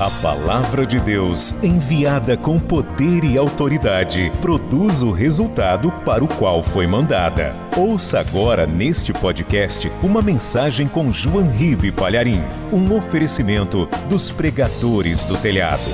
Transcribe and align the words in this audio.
A 0.00 0.08
palavra 0.22 0.86
de 0.86 1.00
Deus, 1.00 1.50
enviada 1.60 2.36
com 2.36 2.56
poder 2.60 3.24
e 3.24 3.36
autoridade, 3.36 4.30
produz 4.40 5.02
o 5.02 5.10
resultado 5.10 5.90
para 6.04 6.22
o 6.22 6.28
qual 6.38 6.62
foi 6.62 6.86
mandada. 6.86 7.52
Ouça 7.76 8.20
agora 8.20 8.64
neste 8.64 9.12
podcast 9.12 9.88
uma 10.00 10.22
mensagem 10.22 10.86
com 10.86 11.12
João 11.12 11.50
Ribe 11.50 11.90
Palharim, 11.90 12.38
um 12.72 12.96
oferecimento 12.96 13.86
dos 14.08 14.30
pregadores 14.30 15.24
do 15.24 15.36
telhado. 15.36 15.90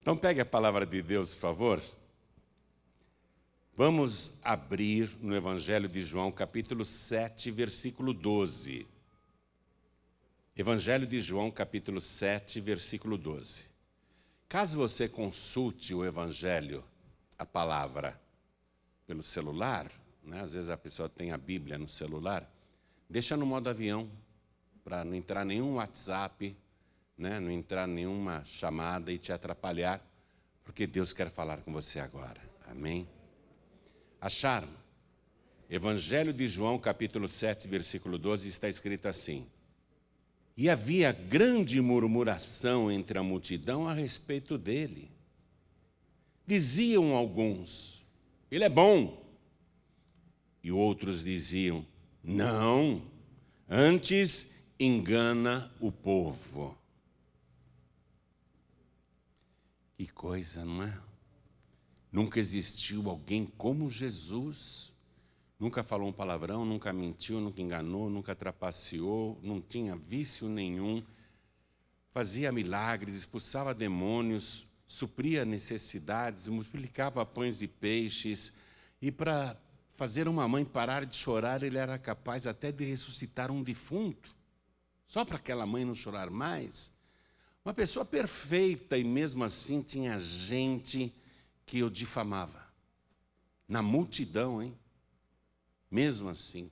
Então 0.00 0.16
pegue 0.16 0.40
a 0.40 0.46
palavra 0.46 0.86
de 0.86 1.02
Deus, 1.02 1.34
por 1.34 1.40
favor. 1.40 1.82
Vamos 3.76 4.32
abrir 4.42 5.10
no 5.20 5.36
Evangelho 5.36 5.86
de 5.86 6.02
João, 6.02 6.32
capítulo 6.32 6.82
7, 6.82 7.50
versículo 7.50 8.14
12. 8.14 8.95
Evangelho 10.58 11.06
de 11.06 11.20
João, 11.20 11.50
capítulo 11.50 12.00
7, 12.00 12.62
versículo 12.62 13.18
12. 13.18 13.66
Caso 14.48 14.78
você 14.78 15.06
consulte 15.06 15.92
o 15.92 16.02
Evangelho, 16.02 16.82
a 17.38 17.44
palavra, 17.44 18.18
pelo 19.06 19.22
celular, 19.22 19.92
né? 20.24 20.40
às 20.40 20.54
vezes 20.54 20.70
a 20.70 20.76
pessoa 20.78 21.10
tem 21.10 21.30
a 21.30 21.36
Bíblia 21.36 21.76
no 21.76 21.86
celular, 21.86 22.50
deixa 23.06 23.36
no 23.36 23.44
modo 23.44 23.68
avião, 23.68 24.10
para 24.82 25.04
não 25.04 25.14
entrar 25.14 25.44
nenhum 25.44 25.74
WhatsApp, 25.74 26.56
né? 27.18 27.38
não 27.38 27.50
entrar 27.50 27.86
nenhuma 27.86 28.42
chamada 28.42 29.12
e 29.12 29.18
te 29.18 29.34
atrapalhar, 29.34 30.00
porque 30.64 30.86
Deus 30.86 31.12
quer 31.12 31.28
falar 31.28 31.58
com 31.58 31.72
você 31.72 32.00
agora. 32.00 32.40
Amém? 32.66 33.06
Acharam? 34.18 34.70
Evangelho 35.68 36.32
de 36.32 36.48
João, 36.48 36.78
capítulo 36.78 37.28
7, 37.28 37.68
versículo 37.68 38.16
12, 38.16 38.48
está 38.48 38.70
escrito 38.70 39.06
assim: 39.06 39.46
e 40.56 40.70
havia 40.70 41.12
grande 41.12 41.80
murmuração 41.80 42.90
entre 42.90 43.18
a 43.18 43.22
multidão 43.22 43.86
a 43.86 43.92
respeito 43.92 44.56
dele. 44.56 45.10
Diziam 46.46 47.14
alguns: 47.14 48.04
Ele 48.50 48.64
é 48.64 48.70
bom. 48.70 49.22
E 50.62 50.72
outros 50.72 51.22
diziam: 51.22 51.84
Não, 52.22 53.02
antes 53.68 54.46
engana 54.80 55.70
o 55.78 55.92
povo. 55.92 56.76
Que 59.96 60.06
coisa, 60.06 60.64
não 60.64 60.82
é? 60.82 61.00
Nunca 62.10 62.40
existiu 62.40 63.10
alguém 63.10 63.46
como 63.46 63.90
Jesus 63.90 64.92
Nunca 65.58 65.82
falou 65.82 66.08
um 66.08 66.12
palavrão, 66.12 66.64
nunca 66.66 66.92
mentiu, 66.92 67.40
nunca 67.40 67.62
enganou, 67.62 68.10
nunca 68.10 68.34
trapaceou, 68.34 69.40
não 69.42 69.60
tinha 69.60 69.96
vício 69.96 70.48
nenhum. 70.48 71.02
Fazia 72.12 72.52
milagres, 72.52 73.14
expulsava 73.14 73.74
demônios, 73.74 74.66
supria 74.86 75.44
necessidades, 75.46 76.48
multiplicava 76.48 77.24
pães 77.24 77.62
e 77.62 77.68
peixes. 77.68 78.52
E 79.00 79.10
para 79.10 79.56
fazer 79.92 80.28
uma 80.28 80.46
mãe 80.46 80.62
parar 80.62 81.06
de 81.06 81.16
chorar, 81.16 81.62
ele 81.62 81.78
era 81.78 81.98
capaz 81.98 82.46
até 82.46 82.70
de 82.70 82.84
ressuscitar 82.84 83.50
um 83.50 83.62
defunto, 83.62 84.36
só 85.06 85.24
para 85.24 85.36
aquela 85.36 85.64
mãe 85.64 85.86
não 85.86 85.94
chorar 85.94 86.28
mais. 86.28 86.92
Uma 87.64 87.72
pessoa 87.72 88.04
perfeita 88.04 88.96
e 88.96 89.04
mesmo 89.04 89.42
assim 89.42 89.82
tinha 89.82 90.18
gente 90.20 91.12
que 91.64 91.82
o 91.82 91.90
difamava. 91.90 92.64
Na 93.66 93.82
multidão, 93.82 94.62
hein? 94.62 94.78
Mesmo 95.90 96.28
assim, 96.28 96.70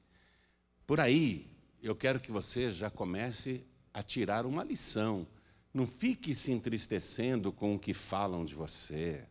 por 0.87 1.01
aí, 1.01 1.51
eu 1.83 1.95
quero 1.95 2.21
que 2.21 2.33
você 2.33 2.71
já 2.71 2.91
comece 2.91 3.65
a 3.93 4.03
tirar 4.03 4.45
uma 4.47 4.65
lição. 4.65 5.27
Não 5.73 5.87
fique 5.87 6.35
se 6.35 6.53
entristecendo 6.53 7.53
com 7.53 7.75
o 7.75 7.79
que 7.79 7.95
falam 7.95 8.45
de 8.45 8.55
você, 8.55 9.27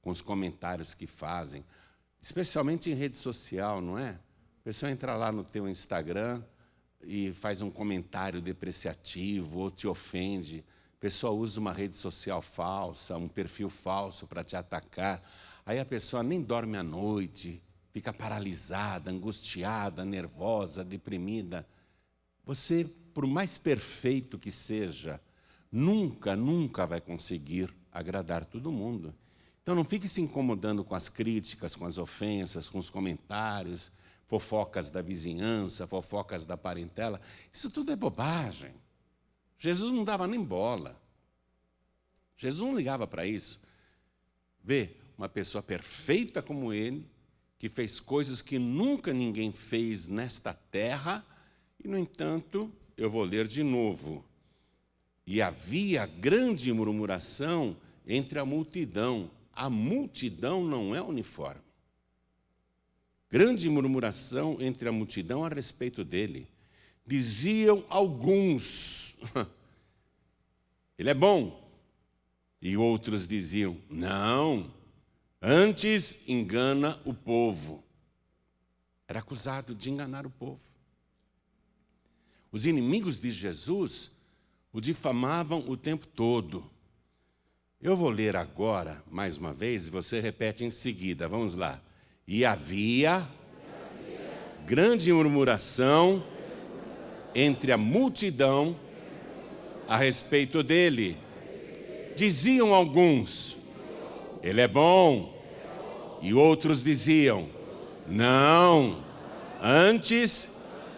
com 0.00 0.10
os 0.10 0.22
comentários 0.22 0.94
que 0.94 1.06
fazem, 1.06 1.64
especialmente 2.20 2.90
em 2.90 2.94
rede 2.94 3.16
social, 3.16 3.80
não 3.80 3.98
é? 3.98 4.10
A 4.10 4.64
pessoa 4.64 4.90
entra 4.90 5.16
lá 5.16 5.30
no 5.30 5.44
teu 5.44 5.68
Instagram 5.68 6.42
e 7.02 7.32
faz 7.32 7.62
um 7.62 7.70
comentário 7.70 8.40
depreciativo 8.40 9.60
ou 9.60 9.70
te 9.70 9.86
ofende. 9.86 10.64
A 10.96 11.00
pessoa 11.00 11.32
usa 11.32 11.60
uma 11.60 11.72
rede 11.72 11.96
social 11.96 12.42
falsa, 12.42 13.16
um 13.16 13.28
perfil 13.28 13.68
falso 13.68 14.26
para 14.26 14.42
te 14.42 14.56
atacar. 14.56 15.22
Aí 15.64 15.78
a 15.78 15.84
pessoa 15.84 16.22
nem 16.22 16.42
dorme 16.42 16.76
à 16.76 16.82
noite, 16.82 17.62
fica 17.92 18.12
paralisada, 18.12 19.10
angustiada, 19.10 20.04
nervosa, 20.04 20.84
deprimida. 20.84 21.66
Você, 22.44 22.84
por 23.12 23.26
mais 23.26 23.58
perfeito 23.58 24.38
que 24.38 24.50
seja, 24.50 25.20
nunca, 25.70 26.36
nunca 26.36 26.86
vai 26.86 27.00
conseguir 27.00 27.74
agradar 27.92 28.44
todo 28.44 28.72
mundo. 28.72 29.14
Então 29.62 29.74
não 29.74 29.84
fique 29.84 30.08
se 30.08 30.20
incomodando 30.20 30.82
com 30.82 30.94
as 30.94 31.08
críticas, 31.08 31.76
com 31.76 31.84
as 31.84 31.98
ofensas, 31.98 32.68
com 32.68 32.78
os 32.78 32.88
comentários, 32.88 33.90
fofocas 34.26 34.90
da 34.90 35.02
vizinhança, 35.02 35.86
fofocas 35.86 36.44
da 36.44 36.56
parentela. 36.56 37.20
Isso 37.52 37.70
tudo 37.70 37.92
é 37.92 37.96
bobagem. 37.96 38.74
Jesus 39.58 39.92
não 39.92 40.04
dava 40.04 40.26
nem 40.26 40.42
bola. 40.42 41.00
Jesus 42.36 42.62
não 42.62 42.76
ligava 42.76 43.06
para 43.06 43.26
isso. 43.26 43.60
Vê, 44.62 44.96
uma 45.16 45.28
pessoa 45.28 45.62
perfeita 45.62 46.40
como 46.40 46.72
ele, 46.72 47.04
que 47.58 47.68
fez 47.68 47.98
coisas 47.98 48.40
que 48.40 48.58
nunca 48.58 49.12
ninguém 49.12 49.50
fez 49.50 50.06
nesta 50.06 50.54
terra, 50.54 51.26
e, 51.82 51.88
no 51.88 51.98
entanto, 51.98 52.70
eu 52.96 53.10
vou 53.10 53.24
ler 53.24 53.46
de 53.46 53.62
novo. 53.62 54.24
E 55.26 55.42
havia 55.42 56.06
grande 56.06 56.72
murmuração 56.72 57.76
entre 58.06 58.38
a 58.38 58.44
multidão. 58.44 59.30
A 59.52 59.68
multidão 59.68 60.64
não 60.64 60.94
é 60.94 61.02
uniforme. 61.02 61.60
Grande 63.30 63.68
murmuração 63.68 64.56
entre 64.60 64.88
a 64.88 64.92
multidão 64.92 65.44
a 65.44 65.48
respeito 65.48 66.04
dele. 66.04 66.48
Diziam 67.06 67.84
alguns: 67.88 69.16
Ele 70.98 71.10
é 71.10 71.14
bom. 71.14 71.68
E 72.60 72.76
outros 72.76 73.28
diziam: 73.28 73.76
Não, 73.90 74.72
Antes 75.40 76.18
engana 76.26 77.00
o 77.04 77.14
povo. 77.14 77.84
Era 79.06 79.20
acusado 79.20 79.74
de 79.74 79.90
enganar 79.90 80.26
o 80.26 80.30
povo. 80.30 80.60
Os 82.50 82.66
inimigos 82.66 83.20
de 83.20 83.30
Jesus 83.30 84.10
o 84.72 84.80
difamavam 84.80 85.64
o 85.68 85.76
tempo 85.76 86.06
todo. 86.06 86.68
Eu 87.80 87.96
vou 87.96 88.10
ler 88.10 88.36
agora, 88.36 89.02
mais 89.10 89.36
uma 89.36 89.52
vez, 89.52 89.86
e 89.86 89.90
você 89.90 90.20
repete 90.20 90.64
em 90.64 90.70
seguida. 90.70 91.28
Vamos 91.28 91.54
lá. 91.54 91.80
E 92.26 92.44
havia 92.44 93.26
grande 94.66 95.12
murmuração 95.12 96.24
entre 97.34 97.72
a 97.72 97.78
multidão 97.78 98.78
a 99.86 99.96
respeito 99.96 100.62
dele. 100.62 101.16
Diziam 102.16 102.74
alguns: 102.74 103.56
ele 104.42 104.60
é 104.60 104.68
bom. 104.68 105.36
E 106.20 106.34
outros 106.34 106.82
diziam: 106.82 107.48
Não, 108.06 109.04
antes 109.62 110.50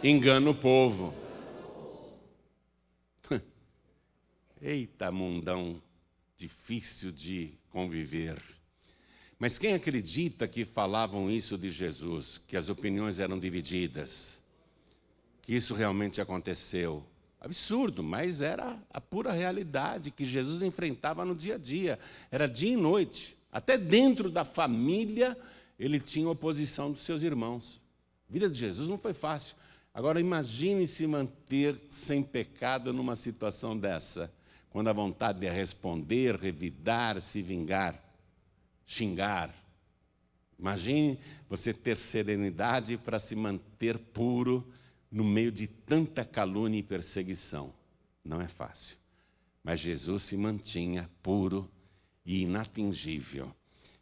engana 0.02 0.50
o 0.50 0.54
povo. 0.54 1.14
Eita, 4.60 5.10
mundão 5.12 5.82
difícil 6.36 7.12
de 7.12 7.52
conviver. 7.68 8.40
Mas 9.38 9.58
quem 9.58 9.74
acredita 9.74 10.48
que 10.48 10.64
falavam 10.64 11.30
isso 11.30 11.56
de 11.56 11.70
Jesus, 11.70 12.38
que 12.38 12.56
as 12.56 12.68
opiniões 12.68 13.20
eram 13.20 13.38
divididas, 13.38 14.42
que 15.42 15.54
isso 15.54 15.74
realmente 15.74 16.20
aconteceu? 16.20 17.04
Absurdo, 17.40 18.02
mas 18.02 18.42
era 18.42 18.78
a 18.92 19.00
pura 19.00 19.32
realidade 19.32 20.10
que 20.10 20.26
Jesus 20.26 20.60
enfrentava 20.60 21.24
no 21.24 21.34
dia 21.34 21.54
a 21.54 21.58
dia. 21.58 21.98
Era 22.30 22.46
dia 22.46 22.72
e 22.72 22.76
noite. 22.76 23.36
Até 23.50 23.78
dentro 23.78 24.30
da 24.30 24.44
família, 24.44 25.36
ele 25.78 25.98
tinha 25.98 26.28
oposição 26.28 26.92
dos 26.92 27.00
seus 27.00 27.22
irmãos. 27.22 27.80
A 28.28 28.32
vida 28.32 28.48
de 28.48 28.58
Jesus 28.58 28.90
não 28.90 28.98
foi 28.98 29.14
fácil. 29.14 29.56
Agora, 29.94 30.20
imagine 30.20 30.86
se 30.86 31.06
manter 31.06 31.80
sem 31.88 32.22
pecado 32.22 32.92
numa 32.92 33.16
situação 33.16 33.76
dessa, 33.76 34.32
quando 34.68 34.88
a 34.88 34.92
vontade 34.92 35.44
é 35.46 35.50
responder, 35.50 36.36
revidar, 36.36 37.20
se 37.22 37.40
vingar, 37.40 37.98
xingar. 38.84 39.52
Imagine 40.58 41.18
você 41.48 41.72
ter 41.72 41.98
serenidade 41.98 42.98
para 42.98 43.18
se 43.18 43.34
manter 43.34 43.98
puro 43.98 44.64
no 45.10 45.24
meio 45.24 45.50
de 45.50 45.66
tanta 45.66 46.24
calúnia 46.24 46.78
e 46.78 46.82
perseguição. 46.82 47.72
Não 48.24 48.40
é 48.40 48.46
fácil. 48.46 48.96
Mas 49.62 49.80
Jesus 49.80 50.22
se 50.22 50.36
mantinha 50.36 51.10
puro 51.22 51.70
e 52.24 52.42
inatingível. 52.42 53.52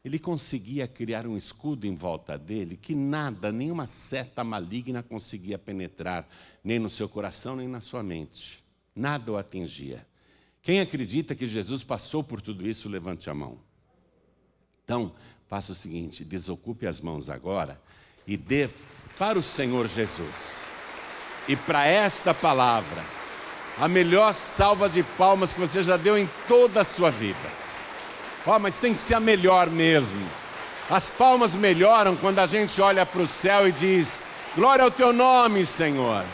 Ele 0.05 0.19
conseguia 0.19 0.87
criar 0.87 1.27
um 1.27 1.37
escudo 1.37 1.87
em 1.87 1.95
volta 1.95 2.39
dele 2.39 2.77
que 2.77 2.95
nada, 2.95 3.51
nenhuma 3.51 3.87
seta 3.87 4.45
maligna 4.45 5.03
conseguia 5.03 5.59
penetrar, 5.59 6.29
nem 6.63 6.79
no 6.79 6.89
seu 6.89 7.09
coração, 7.09 7.57
nem 7.57 7.67
na 7.67 7.81
sua 7.81 8.03
mente. 8.03 8.65
Nada 8.95 9.33
o 9.33 9.37
atingia. 9.37 10.07
Quem 10.63 10.81
acredita 10.81 11.35
que 11.35 11.47
Jesus 11.47 11.83
passou 11.83 12.23
por 12.23 12.41
tudo 12.41 12.67
isso, 12.67 12.89
levante 12.89 13.29
a 13.29 13.35
mão. 13.35 13.59
Então, 14.85 15.13
faça 15.47 15.73
o 15.73 15.75
seguinte: 15.75 16.25
desocupe 16.25 16.87
as 16.87 17.01
mãos 17.01 17.29
agora 17.29 17.81
e 18.27 18.37
dê 18.37 18.69
para 19.19 19.39
o 19.39 19.43
Senhor 19.43 19.89
Jesus. 19.89 20.78
E 21.49 21.57
para 21.57 21.87
esta 21.87 22.35
palavra, 22.35 23.03
a 23.81 23.89
melhor 23.89 24.35
salva 24.35 24.89
de 24.89 25.03
palmas 25.03 25.55
que 25.55 25.61
você 25.61 25.83
já 25.83 25.97
deu 25.97 26.19
em 26.19 26.29
toda 26.47 26.83
a 26.83 26.85
sua 26.85 27.11
vida. 27.11 27.59
Ó, 28.47 28.55
oh, 28.55 28.59
mas 28.59 28.79
tem 28.79 28.93
que 28.93 29.01
ser 29.01 29.15
a 29.15 29.21
melhor 29.21 29.69
mesmo. 29.69 30.25
As 30.91 31.11
palmas 31.11 31.57
melhoram 31.57 32.17
quando 32.17 32.39
a 32.39 32.47
gente 32.47 32.81
olha 32.81 33.05
para 33.05 33.23
o 33.23 33.27
céu 33.27 33.69
e 33.69 33.73
diz: 33.73 34.23
Glória 34.55 34.85
ao 34.85 34.91
teu 34.91 35.13
nome, 35.13 35.65
Senhor. 35.65 36.25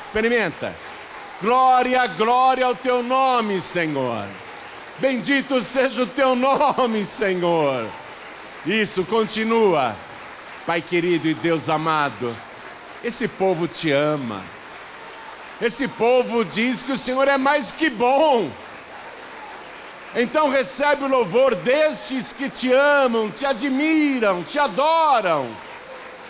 Experimenta. 0.00 0.74
Glória, 1.40 2.06
glória 2.06 2.66
ao 2.66 2.74
teu 2.74 3.02
nome, 3.02 3.60
Senhor. 3.60 4.26
Bendito 4.98 5.60
seja 5.62 6.02
o 6.02 6.06
teu 6.06 6.34
nome, 6.34 7.04
Senhor. 7.04 7.88
Isso, 8.66 9.04
continua. 9.04 9.96
Pai 10.66 10.82
querido 10.82 11.28
e 11.28 11.34
Deus 11.34 11.70
amado, 11.70 12.36
esse 13.02 13.26
povo 13.26 13.66
te 13.66 13.90
ama. 13.90 14.42
Esse 15.60 15.86
povo 15.86 16.44
diz 16.44 16.82
que 16.82 16.92
o 16.92 16.96
Senhor 16.96 17.28
é 17.28 17.36
mais 17.36 17.70
que 17.70 17.90
bom. 17.90 18.50
Então 20.14 20.50
recebe 20.50 21.04
o 21.04 21.08
louvor 21.08 21.54
destes 21.54 22.32
que 22.32 22.48
te 22.48 22.72
amam, 22.72 23.30
te 23.30 23.46
admiram, 23.46 24.42
te 24.42 24.58
adoram. 24.58 25.48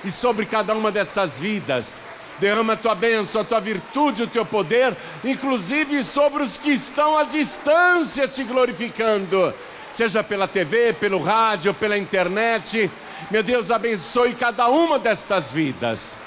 E 0.05 0.11
sobre 0.11 0.47
cada 0.47 0.75
uma 0.75 0.91
dessas 0.91 1.39
vidas, 1.39 2.01
derrama 2.39 2.73
a 2.73 2.77
tua 2.77 2.95
bênção, 2.95 3.41
a 3.41 3.45
tua 3.45 3.61
virtude, 3.61 4.23
o 4.23 4.27
teu 4.27 4.45
poder, 4.45 4.97
inclusive 5.25 6.03
sobre 6.03 6.43
os 6.43 6.57
que 6.57 6.73
estão 6.73 7.17
à 7.17 7.25
distância 7.25 8.27
te 8.27 8.43
glorificando, 8.45 9.53
seja 9.93 10.23
pela 10.23 10.49
TV, 10.49 10.93
pelo 10.93 11.23
rádio, 11.23 11.73
pela 11.75 11.97
internet. 11.97 12.91
Meu 13.31 13.43
Deus, 13.43 13.71
abençoe 13.71 14.35
cada 14.35 14.69
uma 14.69 14.99
destas 14.99 15.51
vidas. 15.51 16.19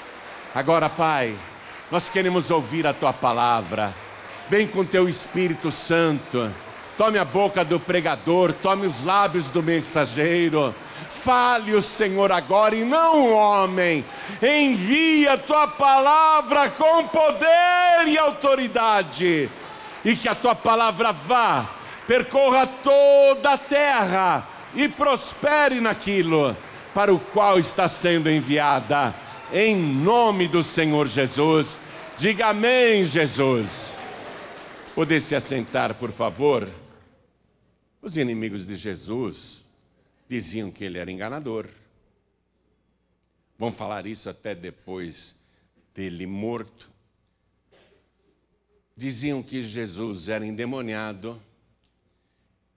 Agora, 0.54 0.88
Pai, 0.88 1.34
nós 1.90 2.08
queremos 2.08 2.50
ouvir 2.50 2.86
a 2.86 2.92
tua 2.92 3.12
palavra. 3.12 3.92
Vem 4.48 4.66
com 4.66 4.84
teu 4.84 5.08
Espírito 5.08 5.70
Santo. 5.70 6.50
Tome 6.96 7.18
a 7.18 7.24
boca 7.24 7.64
do 7.64 7.80
pregador, 7.80 8.52
tome 8.52 8.86
os 8.86 9.02
lábios 9.02 9.50
do 9.50 9.62
mensageiro 9.62 10.74
Fale 11.08 11.74
o 11.74 11.82
Senhor 11.82 12.30
agora 12.32 12.74
e 12.74 12.84
não 12.84 13.22
o 13.22 13.32
homem. 13.32 14.04
Envia 14.42 15.34
a 15.34 15.38
tua 15.38 15.66
palavra 15.66 16.70
com 16.70 17.06
poder 17.08 18.06
e 18.06 18.18
autoridade. 18.18 19.48
E 20.04 20.16
que 20.16 20.28
a 20.28 20.34
tua 20.34 20.54
palavra 20.54 21.12
vá, 21.12 21.66
percorra 22.06 22.66
toda 22.66 23.52
a 23.52 23.58
terra 23.58 24.46
e 24.74 24.86
prospere 24.88 25.80
naquilo 25.80 26.54
para 26.92 27.12
o 27.12 27.18
qual 27.18 27.58
está 27.58 27.88
sendo 27.88 28.30
enviada. 28.30 29.14
Em 29.52 29.76
nome 29.76 30.48
do 30.48 30.62
Senhor 30.62 31.06
Jesus. 31.06 31.78
Diga 32.16 32.48
amém, 32.48 33.04
Jesus. 33.04 33.94
Poder 34.94 35.20
se 35.20 35.34
assentar, 35.34 35.94
por 35.94 36.10
favor. 36.10 36.68
Os 38.00 38.16
inimigos 38.16 38.64
de 38.66 38.74
Jesus 38.74 39.64
diziam 40.28 40.70
que 40.70 40.84
ele 40.84 40.98
era 40.98 41.10
enganador. 41.10 41.68
Vão 43.58 43.70
falar 43.70 44.06
isso 44.06 44.30
até 44.30 44.54
depois 44.54 45.34
dele 45.94 46.26
morto. 46.26 46.90
Diziam 48.96 49.42
que 49.42 49.60
Jesus 49.60 50.28
era 50.28 50.46
endemoniado. 50.46 51.40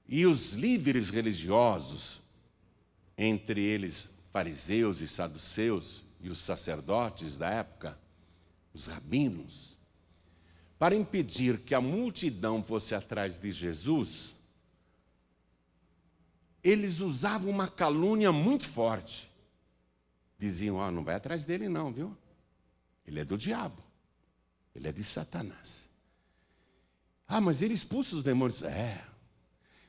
E 0.08 0.26
os 0.26 0.54
líderes 0.54 1.10
religiosos, 1.10 2.22
entre 3.18 3.62
eles 3.62 4.16
fariseus 4.32 5.02
e 5.02 5.08
saduceus 5.08 6.07
e 6.20 6.30
os 6.30 6.40
sacerdotes 6.40 7.38
da 7.38 7.50
época, 7.50 7.98
os 8.74 8.88
rabinos, 8.88 9.78
para 10.80 10.96
impedir 10.96 11.60
que 11.62 11.74
a 11.74 11.82
multidão 11.82 12.64
fosse 12.64 12.94
atrás 12.94 13.40
de 13.40 13.52
Jesus, 13.52 14.34
eles 16.64 17.00
usavam 17.00 17.50
uma 17.50 17.68
calúnia 17.68 18.32
muito 18.32 18.68
forte. 18.68 19.32
Diziam: 20.38 20.76
Ó, 20.76 20.88
oh, 20.88 20.92
não 20.92 21.04
vai 21.04 21.16
atrás 21.16 21.46
dele, 21.46 21.68
não, 21.68 21.92
viu? 21.92 22.16
Ele 23.06 23.20
é 23.20 23.26
do 23.26 23.38
diabo. 23.38 23.82
Ele 24.76 24.88
é 24.88 24.92
de 24.92 25.04
Satanás. 25.04 25.90
Ah, 27.28 27.42
mas 27.42 27.62
ele 27.62 27.74
expulsa 27.74 28.16
os 28.16 28.24
demônios. 28.24 28.62
É, 28.62 29.04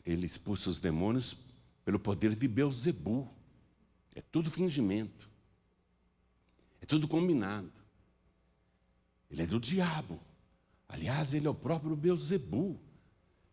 ele 0.06 0.24
expulsa 0.24 0.70
os 0.70 0.80
demônios 0.80 1.36
pelo 1.84 1.98
poder 1.98 2.34
de 2.34 2.48
Beuzebu. 2.48 3.28
É 4.14 4.22
tudo 4.22 4.50
fingimento. 4.50 5.27
Tudo 6.88 7.06
combinado. 7.06 7.70
Ele 9.30 9.42
é 9.42 9.46
do 9.46 9.60
diabo. 9.60 10.18
Aliás, 10.88 11.34
ele 11.34 11.46
é 11.46 11.50
o 11.50 11.54
próprio 11.54 11.94
Beuzebu. 11.94 12.80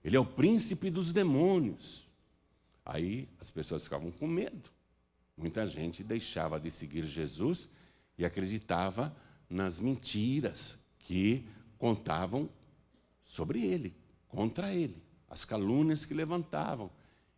Ele 0.04 0.16
é 0.16 0.20
o 0.20 0.26
príncipe 0.26 0.90
dos 0.90 1.12
demônios. 1.12 2.08
Aí 2.86 3.28
as 3.40 3.52
pessoas 3.52 3.84
ficavam 3.84 4.10
com 4.10 4.26
medo. 4.26 4.70
Muita 5.38 5.68
gente 5.68 6.04
deixava 6.04 6.60
de 6.60 6.72
seguir 6.72 7.04
Jesus 7.04 7.68
e 8.18 8.24
acreditava 8.24 9.16
nas 9.50 9.80
mentiras 9.80 10.80
que 10.98 11.46
contavam 11.78 12.50
sobre 13.24 13.66
ele, 13.66 13.94
contra 14.30 14.74
ele, 14.74 15.04
as 15.28 15.44
calúnias 15.44 16.06
que 16.06 16.14
levantavam, 16.14 16.90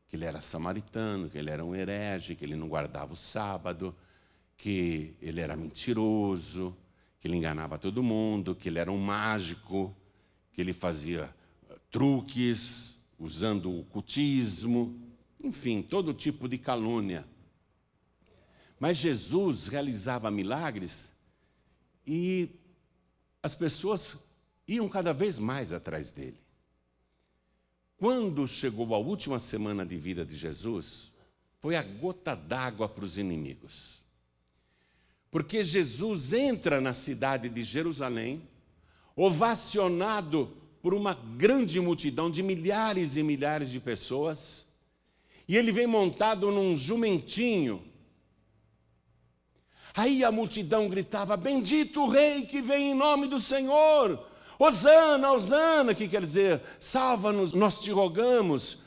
que 0.08 0.16
ele 0.16 0.26
era 0.26 0.42
samaritano, 0.42 1.30
que 1.30 1.38
ele 1.38 1.50
era 1.50 1.66
um 1.66 1.76
herege, 1.76 2.36
que 2.36 2.46
ele 2.46 2.56
não 2.56 2.68
guardava 2.68 3.14
o 3.14 3.18
sábado, 3.18 3.96
que 4.58 5.16
ele 5.22 5.40
era 5.40 5.56
mentiroso, 5.56 6.76
que 7.20 7.28
ele 7.28 7.38
enganava 7.38 7.78
todo 7.78 8.04
mundo, 8.04 8.56
que 8.56 8.70
ele 8.70 8.80
era 8.80 8.92
um 8.92 9.00
mágico, 9.00 9.96
que 10.52 10.60
ele 10.60 10.74
fazia 10.74 11.34
truques 11.90 13.00
usando 13.20 13.80
o 13.80 13.86
cultismo 13.86 15.08
enfim, 15.48 15.82
todo 15.82 16.14
tipo 16.14 16.48
de 16.48 16.58
calúnia. 16.58 17.26
Mas 18.80 18.98
Jesus 18.98 19.68
realizava 19.68 20.30
milagres 20.30 21.12
e 22.06 22.50
as 23.42 23.56
pessoas 23.56 24.18
iam 24.68 24.88
cada 24.90 25.14
vez 25.14 25.40
mais 25.40 25.74
atrás 25.74 26.12
dele. 26.12 26.38
Quando 27.98 28.48
chegou 28.48 28.94
a 28.94 29.00
última 29.00 29.40
semana 29.40 29.86
de 29.86 29.98
vida 29.98 30.24
de 30.24 30.36
Jesus, 30.36 31.12
foi 31.60 31.76
a 31.76 31.82
gota 31.82 32.36
d'água 32.36 32.88
para 32.88 33.04
os 33.04 33.18
inimigos. 33.18 34.04
Porque 35.30 35.62
Jesus 35.62 36.34
entra 36.34 36.80
na 36.80 36.94
cidade 36.94 37.50
de 37.50 37.62
Jerusalém, 37.62 38.42
ovacionado 39.16 40.56
por 40.82 40.94
uma 40.94 41.14
grande 41.14 41.80
multidão 41.80 42.32
de 42.32 42.42
milhares 42.42 43.18
e 43.18 43.24
milhares 43.24 43.70
de 43.70 43.80
pessoas, 43.80 44.66
e 45.48 45.56
ele 45.56 45.72
vem 45.72 45.88
montado 45.88 46.52
num 46.52 46.76
jumentinho. 46.76 47.84
Aí 49.94 50.24
a 50.24 50.32
multidão 50.32 50.88
gritava: 50.88 51.36
Bendito 51.36 52.04
o 52.04 52.10
rei 52.10 52.46
que 52.46 52.62
vem 52.62 52.92
em 52.92 52.96
nome 52.96 53.28
do 53.28 53.40
Senhor! 53.40 54.28
Osana, 54.60 55.32
Osana, 55.32 55.94
que 55.94 56.08
quer 56.08 56.24
dizer, 56.24 56.62
salva-nos, 56.80 57.54
nós 57.54 57.80
te 57.80 57.92
rogamos. 57.92 58.80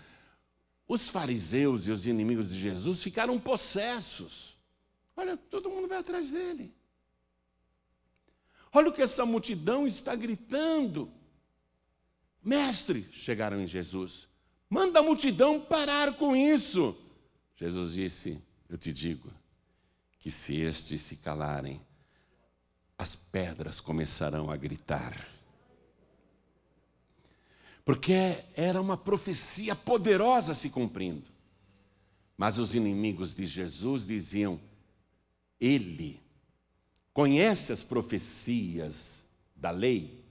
Os 0.89 1.09
fariseus 1.09 1.87
e 1.87 1.93
os 1.93 2.07
inimigos 2.07 2.51
de 2.51 2.59
Jesus 2.59 3.03
ficaram 3.03 3.39
possessos. 3.39 4.50
Olha, 5.21 5.37
todo 5.37 5.69
mundo 5.69 5.87
vai 5.87 5.99
atrás 5.99 6.33
dele. 6.33 6.75
Olha 8.73 8.89
o 8.89 8.93
que 8.93 9.03
essa 9.03 9.27
multidão 9.27 9.87
está 9.87 10.15
gritando. 10.15 11.13
Mestre, 12.43 13.07
chegaram 13.13 13.61
em 13.61 13.67
Jesus. 13.67 14.27
Manda 14.71 15.01
a 15.01 15.03
multidão 15.03 15.61
parar 15.61 16.15
com 16.15 16.35
isso. 16.35 16.97
Jesus 17.55 17.93
disse: 17.93 18.43
Eu 18.67 18.79
te 18.79 18.95
digo 18.95 19.31
que 20.19 20.31
se 20.31 20.57
estes 20.59 21.03
se 21.03 21.17
calarem, 21.17 21.83
as 22.97 23.15
pedras 23.15 23.79
começarão 23.79 24.51
a 24.51 24.57
gritar. 24.57 25.29
Porque 27.85 28.43
era 28.55 28.81
uma 28.81 28.97
profecia 28.97 29.77
poderosa 29.77 30.55
se 30.55 30.71
cumprindo. 30.71 31.31
Mas 32.39 32.57
os 32.57 32.75
inimigos 32.75 33.35
de 33.35 33.45
Jesus 33.45 34.07
diziam: 34.07 34.59
Ele 35.61 36.21
conhece 37.13 37.73
as 37.73 37.83
profecias 37.83 39.27
da 39.55 39.71
lei 39.71 40.25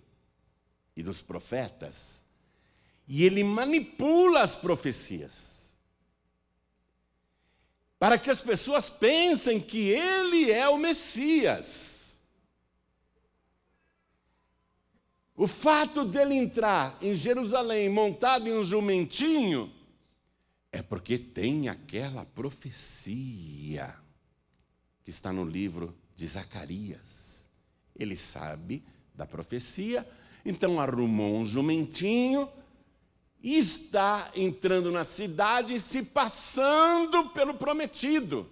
e 0.95 1.03
dos 1.03 1.21
profetas 1.21 2.23
e 3.07 3.23
ele 3.23 3.43
manipula 3.43 4.43
as 4.43 4.55
profecias. 4.55 5.73
Para 7.97 8.17
que 8.17 8.29
as 8.29 8.41
pessoas 8.41 8.89
pensem 8.89 9.59
que 9.59 9.89
ele 9.89 10.51
é 10.51 10.69
o 10.69 10.77
Messias. 10.77 12.21
O 15.35 15.47
fato 15.47 16.05
dele 16.05 16.35
entrar 16.35 16.97
em 17.01 17.13
Jerusalém 17.13 17.89
montado 17.89 18.47
em 18.47 18.53
um 18.53 18.63
jumentinho 18.63 19.73
é 20.71 20.81
porque 20.81 21.17
tem 21.17 21.67
aquela 21.67 22.25
profecia 22.25 23.97
que 25.09 25.13
está 25.13 25.33
no 25.33 25.43
livro 25.43 25.97
de 26.15 26.27
Zacarias. 26.27 27.49
Ele 27.97 28.15
sabe 28.15 28.83
da 29.15 29.25
profecia, 29.25 30.07
então 30.45 30.79
arrumou 30.79 31.37
um 31.37 31.47
jumentinho 31.47 32.47
e 33.41 33.57
está 33.57 34.31
entrando 34.35 34.91
na 34.91 35.03
cidade 35.03 35.79
se 35.79 36.03
passando 36.03 37.31
pelo 37.31 37.55
prometido. 37.55 38.47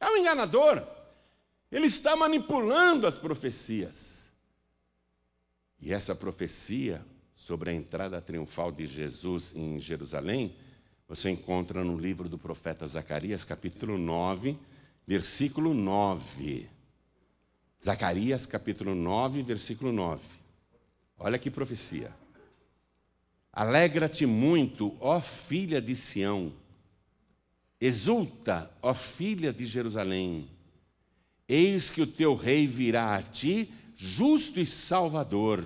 É 0.00 0.08
um 0.08 0.16
enganador. 0.16 0.82
Ele 1.70 1.84
está 1.84 2.16
manipulando 2.16 3.06
as 3.06 3.18
profecias. 3.18 4.30
E 5.78 5.92
essa 5.92 6.14
profecia 6.14 7.04
sobre 7.34 7.68
a 7.68 7.74
entrada 7.74 8.18
triunfal 8.22 8.72
de 8.72 8.86
Jesus 8.86 9.54
em 9.54 9.78
Jerusalém, 9.78 10.56
você 11.06 11.28
encontra 11.28 11.84
no 11.84 11.98
livro 11.98 12.30
do 12.30 12.38
profeta 12.38 12.86
Zacarias, 12.86 13.44
capítulo 13.44 13.98
9, 13.98 14.58
versículo 15.06 15.72
9. 15.72 16.68
Zacarias, 17.82 18.46
capítulo 18.46 18.94
9, 18.94 19.42
versículo 19.42 19.92
9. 19.92 20.22
Olha 21.18 21.38
que 21.38 21.50
profecia. 21.50 22.14
Alegra-te 23.52 24.26
muito, 24.26 24.96
ó 25.00 25.20
filha 25.20 25.80
de 25.80 25.94
Sião. 25.94 26.52
Exulta, 27.80 28.70
ó 28.82 28.92
filha 28.92 29.52
de 29.52 29.64
Jerusalém. 29.64 30.50
Eis 31.48 31.90
que 31.90 32.02
o 32.02 32.06
teu 32.06 32.34
rei 32.34 32.66
virá 32.66 33.14
a 33.14 33.22
ti, 33.22 33.72
justo 33.94 34.58
e 34.58 34.66
salvador 34.66 35.64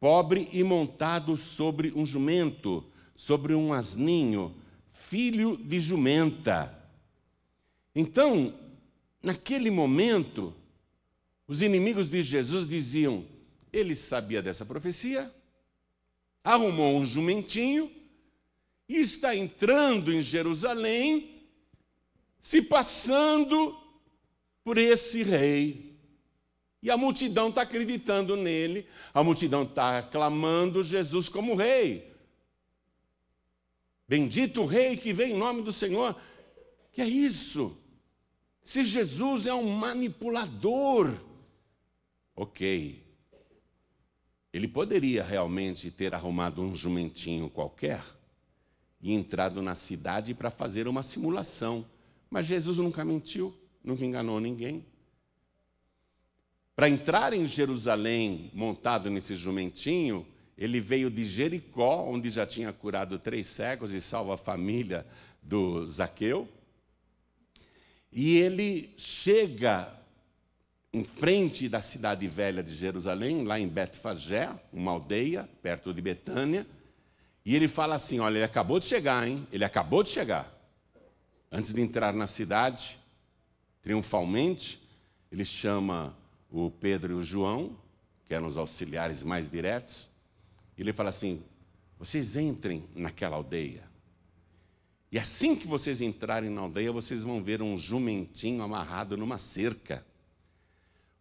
pobre 0.00 0.48
e 0.52 0.62
montado 0.62 1.36
sobre 1.36 1.92
um 1.96 2.04
jumento, 2.04 2.84
sobre 3.14 3.54
um 3.54 3.72
asninho, 3.72 4.54
filho 4.88 5.56
de 5.56 5.80
jumenta. 5.80 6.72
Então, 7.94 8.54
naquele 9.26 9.72
momento, 9.72 10.54
os 11.48 11.60
inimigos 11.60 12.08
de 12.08 12.22
Jesus 12.22 12.68
diziam: 12.68 13.26
ele 13.72 13.96
sabia 13.96 14.40
dessa 14.40 14.64
profecia, 14.64 15.34
arrumou 16.44 16.96
um 16.96 17.04
jumentinho 17.04 17.90
e 18.88 18.98
está 18.98 19.34
entrando 19.34 20.12
em 20.12 20.22
Jerusalém, 20.22 21.42
se 22.40 22.62
passando 22.62 23.76
por 24.62 24.78
esse 24.78 25.24
rei. 25.24 25.98
E 26.80 26.88
a 26.88 26.96
multidão 26.96 27.48
está 27.48 27.62
acreditando 27.62 28.36
nele, 28.36 28.86
a 29.12 29.24
multidão 29.24 29.64
está 29.64 29.98
aclamando 29.98 30.84
Jesus 30.84 31.28
como 31.28 31.56
rei. 31.56 32.14
Bendito 34.06 34.62
o 34.62 34.66
rei 34.66 34.96
que 34.96 35.12
vem 35.12 35.32
em 35.32 35.36
nome 35.36 35.62
do 35.62 35.72
Senhor. 35.72 36.14
Que 36.92 37.02
é 37.02 37.08
isso? 37.08 37.76
Se 38.66 38.82
Jesus 38.82 39.46
é 39.46 39.54
um 39.54 39.70
manipulador, 39.70 41.14
ok. 42.34 43.00
Ele 44.52 44.66
poderia 44.66 45.22
realmente 45.22 45.88
ter 45.88 46.12
arrumado 46.12 46.60
um 46.60 46.74
jumentinho 46.74 47.48
qualquer 47.48 48.02
e 49.00 49.12
entrado 49.12 49.62
na 49.62 49.76
cidade 49.76 50.34
para 50.34 50.50
fazer 50.50 50.88
uma 50.88 51.04
simulação. 51.04 51.86
Mas 52.28 52.46
Jesus 52.46 52.78
nunca 52.78 53.04
mentiu, 53.04 53.56
nunca 53.84 54.04
enganou 54.04 54.40
ninguém. 54.40 54.84
Para 56.74 56.88
entrar 56.88 57.32
em 57.32 57.46
Jerusalém 57.46 58.50
montado 58.52 59.08
nesse 59.08 59.36
jumentinho, 59.36 60.26
ele 60.58 60.80
veio 60.80 61.08
de 61.08 61.22
Jericó, 61.22 62.04
onde 62.04 62.28
já 62.30 62.44
tinha 62.44 62.72
curado 62.72 63.16
três 63.16 63.46
cegos 63.46 63.94
e 63.94 64.00
salvo 64.00 64.32
a 64.32 64.36
família 64.36 65.06
do 65.40 65.86
Zaqueu. 65.86 66.55
E 68.16 68.38
ele 68.38 68.94
chega 68.96 69.94
em 70.90 71.04
frente 71.04 71.68
da 71.68 71.82
cidade 71.82 72.26
velha 72.26 72.62
de 72.62 72.74
Jerusalém, 72.74 73.44
lá 73.44 73.60
em 73.60 73.68
Betfagé, 73.68 74.50
uma 74.72 74.92
aldeia 74.92 75.46
perto 75.60 75.92
de 75.92 76.00
Betânia, 76.00 76.66
e 77.44 77.54
ele 77.54 77.68
fala 77.68 77.94
assim: 77.94 78.18
Olha, 78.18 78.36
ele 78.38 78.44
acabou 78.44 78.80
de 78.80 78.86
chegar, 78.86 79.28
hein? 79.28 79.46
Ele 79.52 79.66
acabou 79.66 80.02
de 80.02 80.08
chegar. 80.08 80.50
Antes 81.52 81.74
de 81.74 81.82
entrar 81.82 82.14
na 82.14 82.26
cidade, 82.26 82.98
triunfalmente, 83.82 84.82
ele 85.30 85.44
chama 85.44 86.16
o 86.50 86.70
Pedro 86.70 87.12
e 87.12 87.16
o 87.16 87.22
João, 87.22 87.76
que 88.24 88.32
eram 88.32 88.46
os 88.46 88.56
auxiliares 88.56 89.22
mais 89.22 89.46
diretos, 89.46 90.08
e 90.74 90.80
ele 90.80 90.94
fala 90.94 91.10
assim: 91.10 91.44
vocês 91.98 92.34
entrem 92.34 92.88
naquela 92.94 93.36
aldeia. 93.36 93.85
E 95.16 95.18
assim 95.18 95.56
que 95.56 95.66
vocês 95.66 96.02
entrarem 96.02 96.50
na 96.50 96.60
aldeia, 96.60 96.92
vocês 96.92 97.22
vão 97.22 97.42
ver 97.42 97.62
um 97.62 97.78
jumentinho 97.78 98.62
amarrado 98.62 99.16
numa 99.16 99.38
cerca. 99.38 100.04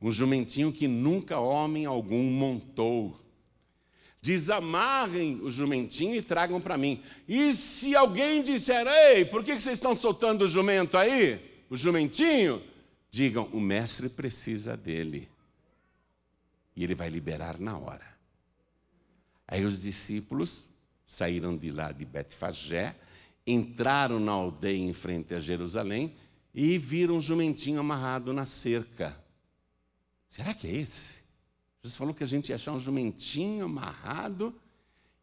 Um 0.02 0.12
jumentinho 0.12 0.70
que 0.70 0.86
nunca 0.86 1.40
homem 1.40 1.86
algum 1.86 2.30
montou. 2.30 3.18
Desamarrem 4.22 5.40
o 5.42 5.50
jumentinho 5.50 6.14
e 6.14 6.22
tragam 6.22 6.60
para 6.60 6.78
mim. 6.78 7.02
E 7.26 7.54
se 7.54 7.96
alguém 7.96 8.44
disser, 8.44 8.86
ei, 8.86 9.24
por 9.24 9.46
que 9.46 9.54
vocês 9.54 9.78
estão 9.78 9.96
soltando 9.96 10.44
o 10.44 10.50
jumento 10.50 10.98
aí? 10.98 11.64
O 11.70 11.78
jumentinho? 11.78 12.62
digam: 13.10 13.46
o 13.54 13.62
mestre 13.62 14.10
precisa 14.10 14.76
dele. 14.76 15.30
E 16.76 16.84
ele 16.84 16.96
vai 16.96 17.08
liberar 17.08 17.62
na 17.62 17.78
hora. 17.78 18.14
Aí 19.48 19.64
os 19.64 19.82
discípulos 19.82 20.68
saíram 21.08 21.56
de 21.56 21.72
lá 21.72 21.94
de 21.94 22.04
Betfagé, 22.04 22.94
entraram 23.46 24.20
na 24.20 24.32
aldeia 24.32 24.78
em 24.78 24.94
frente 24.94 25.34
a 25.34 25.40
Jerusalém 25.40 26.16
e 26.54 26.78
viram 26.78 27.18
um 27.18 27.22
jumentinho 27.22 27.80
amarrado 27.80 28.34
na 28.34 28.46
cerca. 28.46 29.16
Será 30.28 30.54
que 30.54 30.68
é 30.68 30.72
esse? 30.72 31.20
Jesus 31.84 31.98
falou 31.98 32.14
que 32.14 32.24
a 32.24 32.28
gente 32.28 32.50
ia 32.50 32.56
achar 32.56 32.72
um 32.72 32.80
jumentinho 32.80 33.66
amarrado 33.66 34.56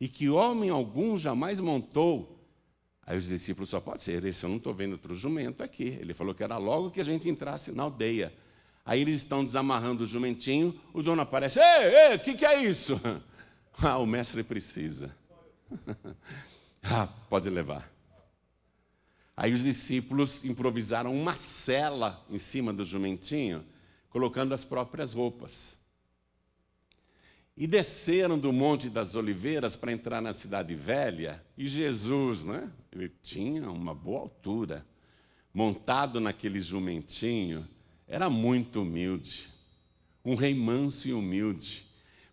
e 0.01 0.09
que 0.09 0.29
homem 0.29 0.71
algum 0.71 1.17
jamais 1.19 1.59
montou. 1.59 2.39
Aí 3.05 3.19
os 3.19 3.27
discípulos 3.27 3.69
só 3.69 3.81
pode 3.81 4.03
ser 4.03 4.25
esse, 4.25 4.45
eu 4.45 4.51
não 4.51 4.59
estou 4.59 4.73
vendo 4.73 4.93
outro 4.93 5.15
jumento 5.15 5.63
aqui. 5.63 5.99
Ele 6.01 6.15
falou 6.15 6.35
que 6.35 6.45
era 6.45 6.57
logo 6.57 6.91
que 6.91 7.01
a 7.01 7.05
gente 7.05 7.29
entrasse 7.29 7.73
na 7.73 7.83
aldeia. 7.83 8.33
Aí 8.85 9.01
eles 9.01 9.17
estão 9.17 9.45
desamarrando 9.45 10.05
o 10.05 10.07
jumentinho, 10.07 10.79
o 10.93 11.03
dono 11.03 11.23
aparece, 11.23 11.61
ei, 11.61 12.11
ei, 12.11 12.17
o 12.17 12.19
que, 12.19 12.35
que 12.35 12.45
é 12.45 12.63
isso? 12.63 13.01
Ah, 13.83 13.97
o 13.97 14.07
mestre 14.07 14.43
precisa. 14.43 15.17
ah, 16.83 17.09
pode 17.31 17.49
levar. 17.49 17.91
Aí 19.37 19.53
os 19.53 19.63
discípulos 19.63 20.45
improvisaram 20.45 21.15
uma 21.15 21.35
cela 21.35 22.25
em 22.29 22.39
cima 22.39 22.73
do 22.73 22.85
jumentinho, 22.85 23.65
colocando 24.11 24.53
as 24.53 24.65
próprias 24.65 25.15
roupas. 25.15 25.79
E 27.57 27.67
desceram 27.67 28.39
do 28.39 28.53
Monte 28.53 28.89
das 28.89 29.15
Oliveiras 29.15 29.75
para 29.77 29.93
entrar 29.93 30.21
na 30.21 30.33
cidade 30.33 30.75
velha, 30.75 31.45
e 31.57 31.67
Jesus, 31.67 32.45
né? 32.45 32.71
Ele 32.91 33.11
tinha 33.23 33.71
uma 33.71 33.95
boa 33.95 34.21
altura, 34.21 34.87
montado 35.53 36.21
naquele 36.21 36.61
jumentinho, 36.61 37.67
era 38.07 38.29
muito 38.29 38.83
humilde, 38.83 39.51
um 40.25 40.35
rei 40.35 40.55
manso 40.55 41.09
e 41.09 41.13
humilde, 41.13 41.87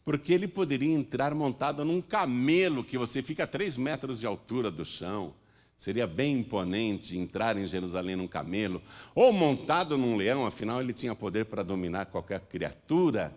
porque 0.04 0.34
ele 0.34 0.48
poderia 0.48 0.94
entrar 0.94 1.34
montado 1.34 1.86
num 1.86 2.02
camelo 2.02 2.84
que 2.84 2.98
você 2.98 3.22
fica 3.22 3.44
a 3.44 3.48
três 3.48 3.78
metros 3.78 4.20
de 4.20 4.26
altura 4.26 4.70
do 4.70 4.84
chão. 4.84 5.34
Seria 5.80 6.06
bem 6.06 6.40
imponente 6.40 7.18
entrar 7.18 7.56
em 7.56 7.66
Jerusalém 7.66 8.14
num 8.14 8.28
camelo, 8.28 8.82
ou 9.16 9.32
montado 9.32 9.98
num 9.98 10.18
leão, 10.18 10.46
afinal 10.46 10.82
ele 10.82 10.92
tinha 10.92 11.16
poder 11.16 11.46
para 11.46 11.64
dominar 11.64 12.08
qualquer 12.08 12.42
criatura. 12.42 13.34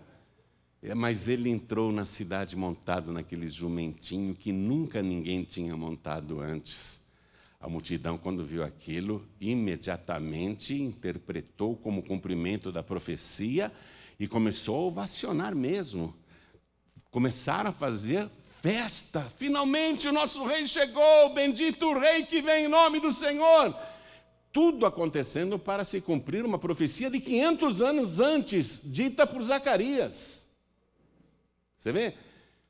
É, 0.82 0.92
mas 0.92 1.28
ele 1.28 1.48
entrou 1.48 1.92
na 1.92 2.04
cidade 2.04 2.56
montado 2.56 3.12
naquele 3.12 3.46
jumentinho 3.46 4.34
que 4.34 4.50
nunca 4.50 5.00
ninguém 5.00 5.44
tinha 5.44 5.76
montado 5.76 6.40
antes. 6.40 7.00
A 7.60 7.68
multidão, 7.68 8.18
quando 8.18 8.44
viu 8.44 8.64
aquilo, 8.64 9.24
imediatamente 9.40 10.74
interpretou 10.74 11.76
como 11.76 12.02
cumprimento 12.02 12.72
da 12.72 12.82
profecia 12.82 13.70
e 14.18 14.26
começou 14.26 14.74
a 14.78 14.86
ovacionar 14.88 15.54
mesmo. 15.54 16.12
Começaram 17.08 17.70
a 17.70 17.72
fazer 17.72 18.28
festa. 18.62 19.28
Finalmente 19.36 20.06
o 20.06 20.12
nosso 20.12 20.44
rei 20.44 20.68
chegou, 20.68 21.34
bendito 21.34 21.84
o 21.84 21.98
rei 21.98 22.24
que 22.24 22.40
vem 22.40 22.66
em 22.66 22.68
nome 22.68 23.00
do 23.00 23.10
Senhor. 23.10 23.76
Tudo 24.52 24.86
acontecendo 24.86 25.58
para 25.58 25.82
se 25.82 26.00
cumprir 26.00 26.44
uma 26.44 26.60
profecia 26.60 27.10
de 27.10 27.18
500 27.18 27.82
anos 27.82 28.20
antes, 28.20 28.80
dita 28.84 29.26
por 29.26 29.42
Zacarias. 29.42 30.48
Você 31.76 31.90
vê? 31.90 32.14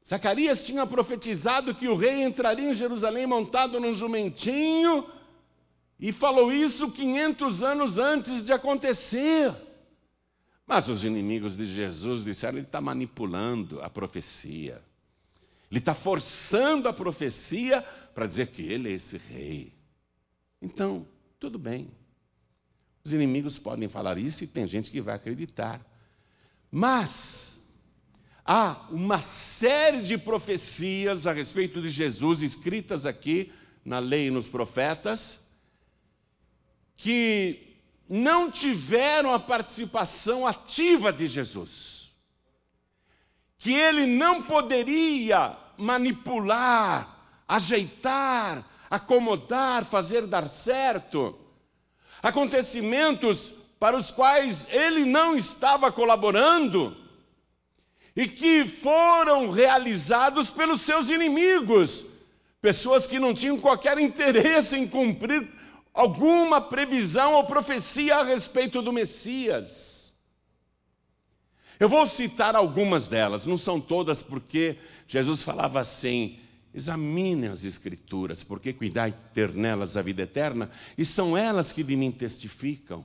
Zacarias 0.09 0.65
tinha 0.65 0.87
profetizado 0.87 1.75
que 1.75 1.87
o 1.87 1.95
rei 1.95 2.23
entraria 2.23 2.71
em 2.71 2.75
Jerusalém 2.75 3.27
montado 3.27 3.79
num 3.79 3.93
jumentinho, 3.93 5.07
e 6.01 6.11
falou 6.11 6.51
isso 6.51 6.91
500 6.91 7.63
anos 7.63 7.99
antes 7.99 8.45
de 8.45 8.53
acontecer. 8.53 9.55
Mas 10.67 10.89
os 10.89 11.05
inimigos 11.05 11.57
de 11.57 11.67
Jesus 11.67 12.25
disseram: 12.25 12.59
ele 12.59 12.67
está 12.67 12.81
manipulando 12.81 13.81
a 13.83 13.91
profecia. 13.91 14.83
Ele 15.73 15.79
está 15.79 15.95
forçando 15.95 16.87
a 16.87 16.93
profecia 16.93 17.81
para 18.15 18.27
dizer 18.27 18.49
que 18.49 18.61
ele 18.61 18.91
é 18.91 18.93
esse 18.93 19.17
rei. 19.17 19.73
Então, 20.61 21.09
tudo 21.41 21.59
bem. 21.59 21.91
Os 23.03 23.15
inimigos 23.15 23.59
podem 23.59 23.89
falar 23.89 24.19
isso 24.19 24.45
e 24.45 24.47
tem 24.47 24.67
gente 24.67 24.91
que 24.91 25.01
vai 25.01 25.15
acreditar. 25.15 25.81
Mas 26.71 27.73
há 28.45 28.87
uma 28.91 29.17
série 29.23 30.03
de 30.03 30.19
profecias 30.19 31.27
a 31.27 31.33
respeito 31.33 31.81
de 31.81 31.89
Jesus 31.89 32.43
escritas 32.43 33.07
aqui 33.07 33.51
na 33.83 33.99
lei 33.99 34.27
e 34.27 34.31
nos 34.31 34.49
profetas 34.49 35.41
que 36.97 37.79
não 38.07 38.51
tiveram 38.51 39.33
a 39.33 39.41
participação 39.41 40.47
ativa 40.47 41.11
de 41.11 41.27
Jesus. 41.27 42.02
Que 43.63 43.73
ele 43.73 44.07
não 44.07 44.43
poderia 44.43 45.57
manipular, 45.77 47.17
ajeitar, 47.47 48.65
acomodar, 48.91 49.85
fazer 49.85 50.27
dar 50.27 50.49
certo. 50.49 51.39
Acontecimentos 52.21 53.55
para 53.79 53.97
os 53.97 54.11
quais 54.11 54.67
ele 54.69 55.05
não 55.05 55.37
estava 55.37 55.93
colaborando 55.93 56.97
e 58.17 58.27
que 58.27 58.67
foram 58.67 59.53
realizados 59.53 60.51
pelos 60.51 60.81
seus 60.81 61.09
inimigos, 61.09 62.05
pessoas 62.61 63.07
que 63.07 63.21
não 63.21 63.33
tinham 63.33 63.61
qualquer 63.61 63.97
interesse 63.99 64.77
em 64.77 64.89
cumprir 64.89 65.49
alguma 65.95 66.61
previsão 66.61 67.35
ou 67.35 67.45
profecia 67.45 68.17
a 68.17 68.25
respeito 68.25 68.83
do 68.83 68.93
Messias. 68.93 69.92
Eu 71.83 71.89
vou 71.89 72.07
citar 72.07 72.55
algumas 72.55 73.09
delas, 73.09 73.45
não 73.45 73.59
são 73.59 73.81
todas, 73.81 74.23
porque 74.23 74.79
Jesus 75.09 75.43
falava 75.43 75.81
assim: 75.81 76.39
examinem 76.73 77.51
as 77.51 77.65
Escrituras, 77.65 78.45
porque 78.45 78.73
cuidai 78.73 79.13
ter 79.35 79.53
nelas 79.53 79.97
a 79.97 80.03
vida 80.03 80.23
eterna, 80.23 80.71
e 80.97 81.05
são 81.05 81.37
elas 81.37 81.73
que 81.73 81.83
de 81.83 81.97
mim 81.97 82.13
testificam. 82.13 83.05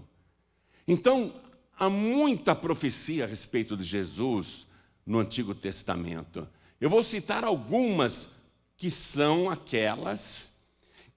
Então, 0.87 1.33
há 1.75 1.89
muita 1.89 2.55
profecia 2.55 3.23
a 3.23 3.27
respeito 3.27 3.75
de 3.75 3.81
Jesus 3.81 4.67
no 5.03 5.17
Antigo 5.17 5.55
Testamento. 5.55 6.47
Eu 6.79 6.87
vou 6.87 7.01
citar 7.01 7.43
algumas 7.43 8.29
que 8.77 8.91
são 8.91 9.49
aquelas 9.49 10.53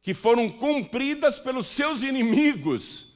que 0.00 0.14
foram 0.14 0.48
cumpridas 0.48 1.38
pelos 1.38 1.66
seus 1.66 2.04
inimigos, 2.04 3.08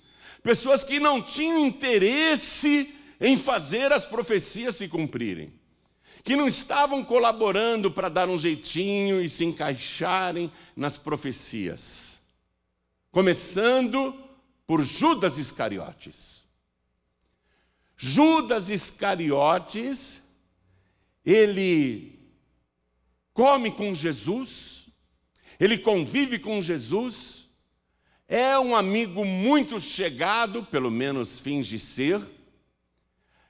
pessoas 0.42 0.84
que 0.84 1.00
não 1.00 1.22
tinham 1.22 1.64
interesse 1.64 2.94
em 3.21 3.37
fazer 3.37 3.92
as 3.92 4.06
profecias 4.06 4.76
se 4.76 4.88
cumprirem, 4.88 5.52
que 6.23 6.37
não 6.37 6.49
estavam 6.49 7.04
colaborando 7.04 7.90
para 7.90 8.09
dar 8.09 8.28
um 8.28 8.38
jeitinho 8.38 9.21
e 9.21 9.28
se 9.28 9.44
encaixarem 9.44 10.50
nas 10.76 10.99
profecias. 10.99 12.23
Começando 13.11 14.14
por 14.66 14.83
Judas 14.83 15.38
Iscariotes. 15.38 16.42
Judas 17.97 18.71
Iscariotes, 18.71 20.23
ele 21.25 22.18
come 23.33 23.71
com 23.71 23.94
Jesus, 23.94 24.88
ele 25.59 25.78
convive 25.78 26.38
com 26.38 26.61
Jesus, 26.61 27.49
é 28.26 28.59
um 28.59 28.75
amigo 28.75 29.25
muito 29.25 29.80
chegado, 29.80 30.64
pelo 30.64 30.90
menos 30.90 31.38
finge 31.38 31.78
ser, 31.78 32.21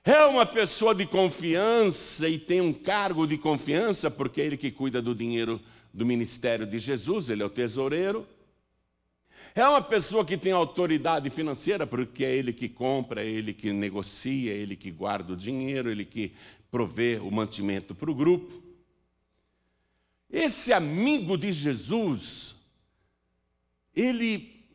é 0.05 0.25
uma 0.27 0.45
pessoa 0.45 0.95
de 0.95 1.07
confiança 1.07 2.29
e 2.29 2.39
tem 2.39 2.61
um 2.61 2.75
cargo 2.75 3.27
de 3.27 3.39
confiança, 3.39 4.11
porque 4.11 4.43
é 4.43 4.45
ele 4.45 4.57
que 4.59 4.71
cuida 4.71 5.01
do 5.01 5.15
dinheiro 5.15 5.59
do 5.95 6.05
ministério 6.05 6.67
de 6.67 6.79
Jesus, 6.79 7.31
ele 7.31 7.43
é 7.43 7.47
o 7.47 7.51
tesoureiro. 7.51 8.27
É 9.55 9.67
uma 9.67 9.81
pessoa 9.81 10.25
que 10.25 10.37
tem 10.37 10.53
autoridade 10.53 11.31
financeira, 11.31 11.87
porque 11.87 12.25
é 12.25 12.35
ele 12.35 12.53
que 12.53 12.69
compra, 12.69 13.23
é 13.23 13.27
ele 13.27 13.55
que 13.55 13.73
negocia, 13.73 14.53
é 14.53 14.57
ele 14.57 14.77
que 14.77 14.91
guarda 14.91 15.33
o 15.33 15.37
dinheiro, 15.37 15.89
é 15.89 15.93
ele 15.93 16.05
que 16.05 16.35
provê 16.71 17.19
o 17.23 17.31
mantimento 17.31 17.95
para 17.95 18.11
o 18.11 18.15
grupo. 18.15 18.63
Esse 20.29 20.73
amigo 20.73 21.39
de 21.39 21.53
Jesus, 21.53 22.57
ele 23.95 24.67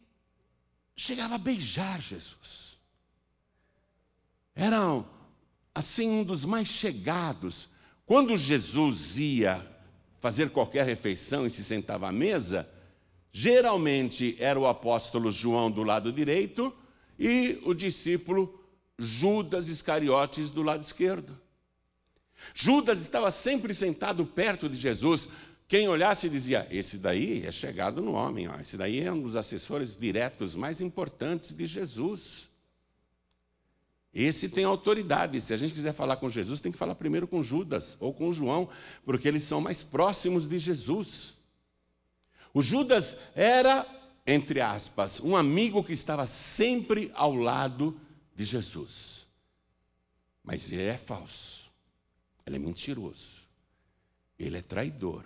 chegava 0.95 1.36
a 1.36 1.39
beijar 1.39 2.01
Jesus. 2.01 2.80
Era 4.56 5.03
assim, 5.79 6.09
um 6.09 6.23
dos 6.23 6.45
mais 6.45 6.67
chegados. 6.67 7.69
Quando 8.05 8.35
Jesus 8.35 9.17
ia 9.17 9.65
fazer 10.19 10.49
qualquer 10.49 10.85
refeição 10.85 11.47
e 11.47 11.49
se 11.49 11.63
sentava 11.63 12.07
à 12.07 12.11
mesa, 12.11 12.69
geralmente 13.31 14.35
era 14.39 14.59
o 14.59 14.67
apóstolo 14.67 15.31
João 15.31 15.71
do 15.71 15.83
lado 15.83 16.11
direito 16.11 16.75
e 17.17 17.61
o 17.65 17.73
discípulo 17.73 18.59
Judas 18.97 19.69
Iscariotes 19.69 20.49
do 20.49 20.61
lado 20.61 20.83
esquerdo. 20.83 21.39
Judas 22.53 22.99
estava 22.99 23.31
sempre 23.31 23.73
sentado 23.73 24.25
perto 24.25 24.67
de 24.67 24.77
Jesus. 24.77 25.29
Quem 25.67 25.87
olhasse 25.87 26.29
dizia: 26.29 26.67
Esse 26.69 26.97
daí 26.97 27.45
é 27.45 27.51
chegado 27.51 28.01
no 28.01 28.13
homem, 28.13 28.47
ó. 28.47 28.59
esse 28.59 28.75
daí 28.75 28.99
é 28.99 29.11
um 29.11 29.21
dos 29.21 29.35
assessores 29.35 29.95
diretos 29.95 30.55
mais 30.55 30.81
importantes 30.81 31.55
de 31.55 31.65
Jesus. 31.65 32.48
Esse 34.13 34.50
tem 34.50 34.63
autoridade. 34.63 35.39
Se 35.39 35.54
a 35.54 35.58
gente 35.58 35.74
quiser 35.74 35.93
falar 35.93 36.17
com 36.17 36.30
Jesus, 36.30 36.60
tem 36.60 36.72
que 36.72 36.78
falar 36.78 36.95
primeiro 36.95 37.28
com 37.28 37.43
Judas 37.43 37.95
ou 38.00 38.13
com 38.13 38.32
João, 38.32 38.69
porque 39.06 39.28
eles 39.28 39.43
são 39.43 39.62
mais 39.62 39.84
próximos 39.84 40.48
de 40.48 40.58
Jesus. 40.58 41.36
O 42.54 42.62
Judas 42.62 43.17
era, 43.36 43.86
entre 44.26 44.62
aspas, 44.62 45.19
um 45.19 45.36
amigo 45.36 45.84
que 45.84 45.93
estava 45.93 46.26
sempre 46.26 47.12
ao 47.13 47.36
lado 47.36 48.00
de 48.36 48.43
Jesus. 48.43 49.28
Mas 50.43 50.72
ele 50.72 50.84
é 50.84 50.98
falso, 50.98 51.69
ele 52.45 52.56
é 52.56 52.60
mentiroso, 52.60 53.48
ele 54.38 54.58
é 54.58 54.62
traidor. 54.62 55.24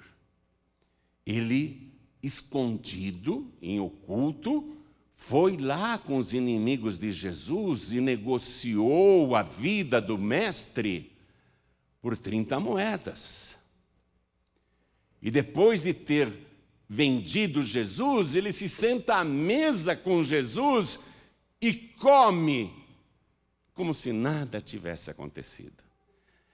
Ele, 1.26 1.93
escondido, 2.22 3.50
em 3.62 3.80
oculto, 3.80 4.76
foi 5.25 5.55
lá 5.55 5.97
com 5.97 6.17
os 6.17 6.33
inimigos 6.33 6.99
de 6.99 7.09
Jesus 7.09 7.93
e 7.93 8.01
negociou 8.01 9.38
a 9.38 9.41
vida 9.41 10.01
do 10.01 10.17
mestre 10.17 11.13
por 12.01 12.17
30 12.17 12.59
moedas. 12.59 13.55
E 15.21 15.31
depois 15.31 15.81
de 15.81 15.93
ter 15.93 16.29
vendido 16.89 17.63
Jesus, 17.63 18.36
ele 18.36 18.51
se 18.51 18.67
senta 18.67 19.15
à 19.15 19.23
mesa 19.23 19.95
com 19.95 20.21
Jesus 20.25 20.99
e 21.62 21.73
come 21.73 22.73
como 23.73 23.93
se 23.93 24.12
nada 24.12 24.59
tivesse 24.59 25.09
acontecido. 25.09 25.81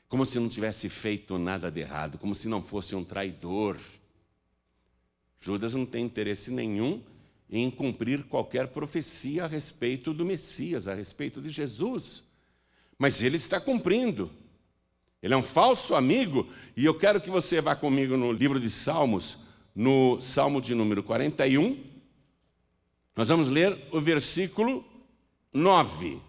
Como 0.08 0.28
se 0.28 0.40
não 0.40 0.48
tivesse 0.48 0.90
feito 0.90 1.40
nada 1.40 1.72
de 1.72 1.80
errado, 1.80 2.20
como 2.20 2.36
se 2.36 2.48
não 2.48 2.62
fosse 2.62 2.96
um 2.96 3.04
traidor. 3.04 3.80
Judas 5.40 5.74
não 5.74 5.88
tem 5.88 6.06
interesse 6.06 6.52
nenhum 6.52 7.02
em 7.50 7.72
cumprir 7.72 8.24
qualquer 8.26 8.68
profecia 8.68 9.46
a 9.46 9.48
respeito 9.48 10.14
do 10.14 10.24
Messias, 10.26 10.88
a 10.88 10.94
respeito 10.94 11.42
de 11.42 11.50
Jesus. 11.50 12.24
Mas 12.98 13.24
ele 13.24 13.38
está 13.38 13.60
cumprindo. 13.60 14.32
Ele 15.22 15.34
é 15.34 15.38
um 15.38 15.44
falso 15.44 15.96
amigo, 15.96 16.48
e 16.78 16.86
eu 16.86 16.98
quero 16.98 17.20
que 17.20 17.30
você 17.30 17.60
vá 17.60 17.76
comigo 17.76 18.16
no 18.16 18.32
livro 18.32 18.60
de 18.60 18.70
Salmos, 18.70 19.40
no 19.76 20.20
Salmo 20.22 20.62
de 20.62 20.74
número 20.74 21.04
41. 21.04 21.84
Nós 23.16 23.28
vamos 23.28 23.50
ler 23.50 23.78
o 23.92 24.00
versículo 24.00 24.86
9. 25.52 26.22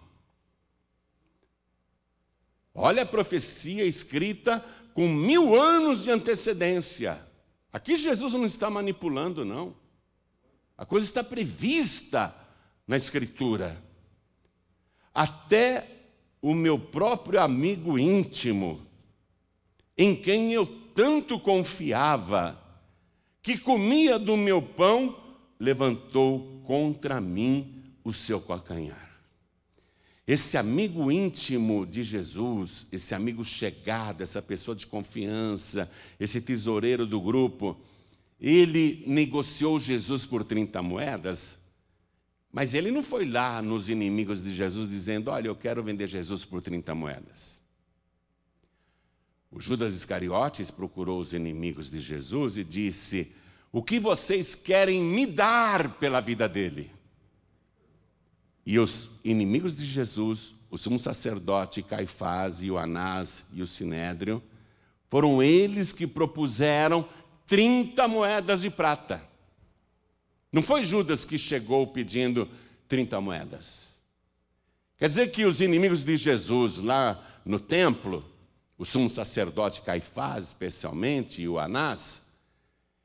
Olha 2.73 3.03
a 3.03 3.05
profecia 3.05 3.85
escrita 3.85 4.63
com 4.93 5.07
mil 5.07 5.55
anos 5.55 6.03
de 6.03 6.11
antecedência. 6.11 7.25
Aqui 7.71 7.95
Jesus 7.95 8.33
não 8.33 8.45
está 8.45 8.69
manipulando, 8.69 9.45
não. 9.45 9.75
A 10.81 10.85
coisa 10.85 11.05
está 11.05 11.23
prevista 11.23 12.35
na 12.87 12.97
Escritura. 12.97 13.79
Até 15.13 15.87
o 16.41 16.55
meu 16.55 16.79
próprio 16.79 17.39
amigo 17.39 17.99
íntimo, 17.99 18.81
em 19.95 20.15
quem 20.15 20.51
eu 20.51 20.65
tanto 20.65 21.39
confiava, 21.39 22.59
que 23.43 23.59
comia 23.59 24.17
do 24.17 24.35
meu 24.35 24.59
pão, 24.59 25.15
levantou 25.59 26.63
contra 26.65 27.21
mim 27.21 27.83
o 28.03 28.11
seu 28.11 28.41
calcanhar. 28.41 29.21
Esse 30.25 30.57
amigo 30.57 31.11
íntimo 31.11 31.85
de 31.85 32.03
Jesus, 32.03 32.87
esse 32.91 33.13
amigo 33.13 33.43
chegado, 33.43 34.23
essa 34.23 34.41
pessoa 34.41 34.75
de 34.75 34.87
confiança, 34.87 35.91
esse 36.19 36.41
tesoureiro 36.41 37.05
do 37.05 37.21
grupo, 37.21 37.79
ele 38.41 39.03
negociou 39.05 39.79
Jesus 39.79 40.25
por 40.25 40.43
30 40.43 40.81
moedas, 40.81 41.59
Mas 42.51 42.73
ele 42.73 42.91
não 42.91 43.01
foi 43.01 43.23
lá 43.23 43.61
nos 43.61 43.87
inimigos 43.87 44.43
de 44.43 44.53
Jesus 44.53 44.89
dizendo: 44.89 45.29
Olha, 45.31 45.47
eu 45.47 45.55
quero 45.55 45.81
vender 45.81 46.07
Jesus 46.07 46.43
por 46.43 46.61
30 46.61 46.93
moedas. 46.93 47.61
O 49.49 49.59
Judas 49.59 49.93
Iscariotes 49.93 50.69
procurou 50.71 51.19
os 51.19 51.33
inimigos 51.33 51.89
de 51.89 51.99
Jesus 51.99 52.57
e 52.57 52.63
disse: 52.63 53.33
O 53.71 53.81
que 53.81 53.99
vocês 53.99 54.53
querem 54.53 55.01
me 55.01 55.25
dar 55.25 55.97
pela 55.97 56.19
vida 56.19 56.49
dele? 56.49 56.91
E 58.65 58.79
os 58.79 59.09
inimigos 59.23 59.75
de 59.75 59.85
Jesus, 59.85 60.53
o 60.69 60.77
sumo 60.77 60.99
sacerdote 60.99 61.81
Caifás 61.81 62.61
e 62.61 62.69
o 62.69 62.77
Anás 62.77 63.45
e 63.53 63.61
o 63.61 63.67
Sinédrio, 63.67 64.43
foram 65.09 65.41
eles 65.43 65.93
que 65.93 66.07
propuseram 66.07 67.07
30 67.51 68.07
moedas 68.07 68.61
de 68.61 68.69
prata. 68.69 69.21
Não 70.53 70.63
foi 70.63 70.85
Judas 70.85 71.25
que 71.25 71.37
chegou 71.37 71.85
pedindo 71.85 72.49
30 72.87 73.19
moedas. 73.19 73.89
Quer 74.97 75.09
dizer 75.09 75.31
que 75.31 75.43
os 75.43 75.59
inimigos 75.59 76.05
de 76.05 76.15
Jesus 76.15 76.77
lá 76.77 77.21
no 77.43 77.59
templo, 77.59 78.23
o 78.77 78.85
sumo 78.85 79.09
sacerdote 79.09 79.81
Caifás, 79.81 80.45
especialmente, 80.45 81.41
e 81.41 81.49
o 81.49 81.59
Anás, 81.59 82.21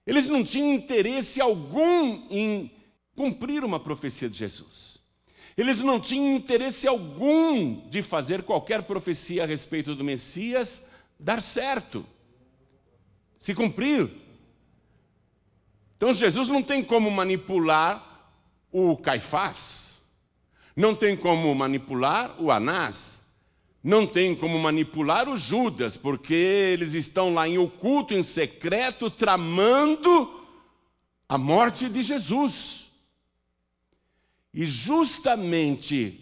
eles 0.07 0.29
não 0.29 0.45
tinham 0.45 0.75
interesse 0.75 1.41
algum 1.41 2.29
em 2.31 2.71
cumprir 3.17 3.65
uma 3.65 3.81
profecia 3.81 4.31
de 4.31 4.39
Jesus. 4.39 4.99
Eles 5.57 5.81
não 5.81 5.99
tinham 5.99 6.37
interesse 6.37 6.87
algum 6.87 7.89
de 7.89 8.01
fazer 8.01 8.45
qualquer 8.45 8.85
profecia 8.85 9.43
a 9.43 9.47
respeito 9.47 9.97
do 9.97 10.05
Messias 10.05 10.87
dar 11.19 11.43
certo, 11.43 12.07
se 13.41 13.53
cumprir. 13.53 14.25
Então 15.97 16.13
Jesus 16.13 16.49
não 16.49 16.63
tem 16.63 16.85
como 16.85 17.11
manipular 17.11 18.05
o 18.71 18.97
Caifás, 18.97 20.01
não 20.75 20.95
tem 20.95 21.17
como 21.17 21.55
manipular 21.55 22.35
o 22.39 22.51
Anás, 22.51 23.23
não 23.83 24.07
tem 24.07 24.35
como 24.35 24.59
manipular 24.59 25.29
o 25.29 25.37
Judas, 25.37 25.97
porque 25.97 26.35
eles 26.35 26.95
estão 26.95 27.33
lá 27.33 27.49
em 27.49 27.57
oculto, 27.57 28.15
em 28.15 28.23
secreto, 28.23 29.11
tramando 29.11 30.45
a 31.29 31.39
morte 31.39 31.89
de 31.89 32.03
Jesus. 32.03 32.87
E 34.53 34.67
justamente 34.67 36.21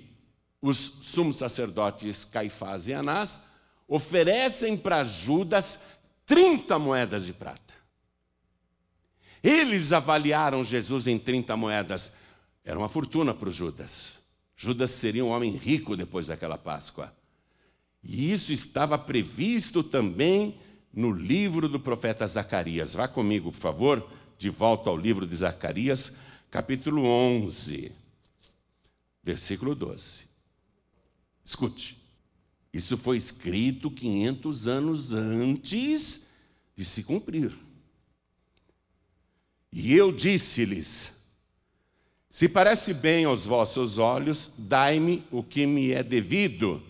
os 0.60 0.76
sumos 0.76 1.36
sacerdotes 1.36 2.24
Caifás 2.24 2.86
e 2.86 2.92
Anás 2.92 3.40
oferecem 3.88 4.76
para 4.76 5.04
Judas 5.04 5.80
30 6.26 6.78
moedas 6.78 7.24
de 7.24 7.32
prata. 7.32 7.63
Eles 9.44 9.92
avaliaram 9.92 10.64
Jesus 10.64 11.06
em 11.06 11.18
30 11.18 11.54
moedas. 11.54 12.14
Era 12.64 12.78
uma 12.78 12.88
fortuna 12.88 13.34
para 13.34 13.50
o 13.50 13.52
Judas. 13.52 14.14
Judas 14.56 14.90
seria 14.92 15.22
um 15.22 15.28
homem 15.28 15.50
rico 15.50 15.94
depois 15.94 16.28
daquela 16.28 16.56
Páscoa. 16.56 17.14
E 18.02 18.32
isso 18.32 18.54
estava 18.54 18.96
previsto 18.96 19.82
também 19.82 20.56
no 20.90 21.10
livro 21.10 21.68
do 21.68 21.78
profeta 21.78 22.26
Zacarias. 22.26 22.94
Vá 22.94 23.06
comigo, 23.06 23.52
por 23.52 23.60
favor, 23.60 24.10
de 24.38 24.48
volta 24.48 24.88
ao 24.88 24.96
livro 24.96 25.26
de 25.26 25.36
Zacarias, 25.36 26.16
capítulo 26.50 27.04
11, 27.04 27.92
versículo 29.22 29.74
12. 29.74 30.20
Escute. 31.44 31.98
Isso 32.72 32.96
foi 32.96 33.18
escrito 33.18 33.90
500 33.90 34.68
anos 34.68 35.12
antes 35.12 36.28
de 36.74 36.84
se 36.84 37.02
cumprir. 37.02 37.52
E 39.76 39.92
eu 39.92 40.12
disse-lhes: 40.12 41.12
Se 42.30 42.48
parece 42.48 42.94
bem 42.94 43.24
aos 43.24 43.44
vossos 43.44 43.98
olhos, 43.98 44.52
dai-me 44.56 45.26
o 45.32 45.42
que 45.42 45.66
me 45.66 45.90
é 45.90 46.00
devido, 46.00 46.80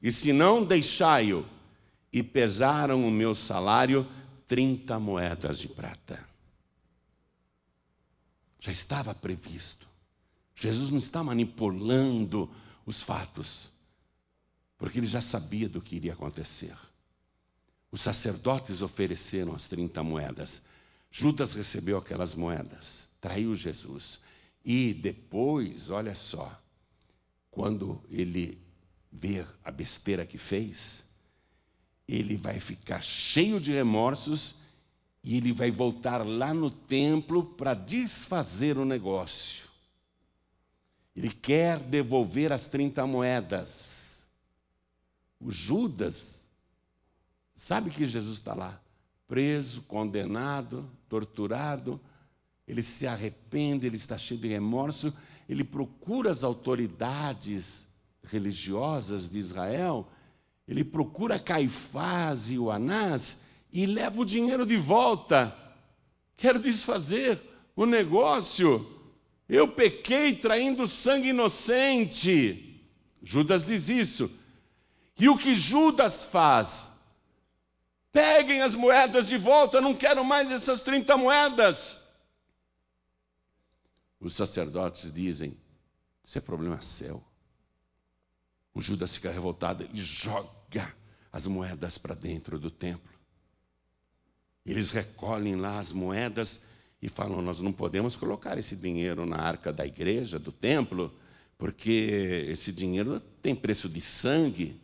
e 0.00 0.12
se 0.12 0.32
não, 0.32 0.64
deixai-o. 0.64 1.44
E 2.10 2.22
pesaram 2.22 3.06
o 3.06 3.10
meu 3.10 3.34
salário 3.34 4.06
trinta 4.46 4.98
moedas 4.98 5.58
de 5.58 5.68
prata. 5.68 6.26
Já 8.60 8.72
estava 8.72 9.14
previsto. 9.14 9.86
Jesus 10.54 10.90
não 10.90 10.98
está 10.98 11.22
manipulando 11.22 12.50
os 12.86 13.02
fatos, 13.02 13.68
porque 14.78 14.98
ele 14.98 15.06
já 15.06 15.20
sabia 15.20 15.68
do 15.68 15.82
que 15.82 15.96
iria 15.96 16.14
acontecer. 16.14 16.74
Os 17.90 18.00
sacerdotes 18.00 18.80
ofereceram 18.80 19.54
as 19.54 19.66
30 19.66 20.02
moedas. 20.02 20.62
Judas 21.10 21.54
recebeu 21.54 21.98
aquelas 21.98 22.34
moedas, 22.34 23.08
traiu 23.20 23.54
Jesus. 23.54 24.20
E 24.64 24.92
depois, 24.92 25.90
olha 25.90 26.14
só, 26.14 26.60
quando 27.50 28.02
ele 28.10 28.60
vê 29.10 29.44
a 29.64 29.70
besteira 29.70 30.26
que 30.26 30.38
fez, 30.38 31.04
ele 32.06 32.36
vai 32.36 32.60
ficar 32.60 33.02
cheio 33.02 33.60
de 33.60 33.72
remorsos 33.72 34.54
e 35.22 35.36
ele 35.36 35.52
vai 35.52 35.70
voltar 35.70 36.26
lá 36.26 36.54
no 36.54 36.70
templo 36.70 37.44
para 37.44 37.74
desfazer 37.74 38.78
o 38.78 38.84
negócio. 38.84 39.68
Ele 41.14 41.30
quer 41.30 41.78
devolver 41.78 42.52
as 42.52 42.68
30 42.68 43.06
moedas. 43.06 44.28
O 45.40 45.50
Judas 45.50 46.48
sabe 47.56 47.90
que 47.90 48.06
Jesus 48.06 48.38
está 48.38 48.54
lá 48.54 48.80
preso, 49.28 49.82
condenado, 49.82 50.90
torturado, 51.08 52.00
ele 52.66 52.82
se 52.82 53.06
arrepende, 53.06 53.86
ele 53.86 53.96
está 53.96 54.16
cheio 54.16 54.40
de 54.40 54.48
remorso, 54.48 55.12
ele 55.48 55.62
procura 55.62 56.30
as 56.30 56.42
autoridades 56.42 57.86
religiosas 58.22 59.28
de 59.28 59.38
Israel, 59.38 60.08
ele 60.66 60.82
procura 60.82 61.38
Caifás 61.38 62.50
e 62.50 62.58
o 62.58 62.70
Anás 62.70 63.40
e 63.72 63.86
leva 63.86 64.20
o 64.20 64.24
dinheiro 64.24 64.66
de 64.66 64.76
volta. 64.76 65.56
Quero 66.36 66.58
desfazer 66.58 67.40
o 67.76 67.86
negócio. 67.86 68.86
Eu 69.48 69.68
pequei 69.68 70.34
traindo 70.34 70.86
sangue 70.86 71.30
inocente. 71.30 72.82
Judas 73.22 73.64
diz 73.64 73.88
isso. 73.88 74.30
E 75.18 75.28
o 75.28 75.38
que 75.38 75.54
Judas 75.54 76.24
faz? 76.24 76.97
Peguem 78.10 78.62
as 78.62 78.74
moedas 78.74 79.26
de 79.26 79.36
volta, 79.36 79.80
não 79.80 79.94
quero 79.94 80.24
mais 80.24 80.50
essas 80.50 80.82
30 80.82 81.16
moedas. 81.16 81.98
Os 84.20 84.34
sacerdotes 84.34 85.12
dizem: 85.12 85.56
Isso 86.24 86.38
é 86.38 86.40
problema 86.40 86.80
seu. 86.80 87.22
O 88.74 88.80
Judas 88.80 89.14
fica 89.14 89.30
revoltado 89.30 89.88
e 89.92 90.00
joga 90.00 90.94
as 91.32 91.46
moedas 91.46 91.98
para 91.98 92.14
dentro 92.14 92.58
do 92.58 92.70
templo. 92.70 93.12
Eles 94.64 94.90
recolhem 94.90 95.56
lá 95.56 95.78
as 95.78 95.92
moedas 95.92 96.62
e 97.00 97.08
falam: 97.08 97.42
Nós 97.42 97.60
não 97.60 97.72
podemos 97.72 98.16
colocar 98.16 98.58
esse 98.58 98.74
dinheiro 98.74 99.26
na 99.26 99.36
arca 99.36 99.72
da 99.72 99.86
igreja, 99.86 100.38
do 100.38 100.50
templo, 100.50 101.14
porque 101.56 102.46
esse 102.48 102.72
dinheiro 102.72 103.20
tem 103.42 103.54
preço 103.54 103.88
de 103.88 104.00
sangue. 104.00 104.80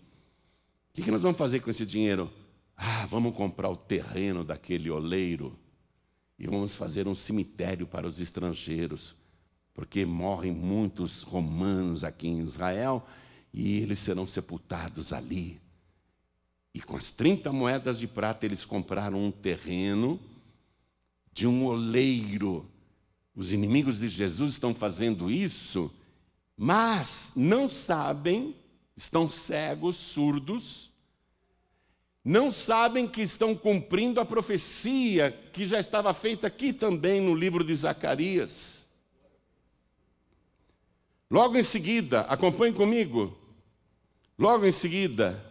O 0.97 1.03
que 1.03 1.11
nós 1.11 1.23
vamos 1.23 1.39
fazer 1.39 1.61
com 1.61 1.71
esse 1.71 1.85
dinheiro? 1.85 2.33
Ah, 2.77 3.07
vamos 3.07 3.37
comprar 3.37 3.69
o 3.69 3.77
terreno 3.77 4.45
daquele 4.45 4.91
oleiro 4.91 5.57
e 6.39 6.47
vamos 6.47 6.75
fazer 6.75 7.07
um 7.07 7.15
cemitério 7.15 7.87
para 7.87 8.07
os 8.07 8.21
estrangeiros, 8.21 9.15
porque 9.73 10.05
morrem 10.05 10.53
muitos 10.53 11.23
romanos 11.23 12.03
aqui 12.03 12.29
em 12.29 12.41
Israel 12.41 13.07
e 13.53 13.79
eles 13.79 13.99
serão 13.99 14.27
sepultados 14.27 15.13
ali. 15.13 15.61
E 16.75 16.81
com 16.81 16.97
as 16.97 17.13
30 17.13 17.53
moedas 17.53 17.99
de 17.99 18.09
prata 18.09 18.45
eles 18.45 18.65
compraram 18.65 19.25
um 19.25 19.31
terreno 19.31 20.19
de 21.33 21.47
um 21.47 21.65
oleiro. 21.65 22.69
Os 23.35 23.53
inimigos 23.53 24.01
de 24.01 24.09
Jesus 24.09 24.53
estão 24.53 24.75
fazendo 24.75 25.31
isso, 25.31 25.91
mas 26.57 27.33
não 27.37 27.69
sabem, 27.69 28.57
estão 28.97 29.31
cegos, 29.31 29.97
surdos, 29.97 30.91
não 32.25 32.51
sabem 32.51 33.07
que 33.07 33.21
estão 33.21 33.55
cumprindo 33.55 34.19
a 34.19 34.25
profecia 34.25 35.31
que 35.53 35.67
já 35.67 35.79
estava 35.79 36.15
feita 36.15 36.47
aqui 36.47 36.73
também 36.73 37.21
no 37.21 37.35
livro 37.35 37.63
de 37.63 37.75
Zacarias. 37.75 38.87
Logo 41.31 41.59
em 41.59 41.63
seguida, 41.63 42.23
acompanhe 42.23 42.73
comigo. 42.73 43.37
Logo 44.39 44.65
em 44.65 44.73
seguida, 44.73 45.45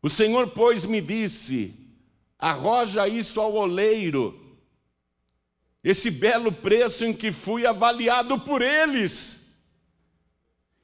o 0.00 0.08
Senhor, 0.08 0.48
pois, 0.48 0.86
me 0.86 1.02
disse: 1.02 1.74
arroja 2.38 3.06
isso 3.06 3.40
ao 3.40 3.52
oleiro, 3.54 4.58
esse 5.84 6.10
belo 6.10 6.50
preço 6.50 7.04
em 7.04 7.12
que 7.12 7.30
fui 7.30 7.66
avaliado 7.66 8.40
por 8.40 8.62
eles. 8.62 9.60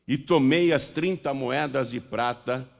E 0.06 0.16
tomei 0.18 0.72
as 0.72 0.88
trinta 0.88 1.32
moedas 1.32 1.90
de 1.90 2.00
prata 2.00 2.70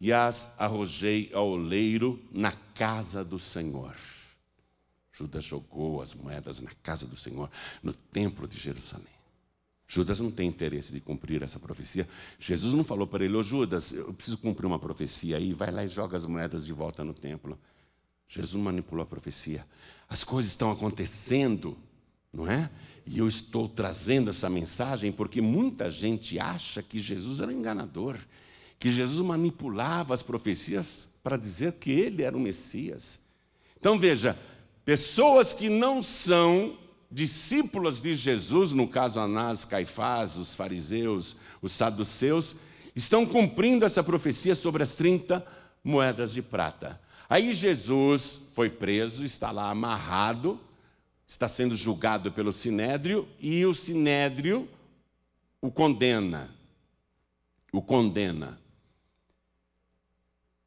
e 0.00 0.12
as 0.12 0.52
arrojei 0.58 1.30
ao 1.34 1.48
oleiro 1.50 2.20
na 2.32 2.52
casa 2.52 3.22
do 3.22 3.38
Senhor. 3.38 3.94
Judas 5.12 5.44
jogou 5.44 6.00
as 6.00 6.14
moedas 6.14 6.58
na 6.60 6.70
casa 6.82 7.06
do 7.06 7.16
Senhor, 7.16 7.50
no 7.82 7.92
templo 7.92 8.48
de 8.48 8.58
Jerusalém. 8.58 9.20
Judas 9.86 10.20
não 10.20 10.30
tem 10.30 10.48
interesse 10.48 10.92
de 10.92 11.00
cumprir 11.00 11.42
essa 11.42 11.58
profecia. 11.58 12.08
Jesus 12.38 12.72
não 12.72 12.84
falou 12.84 13.06
para 13.06 13.24
ele, 13.24 13.34
ô 13.34 13.42
Judas, 13.42 13.92
eu 13.92 14.14
preciso 14.14 14.38
cumprir 14.38 14.66
uma 14.66 14.78
profecia 14.78 15.36
aí, 15.36 15.52
vai 15.52 15.70
lá 15.70 15.84
e 15.84 15.88
joga 15.88 16.16
as 16.16 16.24
moedas 16.24 16.64
de 16.64 16.72
volta 16.72 17.04
no 17.04 17.12
templo. 17.12 17.58
Jesus 18.28 18.62
manipulou 18.62 19.02
a 19.02 19.06
profecia. 19.06 19.66
As 20.08 20.22
coisas 20.22 20.52
estão 20.52 20.70
acontecendo, 20.70 21.76
não 22.32 22.46
é? 22.46 22.70
E 23.04 23.18
eu 23.18 23.26
estou 23.26 23.68
trazendo 23.68 24.30
essa 24.30 24.48
mensagem 24.48 25.10
porque 25.10 25.40
muita 25.40 25.90
gente 25.90 26.38
acha 26.38 26.82
que 26.82 27.00
Jesus 27.00 27.40
era 27.40 27.50
um 27.50 27.54
enganador, 27.54 28.16
que 28.80 28.90
Jesus 28.90 29.24
manipulava 29.24 30.14
as 30.14 30.22
profecias 30.22 31.06
para 31.22 31.36
dizer 31.36 31.74
que 31.74 31.90
ele 31.90 32.22
era 32.22 32.34
o 32.36 32.40
Messias. 32.40 33.20
Então 33.78 33.98
veja, 33.98 34.36
pessoas 34.84 35.52
que 35.52 35.68
não 35.68 36.02
são 36.02 36.78
discípulos 37.10 38.00
de 38.00 38.14
Jesus, 38.14 38.72
no 38.72 38.88
caso 38.88 39.20
Anás, 39.20 39.66
Caifás, 39.66 40.38
os 40.38 40.54
fariseus, 40.54 41.36
os 41.60 41.72
saduceus, 41.72 42.56
estão 42.96 43.26
cumprindo 43.26 43.84
essa 43.84 44.02
profecia 44.02 44.54
sobre 44.54 44.82
as 44.82 44.94
30 44.94 45.46
moedas 45.84 46.32
de 46.32 46.40
prata. 46.40 46.98
Aí 47.28 47.52
Jesus 47.52 48.40
foi 48.54 48.70
preso, 48.70 49.24
está 49.24 49.50
lá 49.50 49.68
amarrado, 49.68 50.58
está 51.28 51.46
sendo 51.46 51.76
julgado 51.76 52.32
pelo 52.32 52.52
sinédrio 52.52 53.28
e 53.38 53.64
o 53.66 53.74
sinédrio 53.74 54.66
o 55.60 55.70
condena. 55.70 56.48
O 57.72 57.82
condena. 57.82 58.58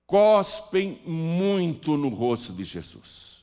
Cospem 0.05 1.01
muito 1.05 1.97
no 1.97 2.09
rosto 2.09 2.53
de 2.53 2.63
Jesus 2.63 3.33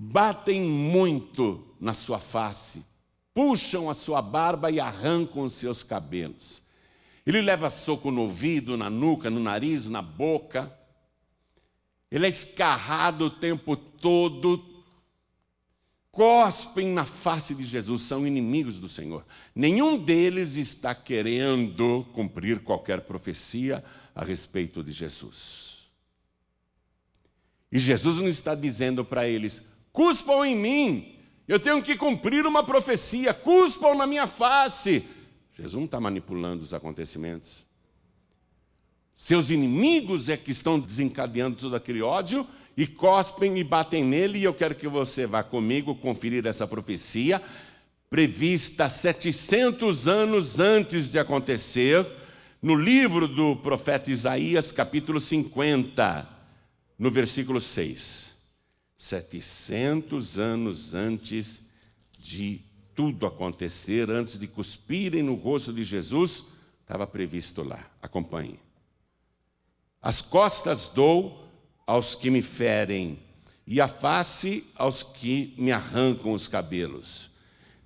batem 0.00 0.62
muito 0.62 1.74
na 1.80 1.92
sua 1.92 2.20
face, 2.20 2.86
puxam 3.34 3.90
a 3.90 3.94
sua 3.94 4.22
barba 4.22 4.70
e 4.70 4.78
arrancam 4.78 5.42
os 5.42 5.54
seus 5.54 5.82
cabelos. 5.82 6.62
Ele 7.26 7.42
leva 7.42 7.68
soco 7.68 8.12
no 8.12 8.22
ouvido, 8.22 8.76
na 8.76 8.88
nuca, 8.88 9.28
no 9.28 9.40
nariz, 9.40 9.88
na 9.88 10.00
boca. 10.00 10.72
Ele 12.10 12.26
é 12.26 12.28
escarrado 12.28 13.26
o 13.26 13.30
tempo 13.30 13.76
todo. 13.76 14.64
Cospem 16.12 16.86
na 16.86 17.04
face 17.04 17.54
de 17.56 17.64
Jesus, 17.64 18.02
são 18.02 18.24
inimigos 18.24 18.78
do 18.78 18.88
Senhor. 18.88 19.26
Nenhum 19.52 19.98
deles 19.98 20.54
está 20.54 20.94
querendo 20.94 22.06
cumprir 22.12 22.60
qualquer 22.60 23.00
profecia 23.00 23.84
a 24.18 24.24
respeito 24.24 24.82
de 24.82 24.90
Jesus. 24.90 25.88
E 27.70 27.78
Jesus 27.78 28.16
não 28.16 28.26
está 28.26 28.52
dizendo 28.52 29.04
para 29.04 29.28
eles: 29.28 29.62
cuspam 29.92 30.44
em 30.44 30.56
mim, 30.56 31.16
eu 31.46 31.60
tenho 31.60 31.80
que 31.80 31.96
cumprir 31.96 32.44
uma 32.44 32.64
profecia, 32.64 33.32
cuspam 33.32 33.94
na 33.94 34.08
minha 34.08 34.26
face. 34.26 35.06
Jesus 35.56 35.74
não 35.76 35.84
está 35.84 36.00
manipulando 36.00 36.64
os 36.64 36.74
acontecimentos. 36.74 37.64
Seus 39.14 39.52
inimigos 39.52 40.28
é 40.28 40.36
que 40.36 40.50
estão 40.50 40.80
desencadeando 40.80 41.56
todo 41.56 41.76
aquele 41.76 42.02
ódio 42.02 42.44
e 42.76 42.88
cospem 42.88 43.56
e 43.56 43.64
batem 43.64 44.04
nele, 44.04 44.40
e 44.40 44.44
eu 44.44 44.54
quero 44.54 44.74
que 44.74 44.88
você 44.88 45.26
vá 45.26 45.44
comigo 45.44 45.94
conferir 45.94 46.44
essa 46.44 46.66
profecia, 46.66 47.40
prevista 48.10 48.88
700 48.88 50.08
anos 50.08 50.58
antes 50.58 51.10
de 51.10 51.18
acontecer, 51.20 52.04
no 52.60 52.74
livro 52.74 53.28
do 53.28 53.54
profeta 53.56 54.10
Isaías, 54.10 54.72
capítulo 54.72 55.20
50, 55.20 56.28
no 56.98 57.10
versículo 57.10 57.60
6. 57.60 58.36
700 58.96 60.38
anos 60.40 60.92
antes 60.92 61.68
de 62.18 62.60
tudo 62.96 63.26
acontecer, 63.26 64.10
antes 64.10 64.36
de 64.36 64.48
cuspirem 64.48 65.22
no 65.22 65.34
rosto 65.34 65.72
de 65.72 65.84
Jesus, 65.84 66.46
estava 66.80 67.06
previsto 67.06 67.62
lá. 67.62 67.88
Acompanhe. 68.02 68.58
As 70.02 70.20
costas 70.20 70.88
dou 70.88 71.48
aos 71.86 72.16
que 72.16 72.28
me 72.28 72.42
ferem, 72.42 73.20
e 73.64 73.80
a 73.80 73.86
face 73.86 74.66
aos 74.74 75.02
que 75.02 75.54
me 75.56 75.70
arrancam 75.70 76.32
os 76.32 76.48
cabelos. 76.48 77.30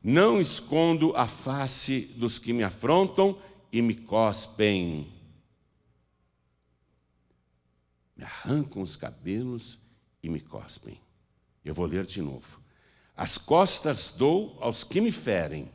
Não 0.03 0.41
escondo 0.41 1.13
a 1.15 1.27
face 1.27 2.15
dos 2.17 2.39
que 2.39 2.53
me 2.53 2.63
afrontam 2.63 3.37
e 3.73 3.81
me 3.81 3.95
cospem. 3.95 5.11
Me 8.15 8.23
arrancam 8.23 8.83
os 8.83 8.95
cabelos 8.95 9.79
e 10.23 10.29
me 10.29 10.41
cospem. 10.41 11.01
Eu 11.65 11.75
vou 11.75 11.87
ler 11.87 12.05
de 12.05 12.21
novo. 12.21 12.61
As 13.17 13.39
costas 13.39 14.11
dou 14.11 14.59
aos 14.61 14.85
que 14.85 15.01
me 15.01 15.11
ferem. 15.11 15.73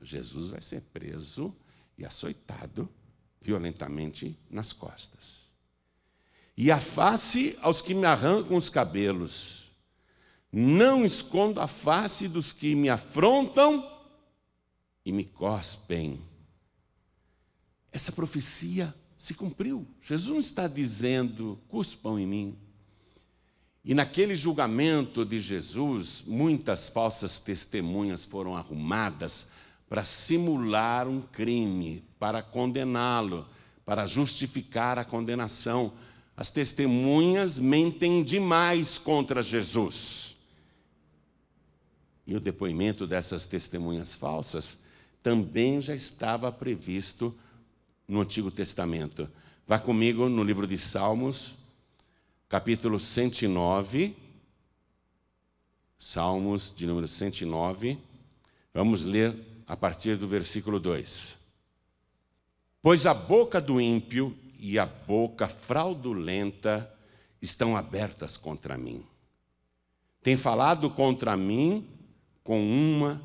Jesus 0.00 0.50
vai 0.50 0.62
ser 0.62 0.80
preso 0.80 1.54
e 1.98 2.04
açoitado 2.04 2.88
violentamente 3.40 4.38
nas 4.50 4.72
costas. 4.72 5.44
E 6.56 6.70
a 6.70 6.80
face 6.80 7.58
aos 7.60 7.82
que 7.82 7.94
me 7.94 8.06
arrancam 8.06 8.56
os 8.56 8.70
cabelos. 8.70 9.70
Não 10.50 11.04
escondo 11.04 11.60
a 11.60 11.66
face 11.66 12.28
dos 12.28 12.52
que 12.52 12.74
me 12.74 12.88
afrontam 12.88 13.90
e 15.04 15.12
me 15.12 15.24
cospem. 15.24 16.22
Essa 17.94 18.10
profecia 18.10 18.92
se 19.16 19.34
cumpriu. 19.34 19.86
Jesus 20.02 20.28
não 20.28 20.40
está 20.40 20.66
dizendo, 20.66 21.60
cuspam 21.68 22.18
em 22.18 22.26
mim. 22.26 22.58
E 23.84 23.94
naquele 23.94 24.34
julgamento 24.34 25.24
de 25.24 25.38
Jesus, 25.38 26.24
muitas 26.26 26.88
falsas 26.88 27.38
testemunhas 27.38 28.24
foram 28.24 28.56
arrumadas 28.56 29.48
para 29.88 30.02
simular 30.02 31.06
um 31.06 31.20
crime, 31.20 32.02
para 32.18 32.42
condená-lo, 32.42 33.46
para 33.86 34.06
justificar 34.06 34.98
a 34.98 35.04
condenação. 35.04 35.92
As 36.36 36.50
testemunhas 36.50 37.60
mentem 37.60 38.24
demais 38.24 38.98
contra 38.98 39.40
Jesus. 39.40 40.34
E 42.26 42.34
o 42.34 42.40
depoimento 42.40 43.06
dessas 43.06 43.46
testemunhas 43.46 44.16
falsas 44.16 44.82
também 45.22 45.80
já 45.80 45.94
estava 45.94 46.50
previsto 46.50 47.32
no 48.06 48.20
Antigo 48.20 48.50
Testamento. 48.50 49.28
Vá 49.66 49.78
comigo 49.78 50.28
no 50.28 50.42
livro 50.42 50.66
de 50.66 50.76
Salmos, 50.76 51.54
capítulo 52.48 53.00
109, 53.00 54.16
Salmos 55.98 56.74
de 56.76 56.86
número 56.86 57.08
109. 57.08 57.98
Vamos 58.72 59.04
ler 59.04 59.34
a 59.66 59.76
partir 59.76 60.16
do 60.16 60.28
versículo 60.28 60.78
2. 60.78 61.38
Pois 62.82 63.06
a 63.06 63.14
boca 63.14 63.60
do 63.60 63.80
ímpio 63.80 64.36
e 64.58 64.78
a 64.78 64.84
boca 64.84 65.48
fraudulenta 65.48 66.92
estão 67.40 67.76
abertas 67.76 68.36
contra 68.36 68.76
mim. 68.76 69.04
Tem 70.22 70.36
falado 70.36 70.90
contra 70.90 71.36
mim 71.36 71.88
com 72.42 72.62
uma 72.62 73.22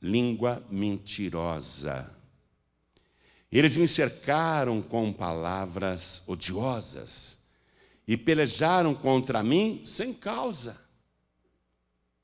língua 0.00 0.62
mentirosa. 0.70 2.19
Eles 3.50 3.76
me 3.76 3.88
cercaram 3.88 4.80
com 4.80 5.12
palavras 5.12 6.22
odiosas 6.26 7.36
e 8.06 8.16
pelejaram 8.16 8.94
contra 8.94 9.42
mim 9.42 9.82
sem 9.84 10.14
causa. 10.14 10.80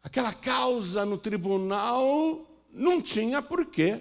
Aquela 0.03 0.33
causa 0.33 1.05
no 1.05 1.19
tribunal 1.19 2.49
não 2.73 3.03
tinha 3.03 3.43
porquê. 3.43 4.01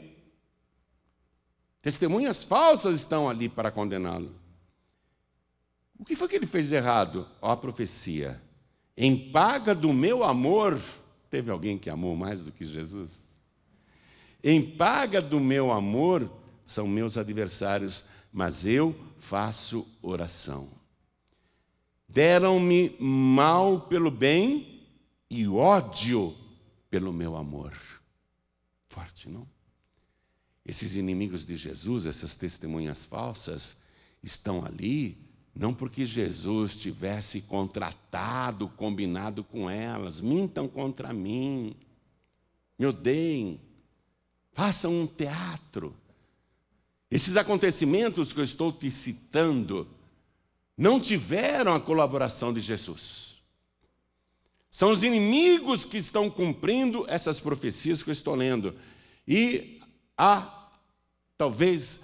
Testemunhas 1.82 2.44
falsas 2.44 2.98
estão 2.98 3.28
ali 3.28 3.50
para 3.50 3.72
condená-lo. 3.72 4.36
O 5.98 6.06
que 6.06 6.16
foi 6.16 6.28
que 6.28 6.36
ele 6.36 6.46
fez 6.46 6.72
errado? 6.72 7.28
Ó, 7.42 7.52
a 7.52 7.58
profecia. 7.58 8.42
Em 8.96 9.32
paga 9.32 9.74
do 9.74 9.92
meu 9.92 10.24
amor, 10.24 10.80
teve 11.30 11.50
alguém 11.50 11.78
que 11.78 11.90
amou 11.90 12.16
mais 12.16 12.44
do 12.44 12.52
que 12.52 12.66
Jesus? 12.66 13.24
Em 14.44 14.62
paga 14.62 15.22
do 15.22 15.40
meu 15.40 15.72
amor, 15.72 16.30
são 16.66 16.88
meus 16.88 17.18
adversários, 17.18 18.06
mas 18.34 18.66
eu 18.66 18.96
faço 19.20 19.88
oração. 20.02 20.70
Deram-me 22.10 22.96
mal 23.00 23.82
pelo 23.82 24.12
bem 24.12 24.84
e 25.30 25.48
ódio 25.48 26.36
pelo 26.90 27.14
meu 27.14 27.36
amor. 27.36 27.74
Forte, 28.88 29.30
não? 29.30 29.48
Esses 30.66 30.96
inimigos 30.96 31.46
de 31.46 31.56
Jesus, 31.56 32.06
essas 32.06 32.36
testemunhas 32.36 33.06
falsas, 33.06 33.78
estão 34.24 34.66
ali 34.66 35.26
não 35.56 35.74
porque 35.74 36.04
Jesus 36.04 36.76
tivesse 36.76 37.44
contratado, 37.44 38.68
combinado 38.68 39.42
com 39.42 39.70
elas, 39.70 40.20
mintam 40.20 40.68
contra 40.68 41.14
mim, 41.14 41.74
me 42.78 42.86
odeiem, 42.86 43.62
façam 44.52 44.92
um 44.92 45.08
teatro. 45.08 45.96
Esses 47.10 47.38
acontecimentos 47.38 48.34
que 48.34 48.40
eu 48.40 48.44
estou 48.44 48.72
te 48.72 48.90
citando 48.92 49.88
não 50.78 51.00
tiveram 51.00 51.74
a 51.74 51.80
colaboração 51.80 52.54
de 52.54 52.60
Jesus. 52.60 53.36
São 54.70 54.92
os 54.92 55.04
inimigos 55.04 55.86
que 55.86 55.98
estão 55.98 56.30
cumprindo 56.30 57.06
essas 57.08 57.40
profecias 57.40 58.04
que 58.04 58.10
eu 58.10 58.14
estou 58.14 58.36
lendo. 58.36 58.76
E 59.28 59.80
a 60.18 60.70
talvez 61.38 62.04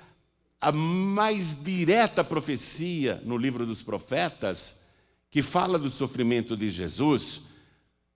a 0.59 0.71
mais 0.71 1.61
direta 1.61 2.23
profecia 2.23 3.21
no 3.25 3.35
livro 3.35 3.65
dos 3.65 3.81
profetas, 3.81 4.79
que 5.29 5.41
fala 5.41 5.79
do 5.79 5.89
sofrimento 5.89 6.55
de 6.55 6.67
Jesus, 6.67 7.41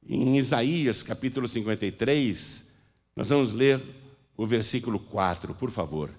em 0.08 0.38
Isaías 0.38 1.02
capítulo 1.02 1.48
53, 1.48 2.68
nós 3.16 3.30
vamos 3.30 3.52
ler 3.52 3.82
o 4.38 4.46
versículo 4.46 5.00
4, 5.00 5.56
por 5.56 5.72
favor. 5.72 6.12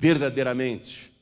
Verdadeiramente, 0.00 1.12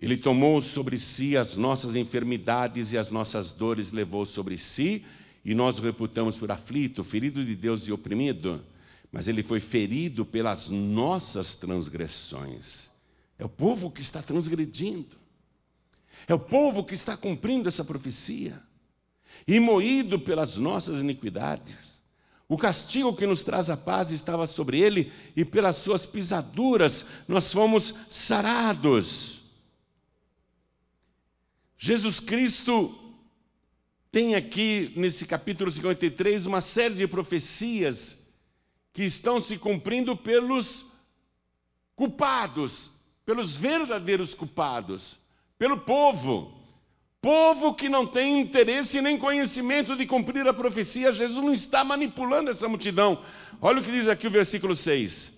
Ele 0.00 0.16
tomou 0.16 0.60
sobre 0.60 0.98
si 0.98 1.36
as 1.36 1.54
nossas 1.54 1.94
enfermidades 1.94 2.92
e 2.92 2.98
as 2.98 3.12
nossas 3.12 3.52
dores 3.52 3.92
levou 3.92 4.26
sobre 4.26 4.58
si, 4.58 5.06
e 5.44 5.54
nós 5.54 5.78
o 5.78 5.82
reputamos 5.82 6.36
por 6.36 6.50
aflito, 6.50 7.04
ferido 7.04 7.44
de 7.44 7.54
Deus 7.54 7.86
e 7.86 7.92
oprimido, 7.92 8.60
mas 9.12 9.28
ele 9.28 9.40
foi 9.40 9.60
ferido 9.60 10.26
pelas 10.26 10.68
nossas 10.68 11.54
transgressões. 11.54 12.90
É 13.38 13.44
o 13.44 13.48
povo 13.48 13.88
que 13.88 14.00
está 14.00 14.20
transgredindo, 14.20 15.16
é 16.26 16.34
o 16.34 16.40
povo 16.40 16.82
que 16.82 16.94
está 16.94 17.16
cumprindo 17.16 17.68
essa 17.68 17.84
profecia, 17.84 18.60
e 19.46 19.60
moído 19.60 20.18
pelas 20.18 20.56
nossas 20.56 20.98
iniquidades. 20.98 21.85
O 22.48 22.56
castigo 22.56 23.16
que 23.16 23.26
nos 23.26 23.42
traz 23.42 23.68
a 23.68 23.76
paz 23.76 24.10
estava 24.10 24.46
sobre 24.46 24.80
ele, 24.80 25.12
e 25.34 25.44
pelas 25.44 25.76
suas 25.76 26.06
pisaduras 26.06 27.06
nós 27.26 27.52
fomos 27.52 27.94
sarados. 28.08 29.40
Jesus 31.76 32.20
Cristo 32.20 32.96
tem 34.12 34.34
aqui, 34.34 34.92
nesse 34.96 35.26
capítulo 35.26 35.70
53, 35.70 36.46
uma 36.46 36.60
série 36.60 36.94
de 36.94 37.06
profecias 37.06 38.26
que 38.92 39.04
estão 39.04 39.40
se 39.40 39.58
cumprindo 39.58 40.16
pelos 40.16 40.86
culpados, 41.94 42.90
pelos 43.26 43.56
verdadeiros 43.56 44.32
culpados, 44.32 45.18
pelo 45.58 45.80
povo. 45.80 46.55
Povo 47.26 47.74
que 47.74 47.88
não 47.88 48.06
tem 48.06 48.40
interesse 48.40 49.02
nem 49.02 49.18
conhecimento 49.18 49.96
de 49.96 50.06
cumprir 50.06 50.46
a 50.46 50.54
profecia, 50.54 51.12
Jesus 51.12 51.44
não 51.44 51.52
está 51.52 51.82
manipulando 51.82 52.52
essa 52.52 52.68
multidão. 52.68 53.18
Olha 53.60 53.80
o 53.80 53.82
que 53.82 53.90
diz 53.90 54.06
aqui 54.06 54.28
o 54.28 54.30
versículo 54.30 54.76
6. 54.76 55.32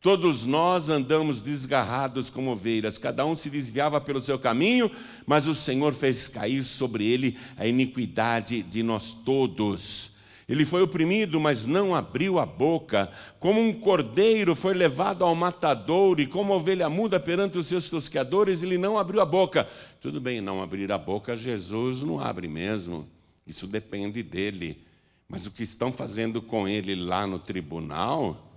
Todos 0.00 0.44
nós 0.44 0.90
andamos 0.90 1.40
desgarrados 1.40 2.28
como 2.28 2.50
ovelhas, 2.50 2.98
cada 2.98 3.24
um 3.24 3.36
se 3.36 3.48
desviava 3.48 4.00
pelo 4.00 4.20
seu 4.20 4.36
caminho, 4.36 4.90
mas 5.24 5.46
o 5.46 5.54
Senhor 5.54 5.92
fez 5.92 6.26
cair 6.26 6.64
sobre 6.64 7.06
ele 7.06 7.38
a 7.56 7.68
iniquidade 7.68 8.60
de 8.60 8.82
nós 8.82 9.14
todos. 9.14 10.10
Ele 10.48 10.64
foi 10.64 10.82
oprimido, 10.82 11.38
mas 11.38 11.66
não 11.66 11.94
abriu 11.94 12.38
a 12.38 12.44
boca. 12.44 13.08
Como 13.38 13.60
um 13.60 13.72
cordeiro 13.72 14.54
foi 14.54 14.74
levado 14.74 15.24
ao 15.24 15.34
matadouro, 15.34 16.20
e 16.20 16.26
como 16.26 16.52
ovelha 16.52 16.90
muda 16.90 17.20
perante 17.20 17.56
os 17.56 17.66
seus 17.68 17.88
tosqueadores, 17.88 18.62
ele 18.62 18.76
não 18.76 18.98
abriu 18.98 19.20
a 19.20 19.24
boca. 19.24 19.68
Tudo 20.02 20.20
bem, 20.20 20.40
não 20.40 20.60
abrir 20.60 20.90
a 20.90 20.98
boca, 20.98 21.36
Jesus 21.36 22.02
não 22.02 22.18
abre 22.18 22.48
mesmo. 22.48 23.08
Isso 23.46 23.68
depende 23.68 24.20
dele. 24.20 24.84
Mas 25.28 25.46
o 25.46 25.52
que 25.52 25.62
estão 25.62 25.92
fazendo 25.92 26.42
com 26.42 26.66
ele 26.66 26.96
lá 26.96 27.24
no 27.24 27.38
tribunal 27.38 28.52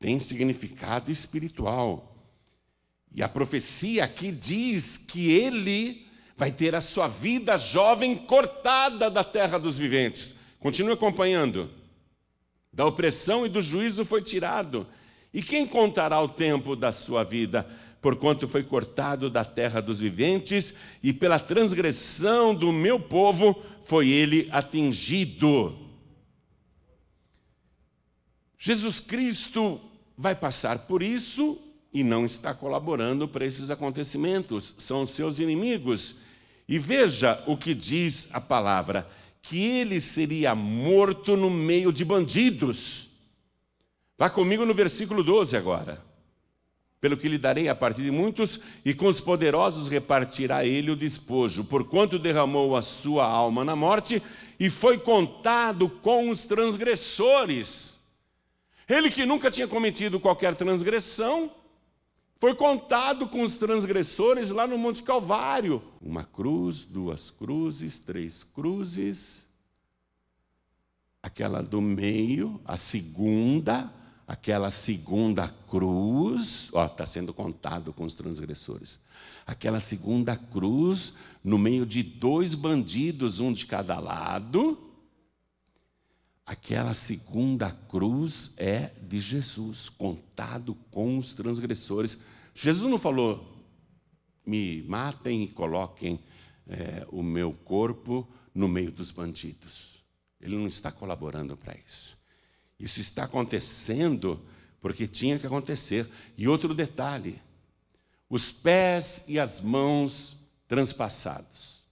tem 0.00 0.18
significado 0.18 1.12
espiritual. 1.12 2.16
E 3.14 3.22
a 3.22 3.28
profecia 3.28 4.02
aqui 4.02 4.32
diz 4.32 4.98
que 4.98 5.30
ele 5.30 6.04
vai 6.36 6.50
ter 6.50 6.74
a 6.74 6.80
sua 6.80 7.06
vida 7.06 7.56
jovem 7.56 8.16
cortada 8.16 9.08
da 9.08 9.22
terra 9.22 9.56
dos 9.56 9.78
viventes. 9.78 10.34
Continue 10.58 10.94
acompanhando. 10.94 11.70
Da 12.72 12.84
opressão 12.84 13.46
e 13.46 13.48
do 13.48 13.62
juízo 13.62 14.04
foi 14.04 14.20
tirado. 14.20 14.84
E 15.32 15.40
quem 15.40 15.64
contará 15.64 16.20
o 16.20 16.28
tempo 16.28 16.74
da 16.74 16.90
sua 16.90 17.22
vida? 17.22 17.64
Porquanto 18.04 18.46
foi 18.46 18.62
cortado 18.62 19.30
da 19.30 19.46
terra 19.46 19.80
dos 19.80 19.98
viventes, 19.98 20.74
e 21.02 21.10
pela 21.10 21.38
transgressão 21.38 22.54
do 22.54 22.70
meu 22.70 23.00
povo 23.00 23.64
foi 23.86 24.10
ele 24.10 24.46
atingido. 24.52 25.74
Jesus 28.58 29.00
Cristo 29.00 29.80
vai 30.18 30.34
passar 30.34 30.80
por 30.80 31.02
isso 31.02 31.58
e 31.94 32.04
não 32.04 32.26
está 32.26 32.52
colaborando 32.52 33.26
para 33.26 33.46
esses 33.46 33.70
acontecimentos, 33.70 34.74
são 34.76 35.06
seus 35.06 35.38
inimigos. 35.38 36.16
E 36.68 36.78
veja 36.78 37.42
o 37.46 37.56
que 37.56 37.74
diz 37.74 38.28
a 38.34 38.40
palavra: 38.40 39.08
que 39.40 39.56
ele 39.58 39.98
seria 39.98 40.54
morto 40.54 41.38
no 41.38 41.48
meio 41.48 41.90
de 41.90 42.04
bandidos. 42.04 43.08
Vá 44.18 44.28
comigo 44.28 44.66
no 44.66 44.74
versículo 44.74 45.24
12 45.24 45.56
agora. 45.56 46.12
Pelo 47.04 47.18
que 47.18 47.28
lhe 47.28 47.36
darei 47.36 47.68
a 47.68 47.74
partir 47.74 48.00
de 48.00 48.10
muitos, 48.10 48.58
e 48.82 48.94
com 48.94 49.04
os 49.08 49.20
poderosos 49.20 49.88
repartirá 49.88 50.64
ele 50.64 50.90
o 50.90 50.96
despojo, 50.96 51.62
porquanto 51.64 52.18
derramou 52.18 52.74
a 52.74 52.80
sua 52.80 53.26
alma 53.26 53.62
na 53.62 53.76
morte 53.76 54.22
e 54.58 54.70
foi 54.70 54.96
contado 54.96 55.86
com 55.86 56.30
os 56.30 56.46
transgressores. 56.46 58.00
Ele 58.88 59.10
que 59.10 59.26
nunca 59.26 59.50
tinha 59.50 59.68
cometido 59.68 60.18
qualquer 60.18 60.56
transgressão, 60.56 61.52
foi 62.40 62.54
contado 62.54 63.28
com 63.28 63.42
os 63.42 63.56
transgressores 63.56 64.48
lá 64.48 64.66
no 64.66 64.78
Monte 64.78 65.02
Calvário. 65.02 65.82
Uma 66.00 66.24
cruz, 66.24 66.84
duas 66.84 67.30
cruzes, 67.30 67.98
três 67.98 68.42
cruzes. 68.42 69.46
Aquela 71.22 71.62
do 71.62 71.82
meio, 71.82 72.58
a 72.64 72.78
segunda, 72.78 73.92
aquela 74.26 74.70
segunda 74.70 75.48
cruz, 75.68 76.70
ó, 76.72 76.86
está 76.86 77.04
sendo 77.06 77.32
contado 77.32 77.92
com 77.92 78.04
os 78.04 78.14
transgressores. 78.14 79.00
Aquela 79.46 79.80
segunda 79.80 80.36
cruz, 80.36 81.14
no 81.42 81.58
meio 81.58 81.84
de 81.84 82.02
dois 82.02 82.54
bandidos, 82.54 83.40
um 83.40 83.52
de 83.52 83.66
cada 83.66 83.98
lado 83.98 84.84
Aquela 86.46 86.92
segunda 86.92 87.70
cruz 87.70 88.52
é 88.58 88.92
de 89.00 89.18
Jesus, 89.18 89.88
contado 89.88 90.74
com 90.90 91.16
os 91.16 91.32
transgressores. 91.32 92.18
Jesus 92.54 92.90
não 92.90 92.98
falou, 92.98 93.64
me 94.44 94.82
matem 94.82 95.44
e 95.44 95.48
coloquem 95.48 96.20
é, 96.66 97.06
o 97.10 97.22
meu 97.22 97.54
corpo 97.54 98.28
no 98.54 98.68
meio 98.68 98.92
dos 98.92 99.10
bandidos. 99.10 100.04
Ele 100.38 100.54
não 100.54 100.66
está 100.66 100.92
colaborando 100.92 101.56
para 101.56 101.74
isso. 101.78 102.18
Isso 102.78 103.00
está 103.00 103.24
acontecendo 103.24 104.44
porque 104.80 105.06
tinha 105.06 105.38
que 105.38 105.46
acontecer. 105.46 106.08
E 106.36 106.48
outro 106.48 106.74
detalhe: 106.74 107.40
os 108.28 108.50
pés 108.50 109.24
e 109.26 109.38
as 109.38 109.60
mãos 109.60 110.36
transpassados. 110.66 111.84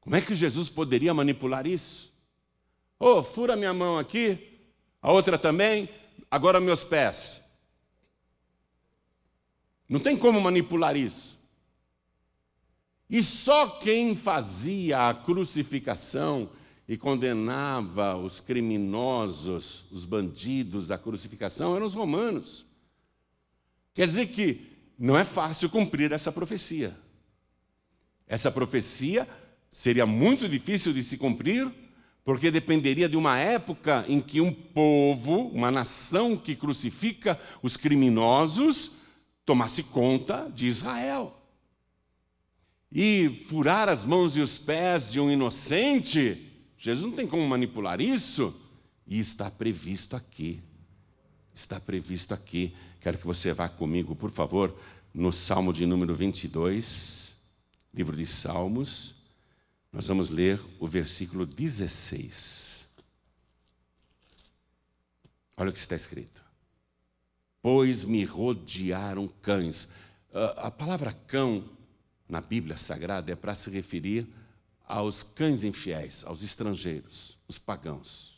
Como 0.00 0.16
é 0.16 0.20
que 0.20 0.34
Jesus 0.34 0.68
poderia 0.68 1.14
manipular 1.14 1.66
isso? 1.66 2.12
oh, 3.02 3.20
fura 3.20 3.56
minha 3.56 3.74
mão 3.74 3.98
aqui, 3.98 4.60
a 5.00 5.10
outra 5.10 5.36
também, 5.36 5.88
agora 6.30 6.60
meus 6.60 6.84
pés. 6.84 7.42
Não 9.88 9.98
tem 9.98 10.16
como 10.16 10.40
manipular 10.40 10.96
isso. 10.96 11.36
E 13.10 13.20
só 13.20 13.68
quem 13.68 14.16
fazia 14.16 15.08
a 15.08 15.14
crucificação 15.14 16.48
e 16.92 16.98
condenava 16.98 18.18
os 18.18 18.38
criminosos, 18.38 19.86
os 19.90 20.04
bandidos 20.04 20.90
à 20.90 20.98
crucificação 20.98 21.74
eram 21.74 21.86
os 21.86 21.94
romanos. 21.94 22.66
Quer 23.94 24.06
dizer 24.06 24.26
que 24.26 24.66
não 24.98 25.16
é 25.16 25.24
fácil 25.24 25.70
cumprir 25.70 26.12
essa 26.12 26.30
profecia. 26.30 26.94
Essa 28.26 28.52
profecia 28.52 29.26
seria 29.70 30.04
muito 30.04 30.46
difícil 30.46 30.92
de 30.92 31.02
se 31.02 31.16
cumprir 31.16 31.72
porque 32.26 32.50
dependeria 32.50 33.08
de 33.08 33.16
uma 33.16 33.38
época 33.38 34.04
em 34.06 34.20
que 34.20 34.42
um 34.42 34.52
povo, 34.52 35.46
uma 35.48 35.70
nação 35.70 36.36
que 36.36 36.54
crucifica 36.54 37.40
os 37.62 37.74
criminosos, 37.74 38.90
tomasse 39.46 39.84
conta 39.84 40.52
de 40.54 40.66
Israel. 40.66 41.42
E 42.92 43.46
furar 43.48 43.88
as 43.88 44.04
mãos 44.04 44.36
e 44.36 44.42
os 44.42 44.58
pés 44.58 45.10
de 45.10 45.18
um 45.18 45.30
inocente, 45.30 46.51
Jesus 46.82 47.06
não 47.06 47.12
tem 47.12 47.28
como 47.28 47.46
manipular 47.46 48.00
isso, 48.00 48.52
e 49.06 49.20
está 49.20 49.48
previsto 49.48 50.16
aqui. 50.16 50.60
Está 51.54 51.78
previsto 51.78 52.34
aqui. 52.34 52.74
Quero 53.00 53.18
que 53.18 53.26
você 53.26 53.52
vá 53.52 53.68
comigo, 53.68 54.16
por 54.16 54.32
favor, 54.32 54.76
no 55.14 55.32
Salmo 55.32 55.72
de 55.72 55.86
número 55.86 56.12
22, 56.12 57.34
livro 57.94 58.16
de 58.16 58.26
Salmos. 58.26 59.14
Nós 59.92 60.08
vamos 60.08 60.28
ler 60.28 60.60
o 60.80 60.88
versículo 60.88 61.46
16. 61.46 62.88
Olha 65.56 65.70
o 65.70 65.72
que 65.72 65.78
está 65.78 65.94
escrito. 65.94 66.42
Pois 67.62 68.02
me 68.02 68.24
rodearam 68.24 69.28
cães. 69.40 69.88
Ah, 70.34 70.66
a 70.66 70.70
palavra 70.72 71.12
cão 71.12 71.64
na 72.28 72.40
Bíblia 72.40 72.76
Sagrada 72.76 73.30
é 73.30 73.36
para 73.36 73.54
se 73.54 73.70
referir 73.70 74.26
aos 74.86 75.22
cães 75.22 75.64
infiéis, 75.64 76.24
aos 76.24 76.42
estrangeiros, 76.42 77.36
os 77.48 77.58
pagãos. 77.58 78.32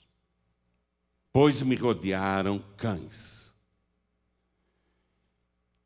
pois 1.33 1.63
me 1.63 1.75
rodearam 1.75 2.63
cães. 2.77 3.53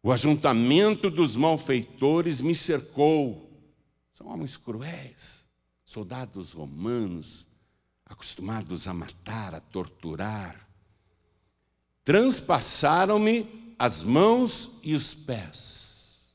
O 0.03 0.13
ajuntamento 0.13 1.11
dos 1.11 1.37
malfeitores 1.37 2.41
me 2.41 2.55
cercou. 2.55 3.51
São 4.13 4.27
homens 4.29 4.57
cruéis, 4.57 5.47
soldados 5.85 6.53
romanos, 6.53 7.47
acostumados 8.05 8.87
a 8.87 8.95
matar, 8.95 9.55
a 9.55 9.61
torturar. 9.61 10.69
Transpassaram-me 12.05 13.75
as 13.79 14.03
mãos 14.03 14.71
e 14.83 14.95
os 14.95 15.15
pés. 15.15 16.35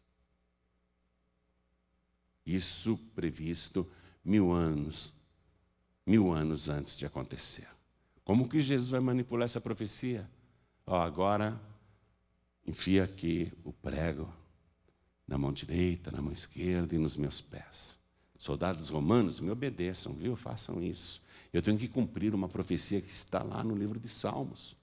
Isso 2.46 2.98
previsto 3.16 3.90
mil 4.24 4.52
anos, 4.52 5.14
mil 6.06 6.32
anos 6.32 6.70
antes 6.70 6.98
de 6.98 7.06
acontecer. 7.06 7.68
Como 8.24 8.48
que 8.48 8.62
Jesus 8.62 8.90
vai 8.90 9.00
manipular 9.00 9.46
essa 9.46 9.60
profecia? 9.60 10.30
Ó, 10.86 11.00
agora 11.00 11.60
enfia 12.66 13.04
aqui 13.04 13.52
o 13.64 13.74
prego 13.74 14.32
na 15.28 15.38
mão 15.38 15.52
direita, 15.52 16.12
na 16.12 16.22
mão 16.22 16.32
esquerda 16.32 16.96
e 16.96 16.98
nos 16.98 17.16
meus 17.18 17.42
pés. 17.42 17.98
Soldados 18.38 18.90
romanos, 18.90 19.40
me 19.40 19.50
obedeçam, 19.50 20.14
viu? 20.14 20.36
Façam 20.36 20.82
isso. 20.82 21.22
Eu 21.52 21.62
tenho 21.62 21.78
que 21.78 21.88
cumprir 21.88 22.34
uma 22.34 22.50
profecia 22.50 23.00
que 23.00 23.10
está 23.10 23.42
lá 23.44 23.64
no 23.64 23.76
livro 23.76 24.00
de 24.00 24.08
Salmos. 24.08 24.76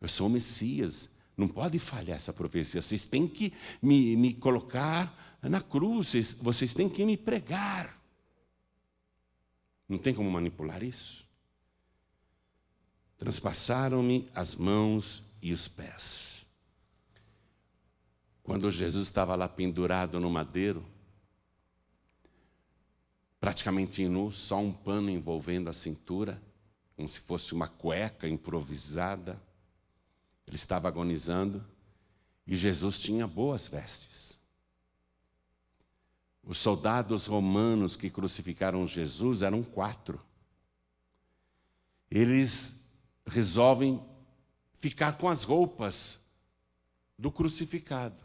Eu 0.00 0.08
sou 0.08 0.26
o 0.26 0.30
Messias, 0.30 1.08
não 1.36 1.48
pode 1.48 1.78
falhar 1.78 2.16
essa 2.16 2.32
profecia. 2.32 2.80
Vocês 2.80 3.04
têm 3.04 3.26
que 3.26 3.52
me, 3.82 4.16
me 4.16 4.34
colocar 4.34 5.38
na 5.42 5.60
cruz, 5.60 6.08
vocês, 6.08 6.32
vocês 6.34 6.74
têm 6.74 6.88
que 6.88 7.04
me 7.04 7.16
pregar. 7.16 7.96
Não 9.88 9.98
tem 9.98 10.14
como 10.14 10.30
manipular 10.30 10.82
isso? 10.82 11.26
Transpassaram-me 13.18 14.28
as 14.34 14.54
mãos 14.54 15.22
e 15.40 15.52
os 15.52 15.68
pés. 15.68 16.44
Quando 18.42 18.70
Jesus 18.70 19.06
estava 19.06 19.34
lá 19.34 19.48
pendurado 19.48 20.20
no 20.20 20.30
madeiro, 20.30 20.84
praticamente 23.40 24.06
nu, 24.08 24.30
só 24.30 24.58
um 24.58 24.72
pano 24.72 25.10
envolvendo 25.10 25.68
a 25.68 25.72
cintura, 25.72 26.40
como 26.96 27.08
se 27.08 27.20
fosse 27.20 27.52
uma 27.52 27.68
cueca 27.68 28.26
improvisada. 28.26 29.40
Ele 30.46 30.56
estava 30.56 30.88
agonizando 30.88 31.64
e 32.46 32.54
Jesus 32.56 32.98
tinha 33.00 33.26
boas 33.26 33.68
vestes. 33.68 34.35
Os 36.46 36.58
soldados 36.58 37.26
romanos 37.26 37.96
que 37.96 38.08
crucificaram 38.08 38.86
Jesus 38.86 39.42
eram 39.42 39.64
quatro. 39.64 40.24
Eles 42.08 42.88
resolvem 43.26 44.00
ficar 44.78 45.18
com 45.18 45.28
as 45.28 45.42
roupas 45.42 46.20
do 47.18 47.32
crucificado. 47.32 48.22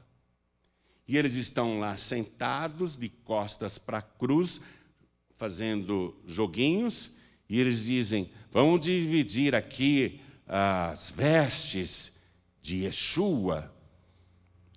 E 1.07 1.17
eles 1.17 1.34
estão 1.34 1.80
lá 1.80 1.97
sentados, 1.97 2.95
de 2.95 3.09
costas 3.09 3.80
para 3.80 3.97
a 3.97 4.03
cruz, 4.03 4.61
fazendo 5.36 6.15
joguinhos, 6.28 7.11
e 7.49 7.59
eles 7.59 7.84
dizem: 7.84 8.32
vamos 8.51 8.82
dividir 8.82 9.55
aqui 9.55 10.22
as 10.45 11.09
vestes 11.09 12.13
de 12.61 12.84
Yeshua. 12.84 13.74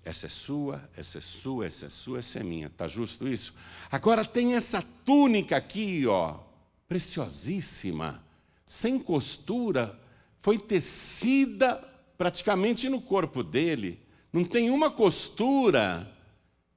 Essa 0.05 0.27
é 0.27 0.29
sua, 0.29 0.89
essa 0.95 1.19
é 1.19 1.21
sua, 1.21 1.67
essa 1.67 1.87
é 1.87 1.91
sua, 1.91 2.19
essa 2.19 2.39
é 2.39 2.43
minha. 2.43 2.67
Está 2.67 2.87
justo 2.87 3.27
isso? 3.27 3.55
Agora 3.91 4.25
tem 4.25 4.55
essa 4.55 4.85
túnica 5.05 5.57
aqui, 5.57 6.07
ó, 6.07 6.41
preciosíssima, 6.87 8.23
sem 8.67 8.99
costura, 8.99 9.99
foi 10.39 10.59
tecida 10.59 11.77
praticamente 12.19 12.89
no 12.89 13.01
corpo 13.01 13.43
dele, 13.43 13.99
não 14.31 14.45
tem 14.45 14.71
uma 14.71 14.91
costura, 14.91 16.13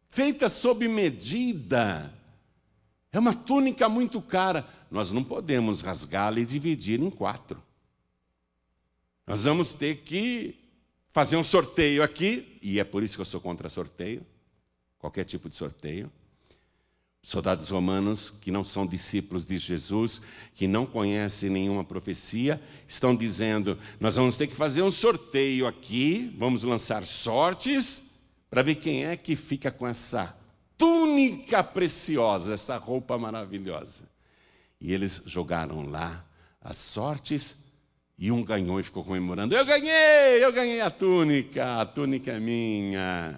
feita 0.08 0.48
sob 0.48 0.88
medida. 0.88 2.14
É 3.12 3.20
uma 3.20 3.34
túnica 3.34 3.90
muito 3.90 4.22
cara. 4.22 4.66
Nós 4.90 5.12
não 5.12 5.24
podemos 5.24 5.82
rasgá-la 5.82 6.40
e 6.40 6.46
dividir 6.46 7.02
em 7.02 7.10
quatro. 7.10 7.62
Nós 9.26 9.44
vamos 9.44 9.74
ter 9.74 9.98
que 9.98 10.67
fazer 11.18 11.36
um 11.36 11.44
sorteio 11.44 12.04
aqui, 12.04 12.60
e 12.62 12.80
é 12.80 12.84
por 12.84 13.02
isso 13.02 13.16
que 13.16 13.22
eu 13.22 13.26
sou 13.26 13.42
contra 13.42 13.68
sorteio, 13.70 14.24
qualquer 15.00 15.24
tipo 15.24 15.50
de 15.50 15.56
sorteio 15.56 16.12
soldados 17.24 17.70
romanos 17.70 18.30
que 18.30 18.52
não 18.52 18.64
são 18.64 18.86
discípulos 18.86 19.44
de 19.44 19.58
Jesus, 19.58 20.22
que 20.54 20.68
não 20.68 20.86
conhecem 20.86 21.50
nenhuma 21.50 21.84
profecia, 21.84 22.62
estão 22.88 23.16
dizendo: 23.16 23.80
nós 24.00 24.16
vamos 24.16 24.38
ter 24.38 24.46
que 24.46 24.56
fazer 24.56 24.84
um 24.84 24.92
sorteio 24.92 25.66
aqui, 25.66 26.32
vamos 26.38 26.62
lançar 26.62 27.04
sortes 27.04 28.04
para 28.48 28.62
ver 28.62 28.76
quem 28.76 29.04
é 29.04 29.18
que 29.18 29.36
fica 29.36 29.72
com 29.72 29.88
essa 29.88 30.38
túnica 30.78 31.64
preciosa, 31.64 32.54
essa 32.54 32.78
roupa 32.78 33.18
maravilhosa. 33.18 34.08
E 34.80 34.94
eles 34.94 35.24
jogaram 35.26 35.90
lá 35.90 36.24
as 36.62 36.78
sortes 36.78 37.58
e 38.18 38.32
um 38.32 38.44
ganhou 38.44 38.80
e 38.80 38.84
ficou 38.84 39.04
comemorando: 39.04 39.56
Eu 39.56 39.66
ganhei, 39.66 40.44
eu 40.44 40.52
ganhei 40.52 40.82
a 40.82 40.90
túnica, 40.90 41.82
a 41.82 41.86
túnica 41.86 42.32
é 42.32 42.40
minha. 42.40 43.38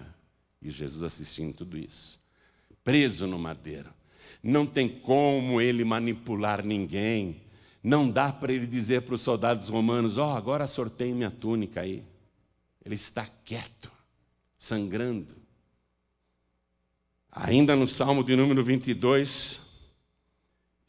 E 0.62 0.70
Jesus 0.70 1.04
assistindo 1.04 1.54
tudo 1.54 1.78
isso 1.78 2.20
preso 2.84 3.26
no 3.26 3.38
madeiro. 3.38 3.92
Não 4.42 4.66
tem 4.66 4.88
como 4.88 5.60
ele 5.60 5.84
manipular 5.84 6.64
ninguém. 6.64 7.42
Não 7.82 8.10
dá 8.10 8.32
para 8.32 8.52
ele 8.52 8.66
dizer 8.66 9.02
para 9.02 9.14
os 9.14 9.20
soldados 9.20 9.68
romanos: 9.68 10.18
Ó, 10.18 10.32
oh, 10.32 10.36
agora 10.36 10.66
sorteio 10.66 11.14
minha 11.14 11.30
túnica 11.30 11.82
aí. 11.82 12.02
Ele 12.84 12.94
está 12.94 13.26
quieto, 13.44 13.90
sangrando. 14.58 15.36
Ainda 17.30 17.76
no 17.76 17.86
Salmo 17.86 18.24
de 18.24 18.34
número 18.34 18.64
22, 18.64 19.60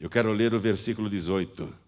eu 0.00 0.10
quero 0.10 0.32
ler 0.32 0.52
o 0.54 0.60
versículo 0.60 1.08
18. 1.08 1.81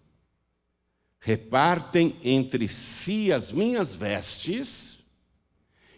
Repartem 1.25 2.15
entre 2.23 2.67
si 2.67 3.31
as 3.31 3.51
minhas 3.51 3.95
vestes 3.95 4.99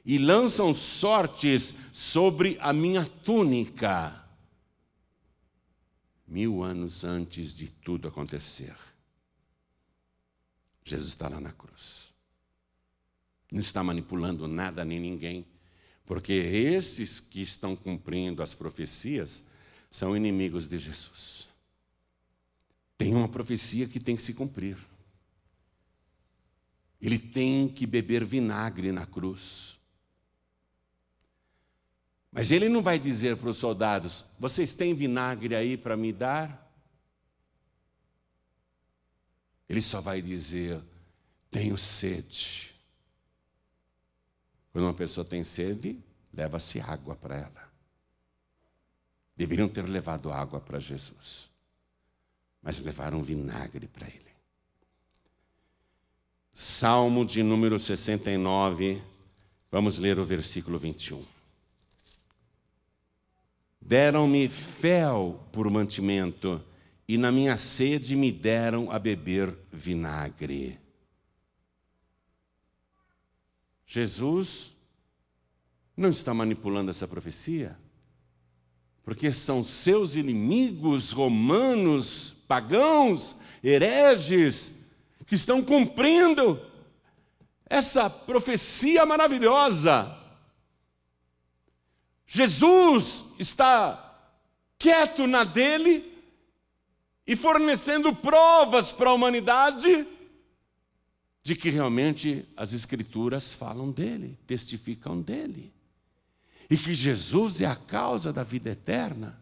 e 0.06 0.18
lançam 0.18 0.74
sortes 0.74 1.74
sobre 1.92 2.58
a 2.62 2.72
minha 2.72 3.04
túnica. 3.04 4.26
Mil 6.26 6.64
anos 6.64 7.04
antes 7.04 7.58
de 7.58 7.68
tudo 7.68 8.08
acontecer, 8.08 8.74
Jesus 10.86 11.10
está 11.10 11.28
lá 11.28 11.42
na 11.42 11.52
cruz. 11.52 12.08
Não 13.52 13.60
está 13.60 13.84
manipulando 13.84 14.48
nada 14.48 14.86
nem 14.86 14.98
ninguém, 14.98 15.46
porque 16.06 16.32
esses 16.32 17.20
que 17.20 17.42
estão 17.42 17.76
cumprindo 17.76 18.42
as 18.42 18.54
profecias 18.54 19.44
são 19.92 20.16
inimigos 20.16 20.70
de 20.70 20.78
Jesus. 20.78 21.50
Tem 22.98 23.14
uma 23.14 23.28
profecia 23.28 23.90
que 23.90 24.00
tem 24.00 24.16
que 24.16 24.24
se 24.24 24.34
cumprir. 24.34 24.78
Ele 27.02 27.20
tem 27.20 27.68
que 27.68 27.86
beber 27.86 28.26
vinagre 28.26 28.92
na 28.92 29.06
cruz. 29.06 29.78
Mas 32.32 32.52
ele 32.52 32.70
não 32.70 32.82
vai 32.82 33.00
dizer 33.00 33.38
para 33.38 33.50
os 33.50 33.58
soldados: 33.58 34.26
vocês 34.40 34.74
têm 34.74 34.94
vinagre 34.94 35.56
aí 35.56 35.78
para 35.78 35.96
me 35.96 36.12
dar? 36.12 36.66
Ele 39.70 39.82
só 39.82 40.02
vai 40.02 40.22
dizer: 40.22 40.82
tenho 41.52 41.78
sede. 41.78 42.74
Quando 44.72 44.86
uma 44.86 44.94
pessoa 44.94 45.26
tem 45.26 45.44
sede, 45.44 46.00
leva-se 46.34 46.80
água 46.80 47.16
para 47.16 47.36
ela. 47.36 47.72
Deveriam 49.36 49.70
ter 49.70 49.88
levado 49.88 50.32
água 50.32 50.60
para 50.60 50.80
Jesus, 50.80 51.50
mas 52.62 52.80
levaram 52.80 53.22
vinagre 53.22 53.88
para 53.88 54.08
ele. 54.08 54.27
Salmo 56.60 57.24
de 57.24 57.44
número 57.44 57.78
69, 57.78 59.00
vamos 59.70 60.00
ler 60.00 60.18
o 60.18 60.24
versículo 60.24 60.80
21. 60.80 61.24
Deram-me 63.80 64.50
fel 64.50 65.40
por 65.52 65.70
mantimento, 65.70 66.60
e 67.08 67.16
na 67.16 67.32
minha 67.32 67.58
sede 67.58 68.16
me 68.16 68.32
deram 68.32 68.92
a 68.92 68.98
beber 68.98 69.56
vinagre. 69.72 70.80
Jesus 73.86 74.76
não 75.96 76.10
está 76.10 76.34
manipulando 76.34 76.90
essa 76.90 77.08
profecia, 77.08 77.78
porque 79.04 79.32
são 79.32 79.64
seus 79.64 80.16
inimigos 80.16 81.12
romanos, 81.12 82.36
pagãos, 82.48 83.36
hereges, 83.64 84.77
que 85.28 85.36
estão 85.36 85.62
cumprindo 85.62 86.60
essa 87.70 88.10
profecia 88.10 89.06
maravilhosa. 89.06 90.18
Jesus 92.26 93.26
está 93.38 94.04
quieto 94.80 95.28
na 95.28 95.44
dele 95.44 96.18
e 97.28 97.36
fornecendo 97.36 98.16
provas 98.16 98.94
para 98.94 99.10
a 99.10 99.14
humanidade 99.14 100.08
de 101.44 101.56
que 101.56 101.70
realmente 101.70 102.46
as 102.56 102.72
Escrituras 102.72 103.54
falam 103.54 103.92
dele, 103.92 104.38
testificam 104.48 105.22
dele. 105.22 105.74
E 106.70 106.78
que 106.78 106.94
Jesus 106.94 107.62
é 107.62 107.66
a 107.66 107.76
causa 107.76 108.32
da 108.32 108.44
vida 108.44 108.70
eterna. 108.70 109.42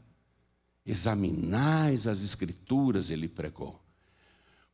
Examinais 0.85 2.05
as 2.05 2.23
Escrituras, 2.23 3.09
ele 3.09 3.27
pregou, 3.27 3.81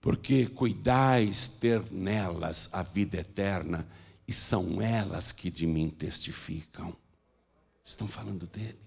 porque 0.02 0.48
cuidais 0.48 1.48
ter 1.48 1.92
nelas 1.92 2.68
a 2.72 2.82
vida 2.82 3.18
eterna, 3.18 3.88
e 4.28 4.34
são 4.34 4.82
elas 4.82 5.32
que 5.32 5.52
de 5.52 5.68
mim 5.68 5.90
testificam. 5.90 6.96
Estão 7.84 8.08
falando 8.08 8.48
dele. 8.48 8.80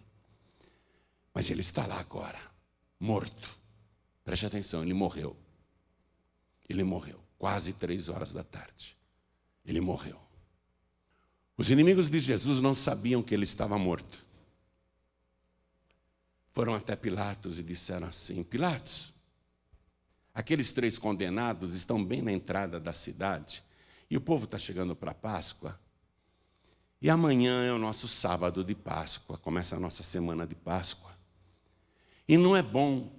Mas 1.33 1.51
ele 1.51 1.61
está 1.61 1.87
lá 1.87 2.01
agora, 2.01 2.41
morto. 2.99 3.57
Preste 4.25 4.47
atenção, 4.47 4.83
ele 4.83 4.95
morreu. 4.95 5.37
Ele 6.69 6.83
morreu, 6.83 7.21
quase 7.39 7.75
três 7.75 8.09
horas 8.09 8.33
da 8.33 8.43
tarde. 8.43 8.97
Ele 9.65 9.81
morreu. 9.81 10.21
Os 11.57 11.71
inimigos 11.71 12.09
de 12.09 12.19
Jesus 12.19 12.59
não 12.59 12.75
sabiam 12.75 13.23
que 13.23 13.35
ele 13.35 13.45
estava 13.45 13.79
morto. 13.79 14.27
Foram 16.53 16.75
até 16.75 16.97
Pilatos 16.97 17.59
e 17.59 17.63
disseram 17.63 18.09
assim: 18.09 18.43
Pilatos, 18.43 19.14
aqueles 20.35 20.73
três 20.73 20.99
condenados 20.99 21.75
estão 21.75 22.05
bem 22.05 22.21
na 22.21 22.33
entrada 22.33 22.81
da 22.81 22.93
cidade 22.93 23.63
e 24.11 24.17
o 24.17 24.21
povo 24.21 24.45
está 24.45 24.59
chegando 24.59 24.97
para 24.97 25.13
a 25.13 25.15
Páscoa. 25.15 25.79
E 27.01 27.09
amanhã 27.09 27.63
é 27.65 27.73
o 27.73 27.79
nosso 27.79 28.09
sábado 28.09 28.65
de 28.65 28.75
Páscoa, 28.75 29.39
começa 29.39 29.77
a 29.77 29.81
nossa 29.81 30.03
semana 30.03 30.47
de 30.47 30.55
Páscoa. 30.55 31.15
E 32.27 32.37
não 32.37 32.57
é 32.57 32.63
bom 32.63 33.13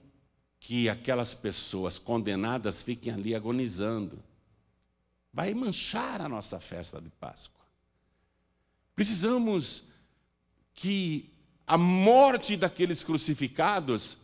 que 0.59 0.89
aquelas 0.89 1.36
pessoas 1.36 1.99
condenadas 1.99 2.82
fiquem 2.82 3.13
ali 3.13 3.36
agonizando. 3.36 4.22
Vai 5.32 5.53
manchar 5.53 6.22
a 6.22 6.30
nossa 6.30 6.59
festa 6.59 6.99
de 6.99 7.09
Páscoa. 7.09 7.63
Precisamos 8.95 9.84
que 10.74 11.32
a 11.68 11.78
morte 11.78 12.57
daqueles 12.57 13.03
crucificados 13.03 14.18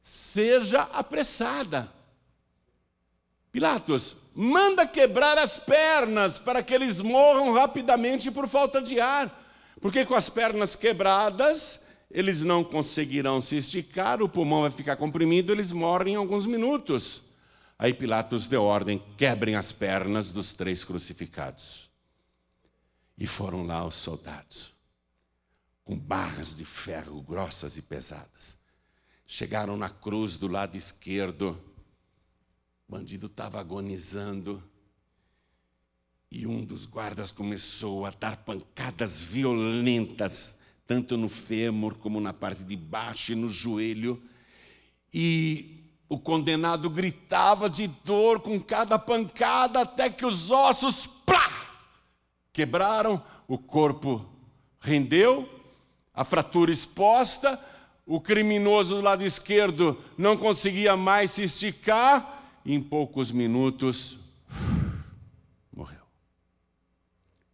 seja 0.00 0.82
apressada. 0.82 1.92
Pilatos, 3.52 4.16
manda 4.34 4.86
quebrar 4.86 5.36
as 5.36 5.58
pernas 5.58 6.38
para 6.38 6.62
que 6.62 6.72
eles 6.72 7.02
morram 7.02 7.52
rapidamente 7.52 8.30
por 8.30 8.48
falta 8.48 8.80
de 8.80 8.98
ar, 8.98 9.30
porque 9.78 10.06
com 10.06 10.14
as 10.14 10.30
pernas 10.30 10.74
quebradas 10.74 11.80
eles 12.10 12.42
não 12.42 12.64
conseguirão 12.64 13.40
se 13.40 13.56
esticar, 13.56 14.22
o 14.22 14.28
pulmão 14.28 14.62
vai 14.62 14.70
ficar 14.70 14.96
comprimido, 14.96 15.52
eles 15.52 15.70
morrem 15.70 16.14
em 16.14 16.16
alguns 16.16 16.46
minutos. 16.46 17.22
Aí 17.78 17.92
Pilatos 17.92 18.46
deu 18.46 18.62
ordem: 18.62 19.02
quebrem 19.16 19.54
as 19.54 19.72
pernas 19.72 20.30
dos 20.30 20.52
três 20.52 20.84
crucificados. 20.84 21.90
E 23.16 23.26
foram 23.26 23.66
lá 23.66 23.84
os 23.84 23.94
soldados, 23.94 24.72
com 25.84 25.98
barras 25.98 26.56
de 26.56 26.64
ferro 26.64 27.20
grossas 27.22 27.76
e 27.76 27.82
pesadas. 27.82 28.56
Chegaram 29.26 29.76
na 29.76 29.88
cruz 29.88 30.36
do 30.36 30.48
lado 30.48 30.76
esquerdo, 30.76 31.58
o 32.92 32.98
bandido 32.98 33.24
estava 33.26 33.58
agonizando. 33.58 34.62
E 36.30 36.46
um 36.46 36.62
dos 36.62 36.84
guardas 36.84 37.32
começou 37.32 38.04
a 38.04 38.10
dar 38.10 38.36
pancadas 38.36 39.18
violentas 39.18 40.58
tanto 40.86 41.16
no 41.16 41.26
fêmur 41.26 41.94
como 41.94 42.20
na 42.20 42.34
parte 42.34 42.62
de 42.62 42.76
baixo 42.76 43.32
e 43.32 43.34
no 43.34 43.48
joelho. 43.48 44.22
E 45.12 45.90
o 46.06 46.18
condenado 46.18 46.90
gritava 46.90 47.70
de 47.70 47.86
dor 47.86 48.40
com 48.40 48.60
cada 48.60 48.98
pancada 48.98 49.80
até 49.80 50.10
que 50.10 50.26
os 50.26 50.50
ossos 50.50 51.06
plá, 51.06 51.50
quebraram, 52.52 53.24
o 53.48 53.56
corpo 53.56 54.22
rendeu, 54.78 55.48
a 56.12 56.24
fratura 56.24 56.70
exposta, 56.70 57.58
o 58.04 58.20
criminoso 58.20 58.96
do 58.96 59.00
lado 59.00 59.24
esquerdo 59.24 59.98
não 60.18 60.36
conseguia 60.36 60.94
mais 60.94 61.30
se 61.30 61.44
esticar, 61.44 62.31
em 62.64 62.80
poucos 62.80 63.30
minutos 63.30 64.18
morreu. 65.72 66.04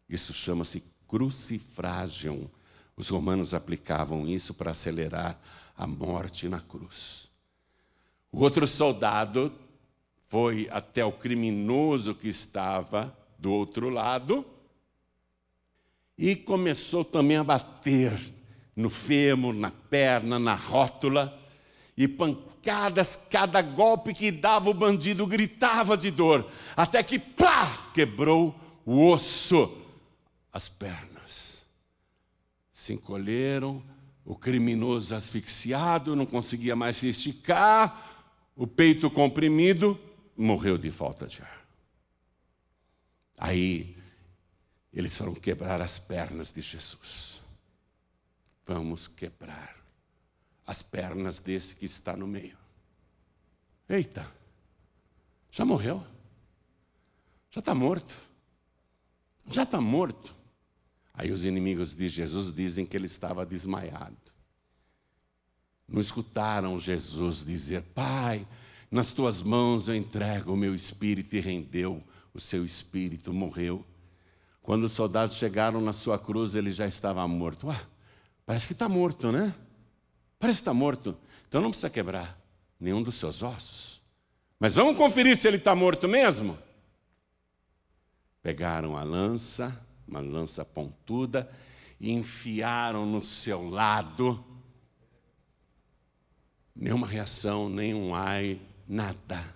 Isso 0.09 0.33
chama-se 0.33 0.83
crucifrágio 1.07 2.51
os 2.99 3.11
romanos 3.11 3.55
aplicavam 3.55 4.27
isso 4.27 4.53
para 4.53 4.73
acelerar 4.73 5.39
a 5.77 5.87
morte 5.87 6.49
na 6.49 6.61
cruz. 6.61 7.31
O 8.33 8.41
outro 8.41 8.67
soldado 8.67 9.53
foi 10.27 10.69
até 10.73 11.05
o 11.05 11.13
criminoso 11.13 12.13
que 12.13 12.27
estava 12.27 13.17
do 13.39 13.53
outro 13.53 13.89
lado 13.89 14.45
e 16.19 16.35
começou 16.35 17.05
também 17.05 17.37
a 17.37 17.45
bater 17.45 18.13
no 18.75 18.91
fêmur, 18.91 19.55
na 19.55 19.71
perna, 19.71 20.37
na 20.37 20.57
rótula, 20.57 21.39
e 21.99 22.07
pancadas, 22.07 23.17
cada 23.29 23.61
golpe 23.61 24.15
que 24.15 24.31
dava 24.31 24.71
o 24.71 24.75
bandido 24.75 25.27
gritava 25.27 25.97
de 25.97 26.13
dor, 26.13 26.49
até 26.77 27.03
que 27.03 27.19
pá, 27.19 27.91
quebrou 27.93 28.55
o 28.87 29.09
osso, 29.09 29.85
as 30.53 30.69
pernas 30.69 31.67
se 32.73 32.93
encolheram, 32.93 33.83
o 34.25 34.37
criminoso 34.37 35.13
asfixiado, 35.13 36.15
não 36.15 36.25
conseguia 36.25 36.77
mais 36.77 36.97
se 36.97 37.09
esticar, 37.09 38.31
o 38.55 38.65
peito 38.65 39.11
comprimido, 39.11 39.99
morreu 40.37 40.79
de 40.79 40.93
falta 40.93 41.27
de 41.27 41.43
ar. 41.43 41.67
Aí 43.37 43.97
eles 44.93 45.17
foram 45.17 45.35
quebrar 45.35 45.83
as 45.83 45.99
pernas 45.99 46.53
de 46.53 46.63
Jesus. 46.63 47.43
Vamos 48.65 49.09
quebrar 49.09 49.78
as 50.69 50.83
pernas 50.83 51.39
desse 51.39 51.75
que 51.75 51.87
está 51.87 52.14
no 52.14 52.27
meio. 52.27 52.59
Eita, 53.89 54.31
já 55.51 55.64
morreu? 55.64 56.07
Já 57.51 57.61
está 57.61 57.75
morto? 57.75 58.14
Já 59.51 59.62
está 59.62 59.81
morto? 59.81 60.35
Aí 61.14 61.33
os 61.33 61.47
inimigos 61.47 61.95
de 61.95 62.07
Jesus 62.07 62.53
dizem 62.53 62.85
que 62.85 62.95
ele 62.95 63.07
estava 63.07 63.47
desmaiado. 63.47 64.14
Não 65.89 66.03
escutaram 66.03 66.79
Jesus 66.79 67.47
dizer: 67.47 67.83
Pai, 67.95 68.47
nas 68.91 69.11
tuas 69.11 69.41
mãos 69.41 69.89
eu 69.89 69.95
entrego 69.95 70.53
o 70.53 70.57
meu 70.57 70.75
espírito 70.75 71.35
e 71.35 71.41
rendeu 71.41 72.05
o 72.35 72.39
seu 72.39 72.66
espírito, 72.66 73.33
morreu. 73.33 73.83
Quando 74.61 74.85
os 74.85 74.93
soldados 74.93 75.37
chegaram 75.37 75.81
na 75.81 75.95
sua 75.95 76.19
cruz, 76.19 76.55
ele 76.55 76.71
já 76.71 76.87
estava 76.87 77.27
morto. 77.27 77.69
Ué, 77.69 77.87
parece 78.45 78.66
que 78.66 78.75
está 78.75 78.87
morto, 78.87 79.33
né? 79.33 79.55
Parece 80.39 80.59
que 80.59 80.62
está 80.62 80.74
morto. 80.74 81.16
Então 81.49 81.61
não 81.61 81.70
precisa 81.70 81.91
quebrar 81.91 82.39
nenhum 82.78 83.03
dos 83.03 83.16
seus 83.16 83.43
ossos. 83.43 84.01
Mas 84.59 84.74
vamos 84.74 84.97
conferir 84.97 85.36
se 85.36 85.47
ele 85.47 85.57
está 85.57 85.74
morto 85.74 86.09
mesmo. 86.09 86.59
Pegaram 88.43 88.97
a 88.97 89.03
lança, 89.03 89.80
uma 90.07 90.20
lança 90.20 90.64
pontuda, 90.64 91.51
e 92.01 92.12
enfiaram 92.12 93.05
no 93.07 93.22
seu 93.22 93.68
lado. 93.68 94.45
Nenhuma 96.74 97.07
reação, 97.07 97.68
nenhum 97.68 98.14
ai, 98.14 98.61
nada. 98.86 99.55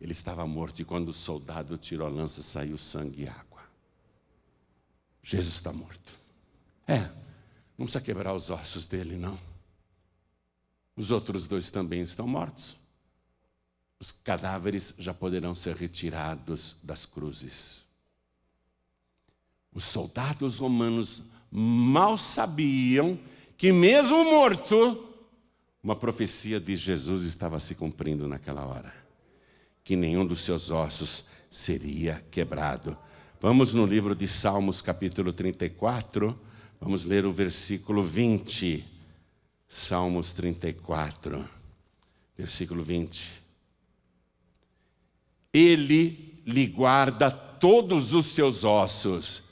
Ele 0.00 0.12
estava 0.12 0.46
morto 0.46 0.80
e 0.80 0.84
quando 0.84 1.08
o 1.08 1.12
soldado 1.12 1.76
tirou 1.76 2.06
a 2.06 2.10
lança, 2.10 2.42
saiu 2.42 2.78
sangue 2.78 3.22
e 3.22 3.28
água. 3.28 3.62
Jesus 5.22 5.54
está 5.54 5.72
morto. 5.72 6.12
É, 6.86 7.00
não 7.76 7.86
precisa 7.86 8.00
quebrar 8.00 8.34
os 8.34 8.50
ossos 8.50 8.86
dele, 8.86 9.16
não. 9.16 9.38
Os 10.98 11.12
outros 11.12 11.46
dois 11.46 11.70
também 11.70 12.02
estão 12.02 12.26
mortos. 12.26 12.76
Os 14.00 14.10
cadáveres 14.10 14.92
já 14.98 15.14
poderão 15.14 15.54
ser 15.54 15.76
retirados 15.76 16.74
das 16.82 17.06
cruzes. 17.06 17.86
Os 19.72 19.84
soldados 19.84 20.58
romanos 20.58 21.22
mal 21.52 22.18
sabiam 22.18 23.16
que, 23.56 23.70
mesmo 23.70 24.24
morto, 24.24 25.08
uma 25.80 25.94
profecia 25.94 26.58
de 26.58 26.74
Jesus 26.74 27.22
estava 27.22 27.60
se 27.60 27.76
cumprindo 27.76 28.26
naquela 28.26 28.66
hora: 28.66 28.92
que 29.84 29.94
nenhum 29.94 30.26
dos 30.26 30.40
seus 30.40 30.68
ossos 30.68 31.24
seria 31.48 32.24
quebrado. 32.28 32.98
Vamos 33.40 33.72
no 33.72 33.86
livro 33.86 34.16
de 34.16 34.26
Salmos, 34.26 34.82
capítulo 34.82 35.32
34, 35.32 36.36
vamos 36.80 37.04
ler 37.04 37.24
o 37.24 37.30
versículo 37.30 38.02
20. 38.02 38.97
Salmos 39.68 40.32
34, 40.32 41.48
versículo 42.36 42.82
20. 42.82 43.42
Ele 45.52 46.42
lhe 46.46 46.66
guarda 46.66 47.30
todos 47.30 48.14
os 48.14 48.26
seus 48.26 48.64
ossos 48.64 49.42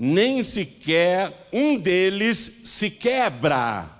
nem 0.00 0.44
sequer 0.44 1.48
um 1.52 1.76
deles 1.76 2.60
se 2.64 2.88
quebra. 2.88 3.90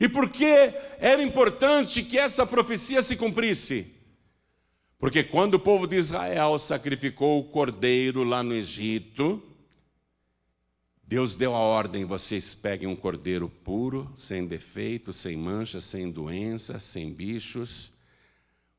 E 0.00 0.08
por 0.08 0.30
que 0.30 0.72
era 0.98 1.22
importante 1.22 2.02
que 2.02 2.16
essa 2.16 2.46
profecia 2.46 3.02
se 3.02 3.16
cumprisse? 3.16 3.92
Porque 4.98 5.22
quando 5.22 5.56
o 5.56 5.60
povo 5.60 5.86
de 5.86 5.96
Israel 5.96 6.58
sacrificou 6.58 7.38
o 7.38 7.44
cordeiro 7.44 8.24
lá 8.24 8.42
no 8.42 8.54
Egito, 8.54 9.42
Deus 11.06 11.36
deu 11.36 11.54
a 11.54 11.60
ordem: 11.60 12.04
vocês 12.04 12.52
peguem 12.52 12.88
um 12.88 12.96
cordeiro 12.96 13.48
puro, 13.48 14.12
sem 14.16 14.44
defeito, 14.44 15.12
sem 15.12 15.36
mancha, 15.36 15.80
sem 15.80 16.10
doença, 16.10 16.80
sem 16.80 17.12
bichos, 17.12 17.92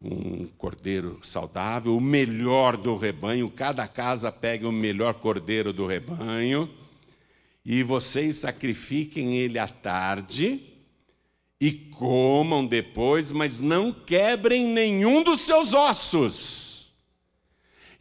um 0.01 0.45
cordeiro 0.57 1.19
saudável, 1.23 1.95
o 1.95 2.01
melhor 2.01 2.75
do 2.75 2.97
rebanho. 2.97 3.49
Cada 3.49 3.87
casa 3.87 4.29
pegue 4.29 4.65
o 4.65 4.73
melhor 4.73 5.13
cordeiro 5.13 5.71
do 5.71 5.87
rebanho, 5.87 6.69
e 7.63 7.81
vocês 7.81 8.35
sacrifiquem 8.37 9.37
ele 9.37 9.57
à 9.57 9.67
tarde 9.69 10.59
e 11.61 11.71
comam 11.71 12.65
depois, 12.67 13.31
mas 13.31 13.61
não 13.61 13.93
quebrem 13.93 14.67
nenhum 14.67 15.23
dos 15.23 15.41
seus 15.41 15.73
ossos. 15.73 16.91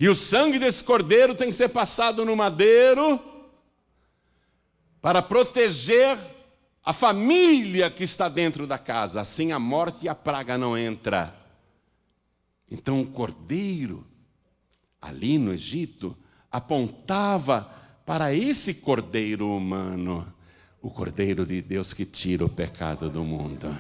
E 0.01 0.09
o 0.09 0.17
sangue 0.17 0.59
desse 0.59 0.83
cordeiro 0.83 1.33
tem 1.33 1.49
que 1.49 1.55
ser 1.55 1.69
passado 1.69 2.25
no 2.25 2.35
madeiro 2.35 3.36
para 5.07 5.23
proteger 5.23 6.19
a 6.85 6.93
família 6.93 7.89
que 7.89 8.03
está 8.03 8.29
dentro 8.29 8.67
da 8.67 8.77
casa, 8.77 9.21
assim 9.21 9.53
a 9.53 9.59
morte 9.61 10.07
e 10.07 10.09
a 10.09 10.17
praga 10.17 10.59
não 10.59 10.77
entra. 10.77 11.33
Então 12.69 13.03
o 13.03 13.07
cordeiro 13.07 14.05
ali 15.01 15.39
no 15.39 15.53
Egito 15.53 16.17
apontava 16.51 17.71
para 18.05 18.35
esse 18.35 18.75
cordeiro 18.75 19.49
humano 19.49 20.27
o 20.83 20.91
Cordeiro 20.91 21.47
de 21.47 21.63
Deus 21.63 21.93
que 21.93 22.05
tira 22.05 22.45
o 22.45 22.49
pecado 22.49 23.09
do 23.09 23.23
mundo. 23.23 23.79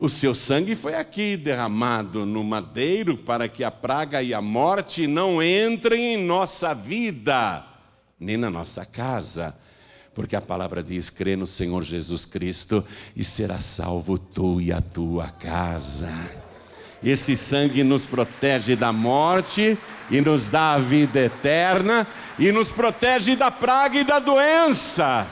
O 0.00 0.08
seu 0.08 0.34
sangue 0.34 0.74
foi 0.74 0.96
aqui 0.96 1.36
derramado 1.36 2.26
no 2.26 2.42
madeiro 2.42 3.16
para 3.16 3.48
que 3.48 3.62
a 3.62 3.70
praga 3.70 4.20
e 4.24 4.34
a 4.34 4.42
morte 4.42 5.06
não 5.06 5.40
entrem 5.40 6.14
em 6.14 6.16
nossa 6.16 6.74
vida, 6.74 7.64
nem 8.18 8.36
na 8.36 8.50
nossa 8.50 8.84
casa. 8.84 9.54
Porque 10.18 10.34
a 10.34 10.40
palavra 10.40 10.82
diz: 10.82 11.10
crê 11.10 11.36
no 11.36 11.46
Senhor 11.46 11.84
Jesus 11.84 12.26
Cristo 12.26 12.84
e 13.14 13.22
será 13.22 13.60
salvo 13.60 14.18
tu 14.18 14.60
e 14.60 14.72
a 14.72 14.80
tua 14.80 15.28
casa. 15.28 16.10
Esse 17.00 17.36
sangue 17.36 17.84
nos 17.84 18.04
protege 18.04 18.74
da 18.74 18.92
morte 18.92 19.78
e 20.10 20.20
nos 20.20 20.48
dá 20.48 20.72
a 20.72 20.78
vida 20.78 21.20
eterna 21.20 22.04
e 22.36 22.50
nos 22.50 22.72
protege 22.72 23.36
da 23.36 23.52
praga 23.52 24.00
e 24.00 24.04
da 24.04 24.18
doença 24.18 25.24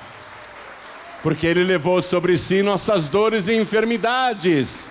porque 1.27 1.45
Ele 1.45 1.65
levou 1.65 2.01
sobre 2.01 2.37
si 2.37 2.63
nossas 2.63 3.09
dores 3.09 3.49
e 3.49 3.57
enfermidades. 3.57 4.89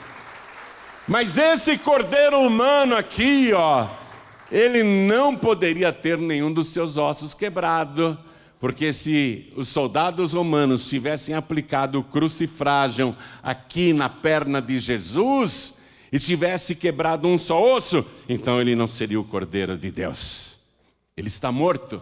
Mas 1.07 1.37
esse 1.37 1.77
cordeiro 1.77 2.41
humano 2.41 2.93
aqui, 2.93 3.53
ó, 3.53 3.87
ele 4.51 4.83
não 4.83 5.33
poderia 5.33 5.93
ter 5.93 6.17
nenhum 6.17 6.51
dos 6.51 6.67
seus 6.73 6.97
ossos 6.97 7.33
quebrado, 7.33 8.19
porque 8.59 8.93
se 8.93 9.51
os 9.55 9.67
soldados 9.67 10.33
romanos 10.33 10.87
tivessem 10.87 11.35
aplicado 11.35 11.99
o 11.99 12.03
crucifrágio 12.03 13.15
aqui 13.43 13.93
na 13.93 14.09
perna 14.09 14.61
de 14.61 14.79
Jesus 14.79 15.75
e 16.11 16.19
tivesse 16.19 16.75
quebrado 16.75 17.27
um 17.27 17.37
só 17.37 17.75
osso, 17.75 18.05
então 18.27 18.61
ele 18.61 18.75
não 18.75 18.87
seria 18.87 19.19
o 19.19 19.23
cordeiro 19.23 19.77
de 19.77 19.91
Deus. 19.91 20.57
Ele 21.15 21.27
está 21.27 21.51
morto. 21.51 22.01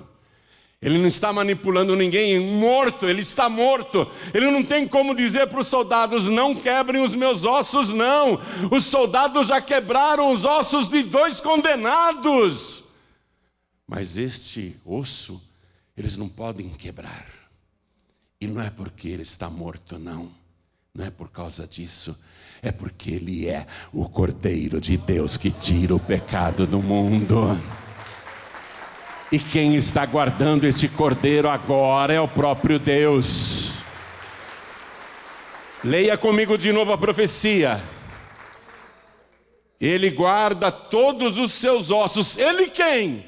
Ele 0.81 0.97
não 0.97 1.07
está 1.07 1.31
manipulando 1.31 1.95
ninguém, 1.95 2.37
morto, 2.41 3.07
ele 3.07 3.21
está 3.21 3.47
morto. 3.47 4.05
Ele 4.33 4.51
não 4.51 4.61
tem 4.61 4.85
como 4.85 5.15
dizer 5.15 5.47
para 5.47 5.61
os 5.61 5.67
soldados: 5.67 6.29
não 6.29 6.53
quebrem 6.53 7.01
os 7.01 7.15
meus 7.15 7.45
ossos, 7.45 7.93
não. 7.93 8.37
Os 8.69 8.83
soldados 8.83 9.47
já 9.47 9.61
quebraram 9.61 10.29
os 10.29 10.43
ossos 10.43 10.89
de 10.89 11.03
dois 11.03 11.39
condenados. 11.39 12.83
Mas 13.87 14.17
este 14.17 14.75
osso, 14.85 15.41
eles 15.97 16.17
não 16.17 16.27
podem 16.27 16.69
quebrar. 16.69 17.25
E 18.39 18.47
não 18.47 18.61
é 18.61 18.69
porque 18.69 19.07
ele 19.07 19.21
está 19.21 19.49
morto, 19.49 19.97
não. 19.97 20.31
Não 20.93 21.05
é 21.05 21.09
por 21.09 21.29
causa 21.29 21.65
disso. 21.65 22.17
É 22.61 22.71
porque 22.71 23.11
ele 23.11 23.47
é 23.47 23.65
o 23.91 24.07
Cordeiro 24.07 24.79
de 24.79 24.97
Deus 24.97 25.37
que 25.37 25.49
tira 25.49 25.95
o 25.95 25.99
pecado 25.99 26.67
do 26.67 26.81
mundo. 26.81 27.57
E 29.31 29.39
quem 29.39 29.75
está 29.75 30.05
guardando 30.05 30.65
este 30.65 30.87
cordeiro 30.87 31.49
agora 31.49 32.13
é 32.13 32.21
o 32.21 32.27
próprio 32.27 32.77
Deus. 32.77 33.73
Leia 35.83 36.15
comigo 36.17 36.57
de 36.57 36.71
novo 36.71 36.93
a 36.93 36.97
profecia. 36.97 37.81
Ele 39.81 40.11
guarda 40.11 40.71
todos 40.71 41.39
os 41.39 41.51
seus 41.51 41.89
ossos. 41.89 42.37
Ele 42.37 42.69
quem? 42.69 43.25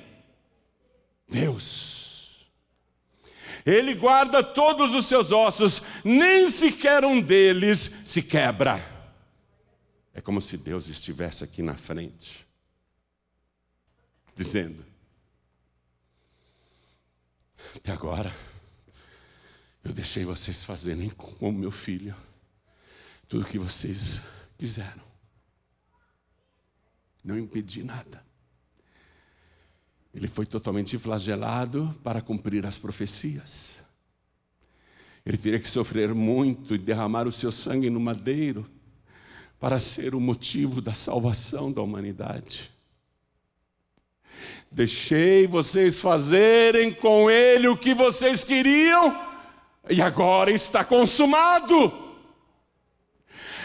Deus. 1.27 1.94
Ele 3.65 3.95
guarda 3.95 4.43
todos 4.43 4.93
os 4.93 5.07
seus 5.07 5.31
ossos, 5.31 5.81
nem 6.03 6.49
sequer 6.49 7.03
um 7.03 7.19
deles 7.19 7.91
se 8.05 8.21
quebra. 8.21 8.79
É 10.13 10.21
como 10.21 10.39
se 10.39 10.57
Deus 10.57 10.87
estivesse 10.87 11.43
aqui 11.43 11.63
na 11.63 11.75
frente, 11.75 12.47
dizendo: 14.35 14.85
até 17.75 17.91
agora, 17.91 18.33
eu 19.83 19.91
deixei 19.91 20.25
vocês 20.25 20.63
fazerem 20.63 21.09
com 21.09 21.49
o 21.49 21.53
meu 21.53 21.71
filho 21.71 22.15
tudo 23.27 23.43
o 23.43 23.47
que 23.47 23.59
vocês 23.59 24.21
quiseram. 24.57 25.03
Não 27.23 27.37
impedi 27.37 27.83
nada. 27.83 28.24
Ele 30.15 30.29
foi 30.29 30.45
totalmente 30.45 30.97
flagelado 30.97 31.93
para 32.01 32.21
cumprir 32.21 32.65
as 32.65 32.77
profecias. 32.77 33.79
Ele 35.25 35.37
teria 35.37 35.59
que 35.59 35.67
sofrer 35.67 36.13
muito 36.13 36.73
e 36.73 36.77
derramar 36.77 37.27
o 37.27 37.31
seu 37.31 37.51
sangue 37.51 37.89
no 37.89 37.99
madeiro 37.99 38.65
para 39.59 39.79
ser 39.79 40.15
o 40.15 40.19
motivo 40.19 40.79
da 40.81 40.93
salvação 40.93 41.71
da 41.71 41.81
humanidade. 41.81 42.71
Deixei 44.71 45.47
vocês 45.47 45.99
fazerem 45.99 46.93
com 46.93 47.29
ele 47.29 47.67
o 47.67 47.77
que 47.77 47.93
vocês 47.93 48.43
queriam, 48.43 49.19
e 49.89 50.01
agora 50.01 50.51
está 50.51 50.83
consumado. 50.83 51.91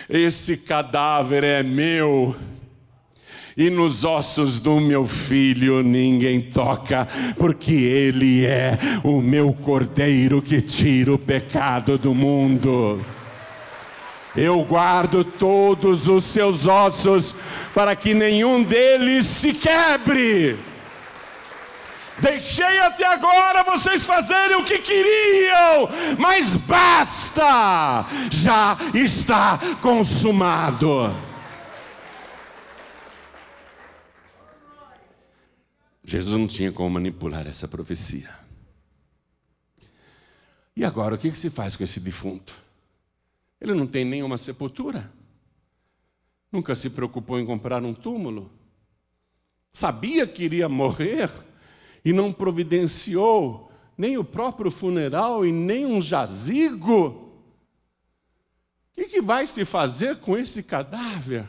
Esse 0.08 0.56
cadáver 0.56 1.44
é 1.44 1.62
meu, 1.62 2.34
e 3.60 3.68
nos 3.68 4.06
ossos 4.06 4.58
do 4.58 4.80
meu 4.80 5.06
filho 5.06 5.82
ninguém 5.82 6.40
toca, 6.40 7.06
porque 7.36 7.74
ele 7.74 8.46
é 8.46 8.78
o 9.04 9.20
meu 9.20 9.52
cordeiro 9.52 10.40
que 10.40 10.62
tira 10.62 11.12
o 11.12 11.18
pecado 11.18 11.98
do 11.98 12.14
mundo. 12.14 12.98
Eu 14.34 14.64
guardo 14.64 15.22
todos 15.22 16.08
os 16.08 16.24
seus 16.24 16.66
ossos 16.66 17.34
para 17.74 17.94
que 17.94 18.14
nenhum 18.14 18.62
deles 18.62 19.26
se 19.26 19.52
quebre. 19.52 20.56
Deixei 22.18 22.78
até 22.78 23.04
agora 23.04 23.62
vocês 23.62 24.06
fazerem 24.06 24.56
o 24.56 24.64
que 24.64 24.78
queriam, 24.78 25.86
mas 26.16 26.56
basta, 26.56 28.06
já 28.30 28.78
está 28.94 29.60
consumado. 29.82 31.29
Jesus 36.10 36.36
não 36.36 36.48
tinha 36.48 36.72
como 36.72 36.90
manipular 36.90 37.46
essa 37.46 37.68
profecia. 37.68 38.28
E 40.74 40.84
agora, 40.84 41.14
o 41.14 41.18
que 41.18 41.30
se 41.30 41.48
faz 41.48 41.76
com 41.76 41.84
esse 41.84 42.00
defunto? 42.00 42.52
Ele 43.60 43.74
não 43.74 43.86
tem 43.86 44.04
nenhuma 44.04 44.36
sepultura. 44.36 45.08
Nunca 46.50 46.74
se 46.74 46.90
preocupou 46.90 47.38
em 47.38 47.46
comprar 47.46 47.84
um 47.84 47.94
túmulo. 47.94 48.50
Sabia 49.72 50.26
que 50.26 50.42
iria 50.42 50.68
morrer 50.68 51.30
e 52.04 52.12
não 52.12 52.32
providenciou 52.32 53.70
nem 53.96 54.18
o 54.18 54.24
próprio 54.24 54.68
funeral 54.68 55.46
e 55.46 55.52
nem 55.52 55.86
um 55.86 56.00
jazigo. 56.00 57.06
O 57.06 58.94
que, 58.94 59.04
que 59.04 59.22
vai 59.22 59.46
se 59.46 59.64
fazer 59.64 60.16
com 60.16 60.36
esse 60.36 60.60
cadáver? 60.64 61.48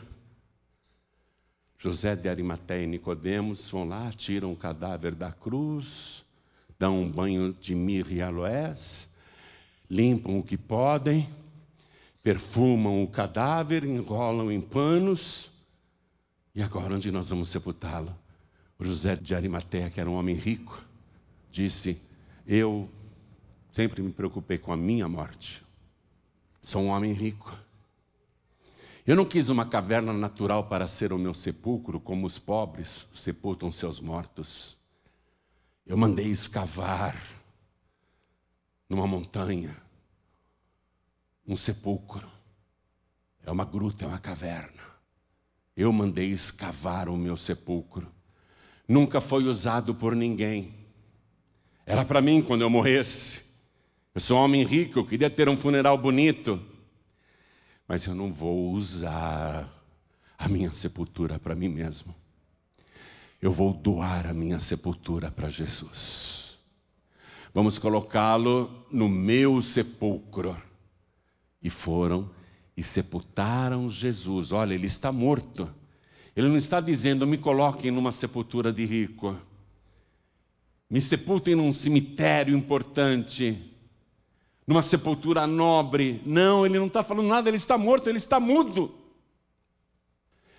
José 1.82 2.14
de 2.14 2.28
Arimateia 2.28 2.84
e 2.84 2.86
Nicodemos 2.86 3.68
vão 3.68 3.88
lá, 3.88 4.08
tiram 4.12 4.52
o 4.52 4.56
cadáver 4.56 5.16
da 5.16 5.32
cruz, 5.32 6.24
dão 6.78 7.02
um 7.02 7.10
banho 7.10 7.52
de 7.60 7.74
mirra 7.74 8.12
e 8.12 8.22
aloés, 8.22 9.08
limpam 9.90 10.38
o 10.38 10.44
que 10.44 10.56
podem, 10.56 11.28
perfumam 12.22 13.02
o 13.02 13.08
cadáver, 13.08 13.82
enrolam 13.82 14.52
em 14.52 14.60
panos. 14.60 15.50
E 16.54 16.62
agora 16.62 16.94
onde 16.94 17.10
nós 17.10 17.30
vamos 17.30 17.48
sepultá-lo? 17.48 18.16
O 18.78 18.84
José 18.84 19.16
de 19.16 19.34
Arimateia, 19.34 19.90
que 19.90 20.00
era 20.00 20.08
um 20.08 20.14
homem 20.14 20.36
rico, 20.36 20.80
disse: 21.50 22.00
Eu 22.46 22.88
sempre 23.72 24.00
me 24.02 24.12
preocupei 24.12 24.56
com 24.56 24.72
a 24.72 24.76
minha 24.76 25.08
morte. 25.08 25.64
Sou 26.60 26.82
um 26.82 26.90
homem 26.90 27.12
rico. 27.12 27.58
Eu 29.04 29.16
não 29.16 29.24
quis 29.24 29.48
uma 29.48 29.66
caverna 29.66 30.12
natural 30.12 30.68
para 30.68 30.86
ser 30.86 31.12
o 31.12 31.18
meu 31.18 31.34
sepulcro, 31.34 31.98
como 31.98 32.24
os 32.24 32.38
pobres 32.38 33.04
sepultam 33.12 33.72
seus 33.72 33.98
mortos. 33.98 34.76
Eu 35.84 35.96
mandei 35.96 36.26
escavar 36.26 37.20
numa 38.88 39.04
montanha 39.04 39.76
um 41.44 41.56
sepulcro. 41.56 42.28
É 43.44 43.50
uma 43.50 43.64
gruta, 43.64 44.04
é 44.04 44.08
uma 44.08 44.20
caverna. 44.20 44.82
Eu 45.76 45.92
mandei 45.92 46.30
escavar 46.30 47.08
o 47.08 47.16
meu 47.16 47.36
sepulcro. 47.36 48.06
Nunca 48.86 49.20
foi 49.20 49.44
usado 49.44 49.96
por 49.96 50.14
ninguém. 50.14 50.72
Era 51.84 52.04
para 52.04 52.20
mim 52.20 52.40
quando 52.40 52.60
eu 52.60 52.70
morresse. 52.70 53.42
Eu 54.14 54.20
sou 54.20 54.38
um 54.38 54.42
homem 54.42 54.64
rico, 54.64 55.00
eu 55.00 55.06
queria 55.06 55.28
ter 55.28 55.48
um 55.48 55.56
funeral 55.56 55.98
bonito 55.98 56.70
mas 57.92 58.06
eu 58.06 58.14
não 58.14 58.32
vou 58.32 58.72
usar 58.72 59.70
a 60.38 60.48
minha 60.48 60.72
sepultura 60.72 61.38
para 61.38 61.54
mim 61.54 61.68
mesmo. 61.68 62.14
Eu 63.38 63.52
vou 63.52 63.70
doar 63.74 64.28
a 64.28 64.32
minha 64.32 64.58
sepultura 64.58 65.30
para 65.30 65.50
Jesus. 65.50 66.56
Vamos 67.52 67.78
colocá-lo 67.78 68.86
no 68.90 69.10
meu 69.10 69.60
sepulcro. 69.60 70.56
E 71.62 71.68
foram 71.68 72.30
e 72.74 72.82
sepultaram 72.82 73.90
Jesus. 73.90 74.52
Olha, 74.52 74.72
ele 74.72 74.86
está 74.86 75.12
morto. 75.12 75.70
Ele 76.34 76.48
não 76.48 76.56
está 76.56 76.80
dizendo, 76.80 77.26
me 77.26 77.36
coloquem 77.36 77.90
numa 77.90 78.10
sepultura 78.10 78.72
de 78.72 78.86
rico. 78.86 79.36
Me 80.88 80.98
sepultem 80.98 81.54
num 81.54 81.74
cemitério 81.74 82.56
importante 82.56 83.71
numa 84.66 84.82
sepultura 84.82 85.46
nobre. 85.46 86.22
Não, 86.24 86.64
ele 86.64 86.78
não 86.78 86.86
está 86.86 87.02
falando 87.02 87.28
nada, 87.28 87.48
ele 87.48 87.56
está 87.56 87.76
morto, 87.76 88.08
ele 88.08 88.18
está 88.18 88.38
mudo. 88.38 88.94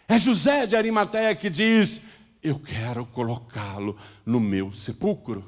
É 0.08 0.18
José 0.18 0.66
de 0.66 0.76
Arimateia 0.76 1.36
que 1.36 1.50
diz: 1.50 2.02
Eu 2.42 2.60
quero 2.60 3.06
colocá-lo 3.06 3.98
no 4.26 4.40
meu 4.40 4.74
sepulcro. 4.74 5.44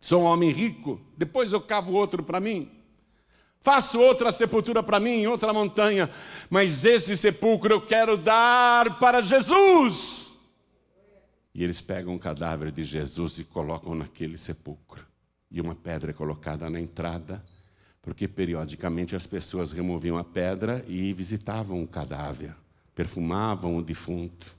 Sou 0.00 0.22
um 0.22 0.24
homem 0.24 0.50
rico, 0.50 1.00
depois 1.16 1.52
eu 1.52 1.60
cavo 1.60 1.92
outro 1.92 2.22
para 2.22 2.40
mim. 2.40 2.70
Faço 3.60 4.00
outra 4.00 4.32
sepultura 4.32 4.82
para 4.82 4.98
mim 4.98 5.10
em 5.10 5.26
outra 5.28 5.52
montanha, 5.52 6.10
mas 6.50 6.84
esse 6.84 7.16
sepulcro 7.16 7.72
eu 7.72 7.80
quero 7.80 8.16
dar 8.16 8.98
para 8.98 9.22
Jesus. 9.22 10.32
E 11.54 11.62
eles 11.62 11.80
pegam 11.80 12.16
o 12.16 12.18
cadáver 12.18 12.72
de 12.72 12.82
Jesus 12.82 13.38
e 13.38 13.44
colocam 13.44 13.94
naquele 13.94 14.36
sepulcro 14.36 15.11
e 15.52 15.60
uma 15.60 15.74
pedra 15.74 16.14
colocada 16.14 16.68
na 16.70 16.80
entrada, 16.80 17.44
porque 18.00 18.26
periodicamente 18.26 19.14
as 19.14 19.26
pessoas 19.26 19.70
removiam 19.70 20.16
a 20.16 20.24
pedra 20.24 20.82
e 20.88 21.12
visitavam 21.12 21.82
o 21.82 21.86
cadáver, 21.86 22.56
perfumavam 22.94 23.76
o 23.76 23.82
defunto. 23.82 24.56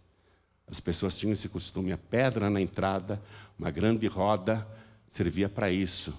As 0.67 0.79
pessoas 0.79 1.17
tinham 1.17 1.33
esse 1.33 1.49
costume, 1.49 1.91
a 1.91 1.97
pedra 1.97 2.49
na 2.49 2.61
entrada, 2.61 3.21
uma 3.57 3.71
grande 3.71 4.07
roda, 4.07 4.65
servia 5.09 5.49
para 5.49 5.71
isso, 5.71 6.13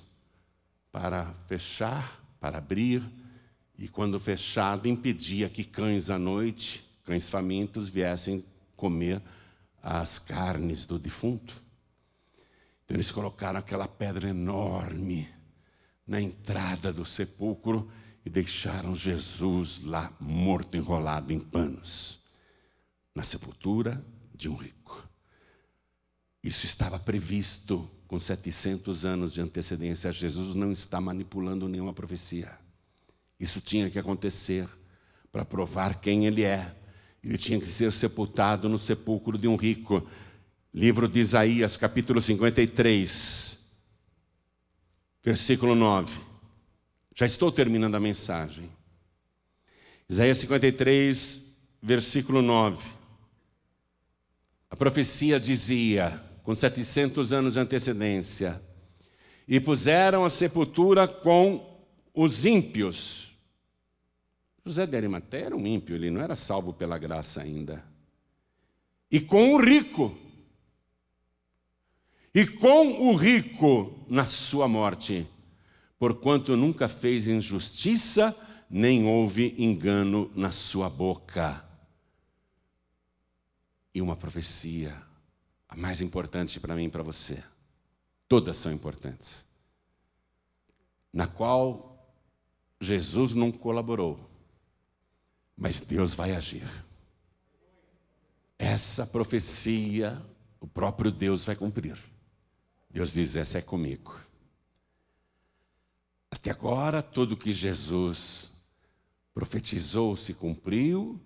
para 0.93 1.33
fechar, 1.47 2.23
para 2.41 2.59
abrir, 2.59 3.03
e 3.79 3.89
quando 3.89 4.21
fechado, 4.21 4.87
impedia 4.87 5.49
que 5.49 5.65
cães 5.65 6.11
à 6.11 6.19
noite, 6.19 6.85
cães 7.05 7.29
famintos, 7.29 7.89
viessem 7.89 8.45
comer 8.77 9.23
as 9.83 10.19
carnes 10.19 10.85
do 10.85 10.99
defunto. 10.99 11.64
Então 12.85 12.97
eles 12.97 13.11
colocaram 13.11 13.59
aquela 13.59 13.89
pedra 13.89 14.29
enorme 14.29 15.29
na 16.07 16.21
entrada 16.21 16.93
do 16.93 17.05
sepulcro 17.05 17.91
e 18.25 18.31
deixaram 18.31 18.95
Jesus 18.95 19.83
lá 19.83 20.13
morto, 20.21 20.77
enrolado 20.77 21.33
em 21.33 21.41
panos, 21.41 22.21
na 23.15 23.23
sepultura 23.23 24.05
de 24.35 24.49
um 24.49 24.55
rico. 24.55 25.09
Isso 26.43 26.67
estava 26.67 26.99
previsto 26.99 27.91
com 28.07 28.19
700 28.19 29.05
anos 29.05 29.33
de 29.33 29.41
antecedência. 29.41 30.13
Jesus 30.13 30.55
não 30.55 30.73
está 30.73 31.01
manipulando 31.01 31.69
nenhuma 31.69 31.93
profecia. 31.93 32.59
Isso 33.41 33.61
tinha 33.61 33.91
que 33.91 33.99
acontecer 33.99 34.69
para 35.33 35.45
provar 35.45 36.01
quem 36.01 36.27
ele 36.27 36.45
é. 36.45 36.75
Ele 37.23 37.39
tinha 37.39 37.59
que 37.59 37.67
ser 37.67 37.93
sepultado 37.93 38.69
no 38.69 38.79
sepulcro 38.79 39.39
de 39.39 39.49
um 39.49 39.57
rico. 39.57 40.07
Livro 40.77 41.07
de 41.07 41.21
Isaías, 41.21 41.77
capítulo 41.77 42.21
53, 42.21 43.59
versículo 45.23 45.73
9. 45.73 46.21
Já 47.15 47.27
estou 47.27 47.53
terminando 47.53 47.95
a 47.95 48.01
mensagem. 48.01 48.69
Isaías 50.09 50.39
53, 50.39 51.43
versículo 51.81 52.43
9. 52.43 52.85
A 54.69 54.75
profecia 54.75 55.39
dizia, 55.39 56.21
com 56.43 56.53
700 56.53 57.33
anos 57.33 57.53
de 57.53 57.61
antecedência, 57.61 58.61
e 59.47 59.61
puseram 59.61 60.25
a 60.25 60.31
sepultura 60.31 61.07
com 61.07 61.87
os 62.13 62.45
ímpios. 62.45 63.33
José 64.67 64.85
de 64.89 64.97
Arimateia 64.97 65.45
era 65.45 65.57
um 65.57 65.69
ímpio, 65.69 65.95
ele 65.95 66.11
não 66.11 66.21
era 66.21 66.35
salvo 66.35 66.73
pela 66.73 66.99
graça 66.99 67.41
ainda. 67.41 67.85
E 69.09 69.21
com 69.21 69.55
o 69.55 69.65
rico, 69.65 70.19
e 72.35 72.47
com 72.47 73.09
o 73.09 73.15
rico 73.15 74.05
na 74.09 74.27
sua 74.27 74.67
morte, 74.67 75.29
porquanto 75.99 76.57
nunca 76.57 76.89
fez 76.89 77.29
injustiça, 77.29 78.37
nem 78.69 79.07
houve 79.07 79.55
engano 79.57 80.31
na 80.35 80.51
sua 80.51 80.91
boca. 80.91 81.65
E 83.95 84.03
uma 84.03 84.17
profecia, 84.17 85.01
a 85.69 85.77
mais 85.77 86.01
importante 86.01 86.59
para 86.59 86.75
mim 86.75 86.87
e 86.87 86.91
para 86.91 87.05
você, 87.05 87.43
todas 88.27 88.57
são 88.57 88.73
importantes, 88.73 89.47
na 91.13 91.29
qual 91.29 92.13
Jesus 92.81 93.33
não 93.33 93.53
colaborou, 93.53 94.19
mas 95.57 95.81
Deus 95.81 96.15
vai 96.15 96.35
agir. 96.35 96.69
Essa 98.59 99.07
profecia 99.07 100.21
o 100.65 100.67
próprio 100.67 101.11
Deus 101.11 101.45
vai 101.45 101.55
cumprir. 101.55 102.14
Deus 102.95 103.13
diz: 103.13 103.35
essa 103.35 103.59
é 103.59 103.61
comigo. 103.61 104.17
Até 106.31 106.53
agora, 106.53 107.03
tudo 107.03 107.37
que 107.37 107.51
Jesus 107.51 108.53
profetizou 109.35 110.15
se 110.15 110.33
cumpriu, 110.33 111.21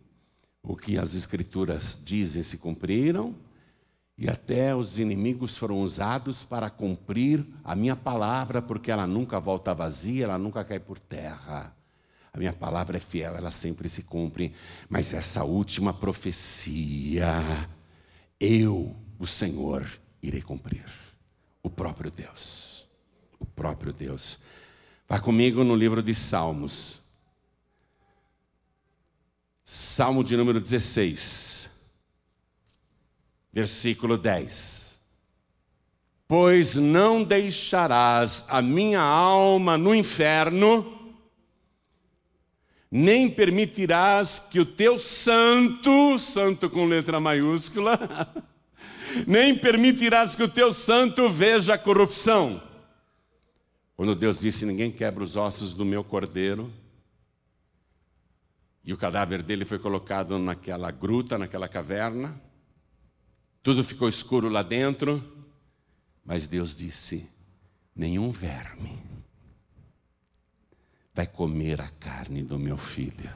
o 0.62 0.74
que 0.74 0.96
as 0.96 1.14
Escrituras 1.14 2.00
dizem 2.02 2.42
se 2.42 2.56
cumpriram, 2.56 3.36
e 4.16 4.30
até 4.30 4.74
os 4.74 4.98
inimigos 4.98 5.58
foram 5.58 5.82
usados 5.82 6.42
para 6.42 6.70
cumprir 6.70 7.46
a 7.62 7.76
minha 7.76 7.94
palavra, 7.94 8.62
porque 8.62 8.90
ela 8.90 9.06
nunca 9.06 9.38
volta 9.38 9.74
vazia, 9.74 10.24
ela 10.24 10.38
nunca 10.38 10.64
cai 10.64 10.80
por 10.80 10.98
terra. 10.98 11.76
A 12.32 12.38
minha 12.38 12.52
palavra 12.54 12.96
é 12.96 13.00
fiel, 13.00 13.36
ela 13.36 13.50
sempre 13.50 13.90
se 13.90 14.04
cumpre. 14.04 14.54
Mas 14.88 15.12
essa 15.12 15.44
última 15.44 15.92
profecia, 15.92 17.68
eu, 18.40 18.96
o 19.18 19.26
Senhor, 19.26 19.86
irei 20.22 20.40
cumprir 20.40 21.07
o 21.68 21.70
próprio 21.70 22.10
Deus. 22.10 22.88
O 23.38 23.44
próprio 23.44 23.92
Deus. 23.92 24.38
Vá 25.06 25.20
comigo 25.20 25.62
no 25.62 25.76
livro 25.76 26.02
de 26.02 26.14
Salmos. 26.14 27.00
Salmo 29.64 30.24
de 30.24 30.34
número 30.34 30.60
16, 30.60 31.68
versículo 33.52 34.16
10. 34.16 34.98
Pois 36.26 36.76
não 36.76 37.22
deixarás 37.22 38.46
a 38.48 38.62
minha 38.62 39.00
alma 39.00 39.76
no 39.76 39.94
inferno, 39.94 41.14
nem 42.90 43.28
permitirás 43.28 44.38
que 44.38 44.58
o 44.58 44.64
teu 44.64 44.98
santo, 44.98 46.18
santo 46.18 46.70
com 46.70 46.86
letra 46.86 47.20
maiúscula, 47.20 48.34
nem 49.26 49.56
permitirás 49.56 50.34
que 50.34 50.42
o 50.42 50.48
teu 50.48 50.72
santo 50.72 51.28
veja 51.28 51.74
a 51.74 51.78
corrupção. 51.78 52.62
Quando 53.96 54.14
Deus 54.14 54.40
disse: 54.40 54.64
Ninguém 54.64 54.90
quebra 54.90 55.22
os 55.22 55.36
ossos 55.36 55.72
do 55.72 55.84
meu 55.84 56.04
cordeiro, 56.04 56.72
e 58.84 58.92
o 58.92 58.96
cadáver 58.96 59.42
dele 59.42 59.64
foi 59.64 59.78
colocado 59.78 60.38
naquela 60.38 60.90
gruta, 60.90 61.36
naquela 61.36 61.68
caverna, 61.68 62.40
tudo 63.62 63.84
ficou 63.84 64.08
escuro 64.08 64.48
lá 64.48 64.62
dentro, 64.62 65.22
mas 66.24 66.46
Deus 66.46 66.76
disse: 66.76 67.28
Nenhum 67.94 68.30
verme 68.30 69.02
vai 71.12 71.26
comer 71.26 71.80
a 71.80 71.88
carne 71.88 72.44
do 72.44 72.58
meu 72.58 72.76
filho. 72.76 73.30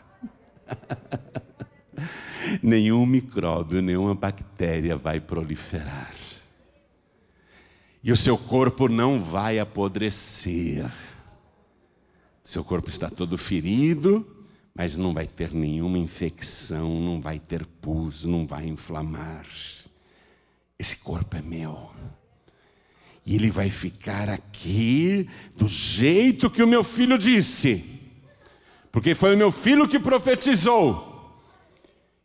nenhum 2.63 3.05
micróbio, 3.07 3.83
nenhuma 3.83 4.15
bactéria 4.15 4.97
vai 4.97 5.21
proliferar. 5.21 6.15
E 8.03 8.11
o 8.11 8.17
seu 8.17 8.37
corpo 8.37 8.89
não 8.89 9.21
vai 9.21 9.59
apodrecer. 9.59 10.91
Seu 12.43 12.65
corpo 12.65 12.91
está 12.91 13.09
todo 13.09 13.39
ferido, 13.39 14.27
mas 14.75 14.97
não 14.97 15.15
vai 15.15 15.27
ter 15.27 15.53
nenhuma 15.53 15.99
infecção, 15.99 17.01
não 17.01 17.21
vai 17.21 17.39
ter 17.39 17.65
pus, 17.65 18.25
não 18.25 18.47
vai 18.47 18.67
inflamar. 18.67 19.47
Esse 20.77 20.97
corpo 20.97 21.37
é 21.37 21.43
meu. 21.43 21.91
E 23.25 23.37
ele 23.37 23.51
vai 23.51 23.71
ficar 23.71 24.29
aqui 24.29 25.29
do 25.57 25.69
jeito 25.69 26.51
que 26.51 26.61
o 26.61 26.67
meu 26.67 26.83
filho 26.83 27.17
disse, 27.17 28.01
porque 28.91 29.15
foi 29.15 29.37
o 29.37 29.39
meu 29.39 29.53
filho 29.53 29.87
que 29.87 30.01
profetizou. 30.01 31.12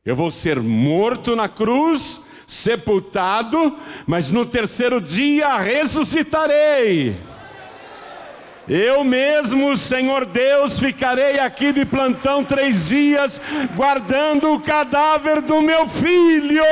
Eu 0.08 0.16
vou 0.16 0.32
ser 0.32 0.62
morto 0.62 1.36
na 1.36 1.50
cruz, 1.50 2.22
sepultado, 2.48 3.78
mas 4.06 4.32
no 4.32 4.46
terceiro 4.46 5.02
dia 5.02 5.58
ressuscitarei. 5.58 7.18
Eu 8.70 9.04
mesmo, 9.04 9.76
Senhor 9.76 10.24
Deus, 10.26 10.80
ficarei 10.80 11.40
aqui 11.40 11.74
de 11.74 11.84
plantão 11.84 12.42
três 12.42 12.88
dias, 12.88 13.42
guardando 13.76 14.54
o 14.54 14.62
cadáver 14.62 15.42
do 15.42 15.62
meu 15.62 15.86
filho. 15.86 16.64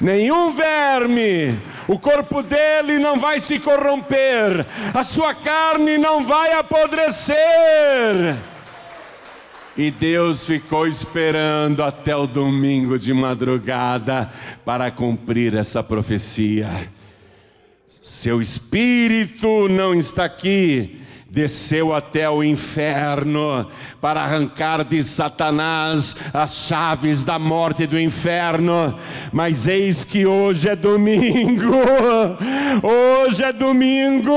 Nenhum 0.00 0.52
verme, 0.52 1.58
o 1.88 1.98
corpo 1.98 2.44
dele 2.44 3.00
não 3.00 3.18
vai 3.18 3.40
se 3.40 3.58
corromper, 3.58 4.64
a 4.94 5.02
sua 5.02 5.34
carne 5.34 5.98
não 5.98 6.22
vai 6.22 6.52
apodrecer. 6.52 7.34
E 9.76 9.90
Deus 9.90 10.46
ficou 10.46 10.86
esperando 10.86 11.82
até 11.82 12.14
o 12.14 12.28
domingo 12.28 12.96
de 12.96 13.12
madrugada 13.12 14.30
para 14.64 14.88
cumprir 14.90 15.54
essa 15.54 15.82
profecia. 15.82 16.68
Seu 18.00 18.40
espírito 18.40 19.68
não 19.68 19.92
está 19.94 20.26
aqui, 20.26 21.00
desceu 21.34 21.92
até 21.92 22.30
o 22.30 22.44
inferno 22.44 23.66
para 24.00 24.22
arrancar 24.22 24.84
de 24.84 25.02
Satanás 25.02 26.14
as 26.32 26.54
chaves 26.54 27.24
da 27.24 27.38
morte 27.38 27.86
do 27.86 27.98
inferno. 27.98 28.96
Mas 29.32 29.66
eis 29.66 30.04
que 30.04 30.24
hoje 30.24 30.68
é 30.68 30.76
domingo, 30.76 31.74
hoje 32.82 33.42
é 33.42 33.52
domingo, 33.52 34.32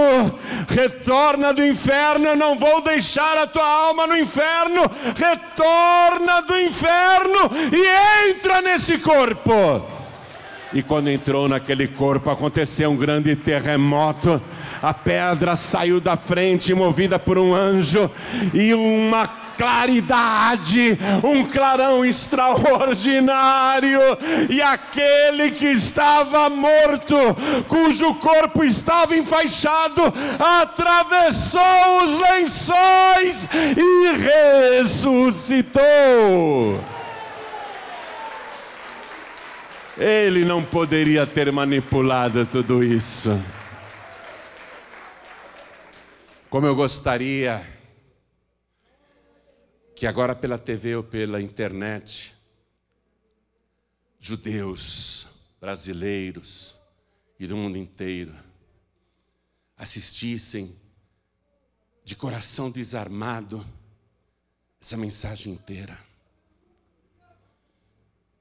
retorna 0.68 1.54
do 1.54 1.64
inferno, 1.64 2.30
eu 2.30 2.36
não 2.36 2.58
vou 2.58 2.82
deixar 2.82 3.38
a 3.38 3.46
tua 3.46 3.68
alma 3.68 4.08
no 4.08 4.18
inferno, 4.18 4.90
retorna 5.16 6.42
do 6.42 6.58
inferno 6.60 7.52
e 7.72 8.32
entra 8.32 8.62
nesse 8.62 8.98
corpo. 8.98 9.86
E 10.74 10.84
quando 10.84 11.10
entrou 11.10 11.48
naquele 11.48 11.88
corpo, 11.88 12.30
aconteceu 12.30 12.90
um 12.90 12.98
grande 12.98 13.36
terremoto. 13.36 14.42
A 14.82 14.94
pedra 14.94 15.56
saiu 15.56 16.00
da 16.00 16.16
frente, 16.16 16.74
movida 16.74 17.18
por 17.18 17.38
um 17.38 17.54
anjo, 17.54 18.10
e 18.54 18.74
uma 18.74 19.28
claridade, 19.58 20.98
um 21.24 21.44
clarão 21.44 22.06
extraordinário, 22.06 24.00
e 24.50 24.62
aquele 24.62 25.50
que 25.52 25.66
estava 25.66 26.48
morto, 26.50 27.16
cujo 27.68 28.14
corpo 28.16 28.64
estava 28.64 29.18
enfaixado, 29.18 30.02
atravessou 30.62 32.04
os 32.04 32.20
lençóis 32.20 33.50
e 33.76 34.78
ressuscitou. 34.78 35.82
Ele 39.98 40.46
não 40.46 40.62
poderia 40.62 41.26
ter 41.26 41.52
manipulado 41.52 42.46
tudo 42.46 42.84
isso. 42.84 43.36
Como 46.50 46.66
eu 46.66 46.76
gostaria 46.76 47.66
que 49.96 50.06
agora 50.06 50.36
pela 50.36 50.58
TV 50.58 50.96
ou 50.96 51.04
pela 51.04 51.42
internet, 51.42 52.36
judeus, 54.20 55.28
brasileiros 55.60 56.76
e 57.40 57.48
do 57.48 57.58
mundo 57.58 57.78
inteiro 57.78 58.34
assistissem 59.76 60.76
de 62.04 62.16
coração 62.16 62.72
desarmado 62.72 63.66
essa 64.80 64.98
mensagem 64.98 65.54
inteira 65.54 66.08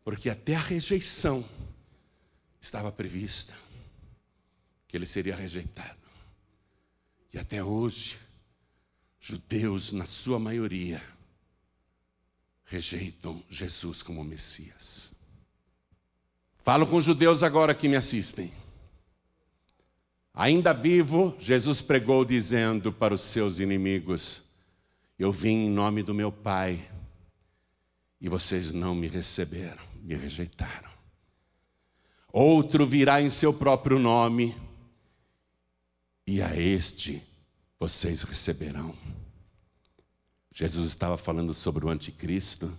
porque 0.06 0.30
até 0.30 0.54
a 0.54 0.60
rejeição 0.60 1.44
estava 2.60 2.92
prevista, 2.92 3.52
que 4.86 4.96
ele 4.96 5.04
seria 5.04 5.34
rejeitado. 5.34 6.05
E 7.36 7.38
até 7.38 7.62
hoje, 7.62 8.18
judeus, 9.20 9.92
na 9.92 10.06
sua 10.06 10.38
maioria, 10.38 11.02
rejeitam 12.64 13.44
Jesus 13.50 14.02
como 14.02 14.24
Messias. 14.24 15.12
Falo 16.56 16.86
com 16.86 16.98
judeus 16.98 17.42
agora 17.42 17.74
que 17.74 17.90
me 17.90 17.96
assistem. 17.96 18.50
Ainda 20.32 20.72
vivo, 20.72 21.36
Jesus 21.38 21.82
pregou 21.82 22.24
dizendo 22.24 22.90
para 22.90 23.12
os 23.12 23.20
seus 23.20 23.58
inimigos: 23.60 24.42
Eu 25.18 25.30
vim 25.30 25.66
em 25.66 25.70
nome 25.70 26.02
do 26.02 26.14
meu 26.14 26.32
Pai 26.32 26.90
e 28.18 28.30
vocês 28.30 28.72
não 28.72 28.94
me 28.94 29.08
receberam 29.08 29.84
me 30.02 30.14
rejeitaram. 30.14 30.88
Outro 32.32 32.86
virá 32.86 33.20
em 33.20 33.28
seu 33.28 33.52
próprio 33.52 33.98
nome, 33.98 34.56
e 36.26 36.42
a 36.42 36.56
este 36.56 37.22
vocês 37.78 38.22
receberão. 38.22 38.96
Jesus 40.52 40.88
estava 40.88 41.16
falando 41.16 41.52
sobre 41.54 41.84
o 41.84 41.88
anticristo, 41.88 42.72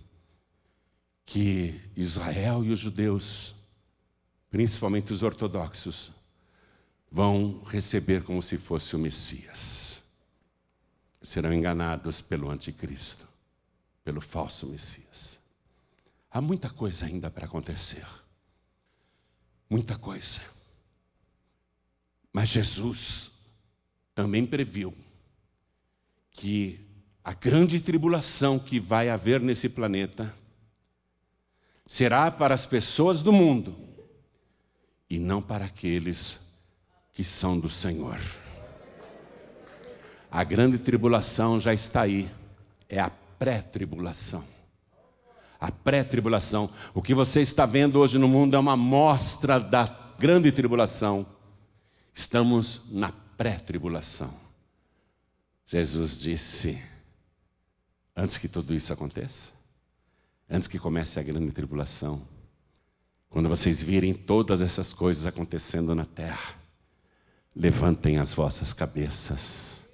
que 1.24 1.80
Israel 1.96 2.64
e 2.64 2.70
os 2.70 2.78
judeus, 2.78 3.54
principalmente 4.50 5.12
os 5.12 5.22
ortodoxos, 5.22 6.10
vão 7.10 7.62
receber 7.64 8.24
como 8.24 8.42
se 8.42 8.58
fosse 8.58 8.96
o 8.96 8.98
Messias. 8.98 10.02
Serão 11.22 11.52
enganados 11.52 12.20
pelo 12.20 12.50
anticristo, 12.50 13.28
pelo 14.04 14.20
falso 14.20 14.66
Messias. 14.66 15.38
Há 16.30 16.40
muita 16.40 16.68
coisa 16.68 17.06
ainda 17.06 17.30
para 17.30 17.46
acontecer. 17.46 18.06
Muita 19.70 19.96
coisa. 19.96 20.40
Mas 22.32 22.48
Jesus 22.48 23.37
também 24.18 24.44
previu 24.44 24.92
que 26.32 26.80
a 27.22 27.32
grande 27.32 27.78
tribulação 27.78 28.58
que 28.58 28.80
vai 28.80 29.08
haver 29.08 29.40
nesse 29.40 29.68
planeta 29.68 30.34
será 31.86 32.28
para 32.28 32.52
as 32.52 32.66
pessoas 32.66 33.22
do 33.22 33.32
mundo 33.32 33.78
e 35.08 35.20
não 35.20 35.40
para 35.40 35.66
aqueles 35.66 36.40
que 37.12 37.22
são 37.22 37.60
do 37.60 37.70
Senhor. 37.70 38.18
A 40.28 40.42
grande 40.42 40.78
tribulação 40.78 41.60
já 41.60 41.72
está 41.72 42.00
aí, 42.00 42.28
é 42.88 42.98
a 42.98 43.10
pré-tribulação 43.10 44.44
a 45.60 45.72
pré-tribulação. 45.72 46.70
O 46.94 47.02
que 47.02 47.14
você 47.14 47.40
está 47.40 47.66
vendo 47.66 47.98
hoje 47.98 48.16
no 48.16 48.28
mundo 48.28 48.54
é 48.54 48.58
uma 48.58 48.76
mostra 48.76 49.58
da 49.58 49.86
grande 50.16 50.52
tribulação. 50.52 51.26
Estamos 52.14 52.82
na 52.90 53.12
pré-tribulação. 53.38 54.34
Jesus 55.64 56.18
disse: 56.18 56.82
antes 58.14 58.36
que 58.36 58.48
tudo 58.48 58.74
isso 58.74 58.92
aconteça, 58.92 59.52
antes 60.50 60.66
que 60.66 60.78
comece 60.78 61.20
a 61.20 61.22
grande 61.22 61.52
tribulação, 61.52 62.20
quando 63.30 63.48
vocês 63.48 63.82
virem 63.82 64.12
todas 64.12 64.60
essas 64.60 64.92
coisas 64.92 65.24
acontecendo 65.24 65.94
na 65.94 66.04
terra, 66.04 66.54
levantem 67.54 68.18
as 68.18 68.34
vossas 68.34 68.72
cabeças, 68.72 69.88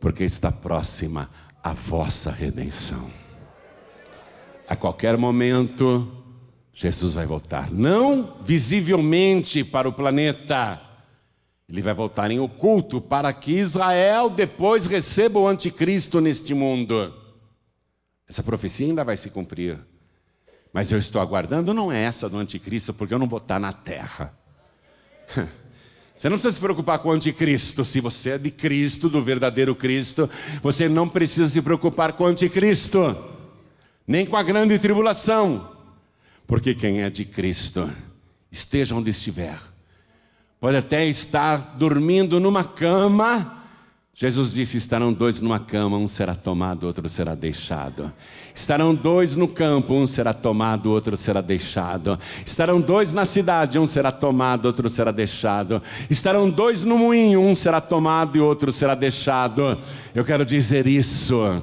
porque 0.00 0.24
está 0.24 0.50
próxima 0.50 1.30
a 1.62 1.74
vossa 1.74 2.30
redenção. 2.30 3.12
A 4.66 4.76
qualquer 4.76 5.18
momento, 5.18 6.24
Jesus 6.72 7.14
vai 7.14 7.26
voltar. 7.26 7.70
Não 7.70 8.40
visivelmente 8.42 9.64
para 9.64 9.88
o 9.88 9.92
planeta. 9.92 10.89
Ele 11.70 11.82
vai 11.82 11.94
voltar 11.94 12.30
em 12.30 12.40
oculto 12.40 13.00
para 13.00 13.32
que 13.32 13.52
Israel 13.52 14.28
depois 14.28 14.86
receba 14.86 15.38
o 15.38 15.46
anticristo 15.46 16.20
neste 16.20 16.52
mundo. 16.52 17.14
Essa 18.28 18.42
profecia 18.42 18.86
ainda 18.86 19.04
vai 19.04 19.16
se 19.16 19.30
cumprir. 19.30 19.78
Mas 20.72 20.90
eu 20.90 20.98
estou 20.98 21.20
aguardando 21.20 21.72
não 21.72 21.90
é 21.90 22.02
essa 22.02 22.28
do 22.28 22.36
anticristo, 22.36 22.92
porque 22.92 23.14
eu 23.14 23.18
não 23.18 23.28
vou 23.28 23.38
estar 23.38 23.58
na 23.58 23.72
terra. 23.72 24.34
Você 26.16 26.28
não 26.28 26.36
precisa 26.36 26.54
se 26.54 26.60
preocupar 26.60 26.98
com 26.98 27.08
o 27.08 27.12
anticristo. 27.12 27.82
Se 27.82 27.98
você 27.98 28.32
é 28.32 28.38
de 28.38 28.50
Cristo, 28.50 29.08
do 29.08 29.22
verdadeiro 29.22 29.74
Cristo, 29.74 30.28
você 30.62 30.86
não 30.86 31.08
precisa 31.08 31.46
se 31.46 31.62
preocupar 31.62 32.12
com 32.12 32.24
o 32.24 32.26
anticristo 32.26 33.16
nem 34.10 34.26
com 34.26 34.36
a 34.36 34.42
grande 34.42 34.76
tribulação, 34.76 35.70
porque 36.44 36.74
quem 36.74 37.00
é 37.00 37.08
de 37.08 37.24
Cristo, 37.24 37.88
esteja 38.50 38.96
onde 38.96 39.10
estiver, 39.10 39.56
pode 40.60 40.76
até 40.76 41.06
estar 41.06 41.74
dormindo 41.76 42.38
numa 42.38 42.62
cama, 42.62 43.60
Jesus 44.20 44.52
disse: 44.52 44.76
estarão 44.76 45.14
dois 45.14 45.40
numa 45.40 45.58
cama, 45.58 45.96
um 45.96 46.06
será 46.06 46.34
tomado, 46.34 46.84
outro 46.84 47.08
será 47.08 47.34
deixado. 47.34 48.12
Estarão 48.54 48.94
dois 48.94 49.34
no 49.34 49.48
campo, 49.48 49.94
um 49.94 50.06
será 50.06 50.34
tomado, 50.34 50.90
outro 50.90 51.16
será 51.16 51.40
deixado. 51.40 52.18
Estarão 52.44 52.82
dois 52.82 53.14
na 53.14 53.24
cidade, 53.24 53.78
um 53.78 53.86
será 53.86 54.12
tomado, 54.12 54.66
outro 54.66 54.90
será 54.90 55.10
deixado. 55.10 55.82
Estarão 56.10 56.50
dois 56.50 56.84
no 56.84 56.98
moinho, 56.98 57.40
um 57.40 57.54
será 57.54 57.80
tomado 57.80 58.36
e 58.36 58.40
outro 58.42 58.70
será 58.70 58.94
deixado. 58.94 59.78
Eu 60.14 60.22
quero 60.22 60.44
dizer 60.44 60.86
isso. 60.86 61.62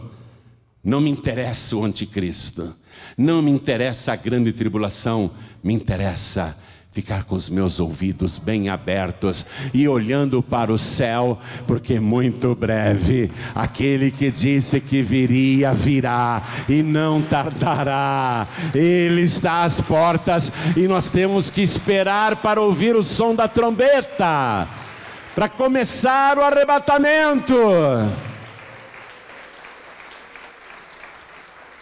Não 0.83 0.99
me 0.99 1.11
interessa 1.11 1.75
o 1.75 1.85
anticristo, 1.85 2.73
não 3.15 3.39
me 3.39 3.51
interessa 3.51 4.13
a 4.13 4.15
grande 4.15 4.51
tribulação, 4.51 5.29
me 5.61 5.75
interessa 5.75 6.57
ficar 6.97 7.25
com 7.25 7.35
os 7.35 7.47
meus 7.47 7.79
ouvidos 7.79 8.39
bem 8.39 8.69
abertos 8.69 9.45
e 9.71 9.87
olhando 9.87 10.41
para 10.41 10.73
o 10.73 10.79
céu, 10.79 11.37
porque 11.67 11.99
muito 11.99 12.55
breve 12.55 13.29
aquele 13.53 14.09
que 14.09 14.31
disse 14.31 14.81
que 14.81 15.03
viria, 15.03 15.75
virá 15.75 16.41
e 16.67 16.81
não 16.81 17.21
tardará. 17.21 18.47
Ele 18.73 19.21
está 19.21 19.63
às 19.63 19.79
portas 19.79 20.51
e 20.75 20.87
nós 20.87 21.11
temos 21.11 21.51
que 21.51 21.61
esperar 21.61 22.37
para 22.37 22.59
ouvir 22.59 22.95
o 22.95 23.03
som 23.03 23.35
da 23.35 23.47
trombeta, 23.47 24.67
para 25.35 25.47
começar 25.47 26.35
o 26.39 26.41
arrebatamento. 26.41 27.53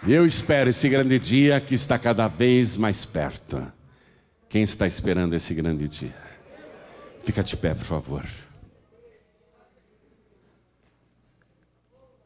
Eu 0.06 0.26
espero 0.26 0.72
esse 0.72 0.90
grande 0.90 1.18
dia 1.18 1.62
que 1.62 1.74
está 1.74 1.98
cada 1.98 2.28
vez 2.28 2.76
mais 2.76 3.06
perto. 3.06 3.75
Quem 4.56 4.64
está 4.64 4.88
esperando 4.88 5.34
esse 5.36 5.54
grande 5.54 5.86
dia? 5.86 6.16
Fica 7.22 7.44
de 7.44 7.58
pé, 7.58 7.76
por 7.76 7.84
favor. 7.84 8.26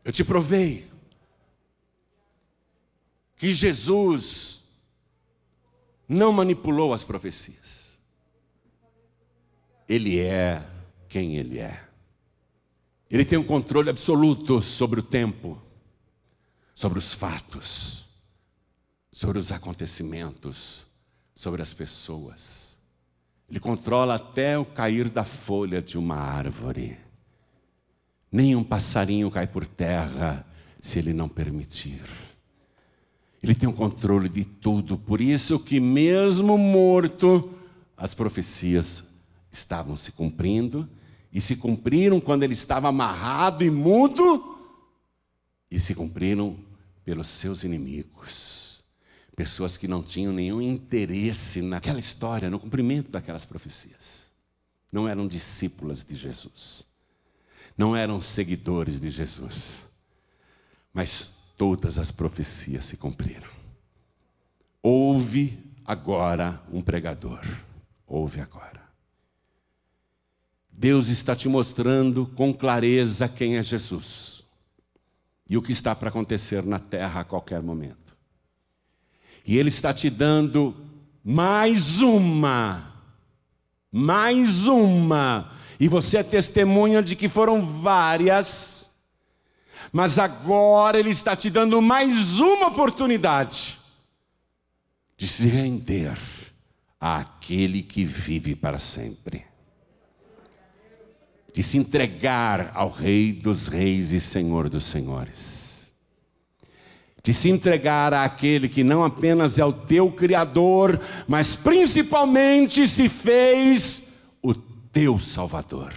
Eu 0.06 0.12
te 0.12 0.24
provei 0.24 0.88
que 3.36 3.52
Jesus 3.52 4.64
não 6.08 6.32
manipulou 6.32 6.94
as 6.94 7.04
profecias. 7.04 7.98
Ele 9.88 10.20
é 10.20 10.64
quem 11.08 11.36
ele 11.36 11.58
é. 11.58 11.84
Ele 13.10 13.26
tem 13.26 13.40
um 13.40 13.44
controle 13.44 13.90
absoluto 13.90 14.62
sobre 14.62 15.00
o 15.00 15.04
tempo, 15.04 15.60
sobre 16.76 17.00
os 17.00 17.12
fatos, 17.12 18.06
sobre 19.12 19.40
os 19.40 19.52
acontecimentos 19.52 20.88
sobre 21.40 21.62
as 21.62 21.74
pessoas. 21.74 22.78
Ele 23.50 23.62
controla 23.62 24.16
até 24.16 24.60
o 24.60 24.66
cair 24.66 25.10
da 25.10 25.24
folha 25.24 25.82
de 25.82 25.98
uma 25.98 26.18
árvore. 26.18 26.98
Nenhum 28.30 28.62
passarinho 28.62 29.32
cai 29.32 29.48
por 29.48 29.66
terra 29.66 30.46
se 30.82 31.00
ele 31.00 31.14
não 31.14 31.30
permitir. 31.30 32.02
Ele 33.42 33.56
tem 33.56 33.70
o 33.70 33.74
controle 33.74 34.28
de 34.28 34.44
tudo, 34.44 34.98
por 34.98 35.22
isso 35.22 35.58
que 35.58 35.80
mesmo 35.80 36.58
morto, 36.58 37.58
as 37.96 38.14
profecias 38.14 39.06
estavam 39.50 39.96
se 39.96 40.12
cumprindo 40.12 40.90
e 41.32 41.40
se 41.40 41.56
cumpriram 41.56 42.20
quando 42.20 42.44
ele 42.44 42.54
estava 42.54 42.90
amarrado 42.90 43.64
e 43.64 43.72
mudo 43.72 44.58
e 45.72 45.80
se 45.80 45.96
cumpriram 45.96 46.58
pelos 47.06 47.30
seus 47.30 47.64
inimigos. 47.64 48.59
Pessoas 49.40 49.78
que 49.78 49.88
não 49.88 50.04
tinham 50.04 50.34
nenhum 50.34 50.62
interesse 50.62 51.62
naquela 51.62 51.98
história, 51.98 52.50
no 52.50 52.60
cumprimento 52.60 53.10
daquelas 53.10 53.46
profecias. 53.46 54.26
Não 54.92 55.08
eram 55.08 55.26
discípulas 55.30 56.04
de 56.04 56.14
Jesus. 56.14 56.86
Não 57.78 57.96
eram 57.96 58.20
seguidores 58.20 59.00
de 59.00 59.10
Jesus. 59.10 59.86
Mas 60.94 61.54
todas 61.58 61.98
as 61.98 62.12
profecias 62.12 62.84
se 62.84 62.98
cumpriram. 62.98 63.48
Ouve 64.84 65.58
agora 65.86 66.62
um 66.70 66.82
pregador. 66.82 67.40
Ouve 68.06 68.42
agora. 68.42 68.84
Deus 70.70 71.08
está 71.08 71.34
te 71.34 71.48
mostrando 71.48 72.28
com 72.36 72.54
clareza 72.54 73.30
quem 73.30 73.56
é 73.56 73.64
Jesus 73.64 74.44
e 75.50 75.56
o 75.56 75.62
que 75.62 75.72
está 75.72 75.96
para 75.96 76.10
acontecer 76.10 76.62
na 76.62 76.78
terra 76.78 77.22
a 77.22 77.24
qualquer 77.24 77.62
momento. 77.62 78.09
E 79.50 79.58
Ele 79.58 79.70
está 79.70 79.92
te 79.92 80.12
dando 80.12 80.76
mais 81.24 82.04
uma, 82.04 82.94
mais 83.92 84.68
uma, 84.68 85.52
e 85.80 85.88
você 85.88 86.20
é 86.20 86.24
testemunha 86.24 87.02
de 87.02 87.16
que 87.16 87.28
foram 87.28 87.66
várias, 87.66 88.92
mas 89.92 90.20
agora 90.20 91.00
Ele 91.00 91.10
está 91.10 91.36
te 91.36 91.50
dando 91.50 91.82
mais 91.82 92.40
uma 92.40 92.68
oportunidade 92.68 93.80
de 95.18 95.28
se 95.28 95.48
render 95.48 96.16
àquele 97.02 97.82
que 97.82 98.04
vive 98.04 98.56
para 98.56 98.78
sempre, 98.78 99.48
de 101.56 101.64
se 101.64 101.76
entregar 101.80 102.72
ao 102.76 102.92
Rei 102.92 103.34
dos 103.34 103.68
Reis 103.68 104.12
e 104.12 104.20
Senhor 104.20 104.70
dos 104.70 104.86
Senhores 104.86 105.69
de 107.24 107.34
se 107.34 107.50
entregar 107.50 108.14
àquele 108.14 108.70
que 108.70 108.84
não 108.84 109.04
apenas 109.04 109.60
é 109.60 109.66
o 109.66 109.74
teu 109.74 110.12
Criador, 110.12 111.00
mas 111.28 111.56
principalmente 111.56 112.88
se 112.88 113.10
fez 113.10 114.04
o 114.42 114.54
teu 114.54 115.20
Salvador. 115.20 115.94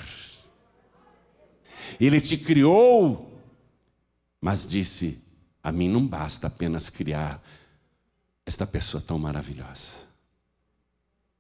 Ele 2.01 2.21
te 2.21 2.37
criou, 2.37 3.41
mas 4.41 4.67
disse: 4.67 5.23
A 5.63 5.71
mim 5.71 5.89
não 5.89 6.05
basta 6.07 6.49
apenas 6.49 6.91
criar 6.91 7.41
esta 8.45 8.67
pessoa 8.67 9.01
tão 9.01 9.19
maravilhosa, 9.19 9.93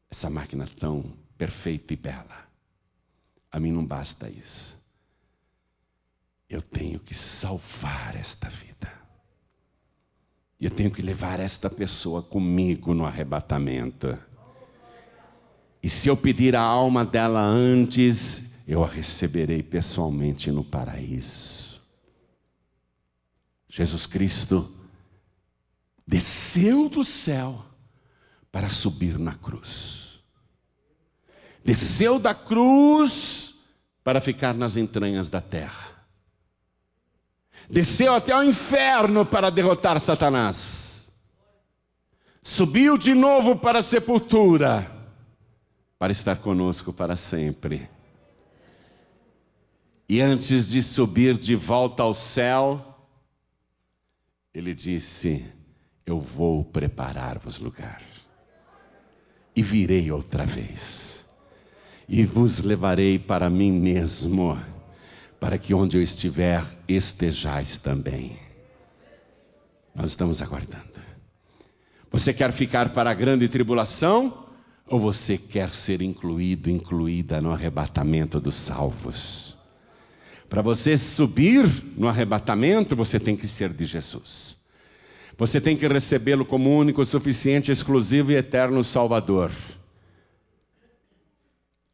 essa 0.09 0.31
máquina 0.31 0.67
tão 0.79 1.05
perfeita 1.37 1.93
e 1.93 1.97
bela. 1.97 2.47
A 3.51 3.59
mim 3.59 3.73
não 3.73 3.85
basta 3.85 4.31
isso. 4.31 4.81
Eu 6.49 6.63
tenho 6.63 7.01
que 7.01 7.15
salvar 7.15 8.15
esta 8.15 8.49
vida. 8.49 9.02
Eu 10.63 10.71
tenho 10.71 10.93
que 10.93 11.03
levar 11.03 11.41
esta 11.41 11.69
pessoa 11.69 12.23
comigo 12.23 12.95
no 12.95 13.05
arrebatamento. 13.05 14.17
E 15.83 15.89
se 15.89 16.09
eu 16.09 16.17
pedir 16.17 16.55
a 16.55 16.61
alma 16.61 17.05
dela 17.05 17.41
antes, 17.41 18.63
eu 18.69 18.85
a 18.85 18.87
receberei 18.87 19.61
pessoalmente 19.61 20.53
no 20.53 20.63
paraíso. 20.63 21.83
Jesus 23.69 24.07
Cristo 24.07 24.73
desceu 26.07 26.89
do 26.89 27.03
céu 27.03 27.65
para 28.53 28.69
subir 28.69 29.19
na 29.19 29.35
cruz. 29.35 30.21
Desceu 31.65 32.21
da 32.21 32.37
cruz 32.37 33.53
para 34.05 34.21
ficar 34.21 34.55
nas 34.55 34.77
entranhas 34.77 35.29
da 35.29 35.41
terra 35.41 36.02
desceu 37.73 38.13
até 38.13 38.37
o 38.37 38.45
inferno 38.45 39.25
para 39.25 39.49
derrotar 39.49 39.99
Satanás, 39.99 41.11
subiu 42.43 42.99
de 42.99 43.15
novo 43.15 43.57
para 43.57 43.79
a 43.79 43.83
sepultura, 43.83 44.93
para 45.99 46.13
estar 46.13 46.37
conosco 46.37 46.93
para 46.93 47.17
sempre. 47.17 47.89
E 50.07 50.21
antes 50.21 50.69
de 50.69 50.83
subir 50.83 51.39
de 51.39 51.55
volta 51.55 52.03
ao 52.03 52.13
céu, 52.13 52.95
ele 54.53 54.75
disse: 54.75 55.43
Eu 56.05 56.21
vou 56.21 56.63
preparar-vos 56.63 57.59
lugar, 57.59 58.03
e 59.57 59.63
virei 59.63 60.13
outra 60.13 60.45
vez, 60.45 61.25
e 62.07 62.23
vos 62.23 62.61
levarei 62.61 63.19
para 63.19 63.49
mim 63.49 63.73
mesmo 63.73 64.61
para 65.43 65.59
que 65.59 65.75
onde 65.75 65.97
eu 65.97 66.03
estiver 66.03 66.63
estejais 66.87 67.77
também. 67.77 68.37
Nós 69.93 70.11
estamos 70.11 70.41
aguardando. 70.41 71.03
Você 72.13 72.33
quer 72.33 72.53
ficar 72.53 72.91
para 72.91 73.11
a 73.11 73.15
grande 73.15 73.49
tribulação? 73.49 74.47
Ou 74.87 75.01
você 75.01 75.37
quer 75.37 75.75
ser 75.75 76.01
incluído, 76.01 76.71
incluída 76.71 77.41
no 77.41 77.51
arrebatamento 77.51 78.39
dos 78.39 78.55
salvos? 78.55 79.57
Para 80.49 80.63
você 80.63 80.97
subir 80.97 81.67
no 81.97 82.07
arrebatamento, 82.07 82.95
você 82.95 83.19
tem 83.19 83.37
que 83.37 83.49
ser 83.49 83.71
de 83.73 83.85
Jesus. 83.85 84.57
Você 85.37 85.61
tem 85.61 85.77
que 85.77 85.89
recebê-lo 85.89 86.45
como 86.45 86.71
único, 86.71 87.05
suficiente, 87.05 87.73
exclusivo 87.73 88.31
e 88.31 88.37
eterno 88.37 88.85
Salvador. 88.85 89.51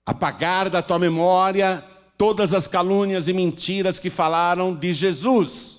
Apagar 0.04 0.68
da 0.68 0.82
tua 0.82 0.98
memória 0.98 1.82
todas 2.18 2.52
as 2.52 2.66
calúnias 2.66 3.28
e 3.28 3.32
mentiras 3.32 4.00
que 4.00 4.10
falaram 4.10 4.74
de 4.74 4.92
Jesus. 4.92 5.78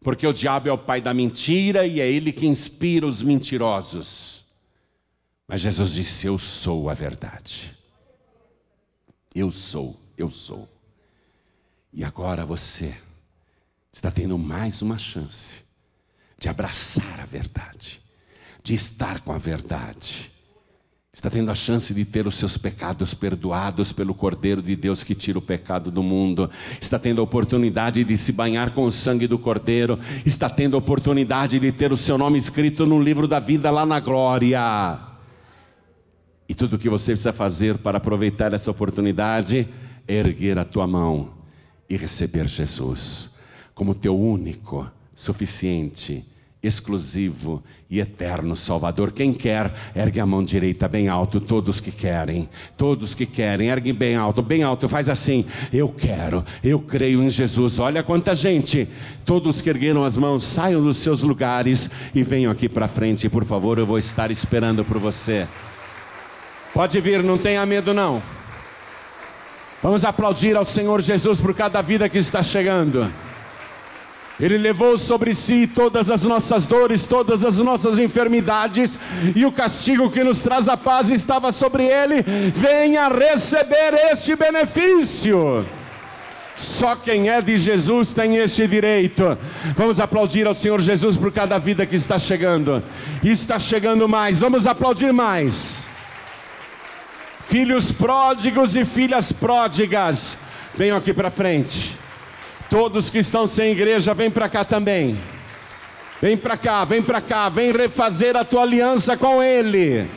Porque 0.00 0.26
o 0.26 0.32
diabo 0.32 0.68
é 0.68 0.72
o 0.72 0.78
pai 0.78 1.00
da 1.00 1.14
mentira 1.14 1.86
e 1.86 2.00
é 2.00 2.10
ele 2.10 2.32
que 2.32 2.46
inspira 2.46 3.06
os 3.06 3.22
mentirosos. 3.22 4.44
Mas 5.48 5.60
Jesus 5.60 5.92
disse: 5.92 6.26
Eu 6.26 6.38
sou 6.38 6.90
a 6.90 6.94
verdade. 6.94 7.74
Eu 9.34 9.50
sou, 9.50 9.96
eu 10.18 10.30
sou. 10.30 10.68
E 11.92 12.04
agora 12.04 12.44
você 12.44 12.96
está 13.92 14.10
tendo 14.10 14.36
mais 14.36 14.82
uma 14.82 14.98
chance 14.98 15.64
de 16.38 16.48
abraçar 16.48 17.20
a 17.20 17.24
verdade, 17.24 18.02
de 18.62 18.74
estar 18.74 19.20
com 19.20 19.32
a 19.32 19.38
verdade. 19.38 20.30
Está 21.16 21.30
tendo 21.30 21.50
a 21.50 21.54
chance 21.54 21.94
de 21.94 22.04
ter 22.04 22.26
os 22.26 22.34
seus 22.34 22.58
pecados 22.58 23.14
perdoados 23.14 23.90
pelo 23.90 24.12
Cordeiro 24.12 24.60
de 24.60 24.76
Deus 24.76 25.02
que 25.02 25.14
tira 25.14 25.38
o 25.38 25.42
pecado 25.42 25.90
do 25.90 26.02
mundo. 26.02 26.48
Está 26.78 26.98
tendo 26.98 27.22
a 27.22 27.24
oportunidade 27.24 28.04
de 28.04 28.16
se 28.18 28.32
banhar 28.32 28.74
com 28.74 28.84
o 28.84 28.92
sangue 28.92 29.26
do 29.26 29.38
Cordeiro. 29.38 29.98
Está 30.26 30.50
tendo 30.50 30.76
a 30.76 30.78
oportunidade 30.78 31.58
de 31.58 31.72
ter 31.72 31.90
o 31.90 31.96
seu 31.96 32.18
nome 32.18 32.36
escrito 32.36 32.84
no 32.84 33.02
livro 33.02 33.26
da 33.26 33.40
vida 33.40 33.70
lá 33.70 33.86
na 33.86 33.98
glória. 33.98 35.00
E 36.46 36.54
tudo 36.54 36.76
o 36.76 36.78
que 36.78 36.90
você 36.90 37.12
precisa 37.12 37.32
fazer 37.32 37.78
para 37.78 37.96
aproveitar 37.96 38.52
essa 38.52 38.70
oportunidade 38.70 39.66
é 40.06 40.14
erguer 40.16 40.58
a 40.58 40.66
tua 40.66 40.86
mão 40.86 41.30
e 41.88 41.96
receber 41.96 42.46
Jesus 42.46 43.30
como 43.74 43.94
teu 43.94 44.20
único, 44.20 44.86
suficiente, 45.14 46.26
exclusivo 46.66 47.62
e 47.88 48.00
eterno 48.00 48.56
Salvador. 48.56 49.12
Quem 49.12 49.32
quer, 49.32 49.72
ergue 49.94 50.20
a 50.20 50.26
mão 50.26 50.44
direita 50.44 50.88
bem 50.88 51.08
alto. 51.08 51.40
Todos 51.40 51.80
que 51.80 51.90
querem, 51.90 52.48
todos 52.76 53.14
que 53.14 53.24
querem, 53.24 53.68
ergue 53.68 53.92
bem 53.92 54.16
alto, 54.16 54.42
bem 54.42 54.62
alto. 54.62 54.88
Faz 54.88 55.08
assim: 55.08 55.44
Eu 55.72 55.88
quero, 55.88 56.44
eu 56.62 56.78
creio 56.78 57.22
em 57.22 57.30
Jesus. 57.30 57.78
Olha 57.78 58.02
quanta 58.02 58.34
gente. 58.34 58.88
Todos 59.24 59.60
que 59.60 59.70
ergueram 59.70 60.04
as 60.04 60.16
mãos, 60.16 60.44
saiam 60.44 60.82
dos 60.82 60.96
seus 60.98 61.22
lugares 61.22 61.90
e 62.14 62.22
venham 62.22 62.50
aqui 62.50 62.68
para 62.68 62.88
frente, 62.88 63.28
por 63.28 63.44
favor. 63.44 63.78
Eu 63.78 63.86
vou 63.86 63.98
estar 63.98 64.30
esperando 64.30 64.84
por 64.84 64.98
você. 64.98 65.46
Pode 66.74 67.00
vir, 67.00 67.22
não 67.22 67.38
tenha 67.38 67.64
medo 67.64 67.94
não. 67.94 68.22
Vamos 69.82 70.04
aplaudir 70.04 70.56
ao 70.56 70.64
Senhor 70.64 71.00
Jesus 71.00 71.40
por 71.40 71.54
cada 71.54 71.80
vida 71.80 72.08
que 72.08 72.18
está 72.18 72.42
chegando. 72.42 73.10
Ele 74.38 74.58
levou 74.58 74.98
sobre 74.98 75.34
si 75.34 75.66
todas 75.66 76.10
as 76.10 76.24
nossas 76.24 76.66
dores, 76.66 77.06
todas 77.06 77.44
as 77.44 77.58
nossas 77.58 77.98
enfermidades, 77.98 78.98
e 79.34 79.46
o 79.46 79.52
castigo 79.52 80.10
que 80.10 80.22
nos 80.22 80.42
traz 80.42 80.68
a 80.68 80.76
paz 80.76 81.10
estava 81.10 81.50
sobre 81.52 81.84
ele. 81.84 82.22
Venha 82.54 83.08
receber 83.08 83.94
este 84.12 84.36
benefício. 84.36 85.64
Só 86.54 86.96
quem 86.96 87.28
é 87.28 87.40
de 87.40 87.56
Jesus 87.56 88.12
tem 88.12 88.36
este 88.36 88.66
direito. 88.66 89.38
Vamos 89.74 90.00
aplaudir 90.00 90.46
ao 90.46 90.54
Senhor 90.54 90.80
Jesus 90.80 91.16
por 91.16 91.32
cada 91.32 91.58
vida 91.58 91.86
que 91.86 91.96
está 91.96 92.18
chegando. 92.18 92.82
E 93.22 93.30
está 93.30 93.58
chegando 93.58 94.08
mais. 94.08 94.40
Vamos 94.40 94.66
aplaudir 94.66 95.12
mais 95.12 95.86
filhos 97.46 97.92
pródigos 97.92 98.76
e 98.76 98.84
filhas 98.84 99.32
pródigas, 99.32 100.38
venham 100.74 100.96
aqui 100.96 101.14
para 101.14 101.30
frente. 101.30 101.96
Todos 102.70 103.10
que 103.10 103.18
estão 103.18 103.46
sem 103.46 103.72
igreja, 103.72 104.12
vem 104.14 104.30
para 104.30 104.48
cá 104.48 104.64
também. 104.64 105.18
Vem 106.20 106.36
para 106.36 106.56
cá, 106.56 106.84
vem 106.84 107.02
para 107.02 107.20
cá, 107.20 107.48
vem 107.48 107.72
refazer 107.72 108.36
a 108.36 108.44
tua 108.44 108.62
aliança 108.62 109.16
com 109.16 109.42
Ele. 109.42 110.08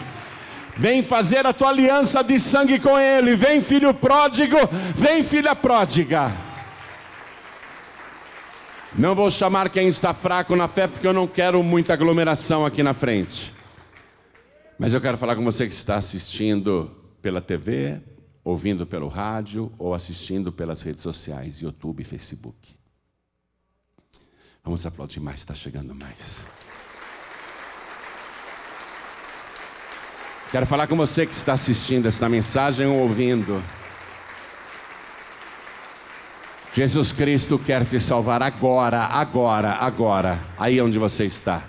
Vem 0.78 1.04
fazer 1.04 1.46
a 1.46 1.52
tua 1.52 1.70
aliança 1.70 2.24
de 2.24 2.40
sangue 2.40 2.80
com 2.80 2.98
Ele. 2.98 3.36
Vem, 3.36 3.62
filho 3.62 3.94
pródigo, 3.94 4.58
vem, 4.96 5.24
filha 5.24 5.54
pródiga. 5.56 6.32
Não 8.96 9.14
vou 9.14 9.30
chamar 9.30 9.70
quem 9.70 9.88
está 9.88 10.14
fraco 10.14 10.56
na 10.56 10.68
fé, 10.68 10.88
porque 10.88 11.06
eu 11.06 11.14
não 11.14 11.28
quero 11.28 11.62
muita 11.62 11.94
aglomeração 11.94 12.66
aqui 12.66 12.82
na 12.82 12.94
frente. 12.94 13.54
Mas 14.80 14.94
eu 14.94 15.02
quero 15.02 15.18
falar 15.18 15.36
com 15.36 15.44
você 15.44 15.68
que 15.68 15.74
está 15.74 15.98
assistindo 15.98 16.90
pela 17.22 17.42
TV, 17.42 18.02
ouvindo 18.50 18.86
pelo 18.86 19.08
rádio 19.08 19.72
ou 19.78 19.94
assistindo 19.94 20.52
pelas 20.52 20.82
redes 20.82 21.02
sociais, 21.02 21.60
YouTube, 21.60 22.04
Facebook. 22.04 22.76
Vamos 24.64 24.86
aplaudir 24.86 25.20
mais, 25.20 25.40
está 25.40 25.56
chegando 25.56 25.96
mais. 25.96 26.46
Quero 30.52 30.66
falar 30.66 30.88
com 30.88 30.96
você 30.96 31.26
que 31.26 31.34
está 31.34 31.54
assistindo 31.54 32.08
esta 32.08 32.28
mensagem 32.28 32.88
ou 32.88 33.00
ouvindo. 33.00 33.64
Jesus 36.74 37.12
Cristo 37.12 37.60
quer 37.60 37.86
te 37.86 38.00
salvar 38.00 38.42
agora, 38.42 39.04
agora, 39.06 39.74
agora, 39.74 40.40
aí 40.58 40.82
onde 40.82 40.98
você 40.98 41.26
está. 41.26 41.64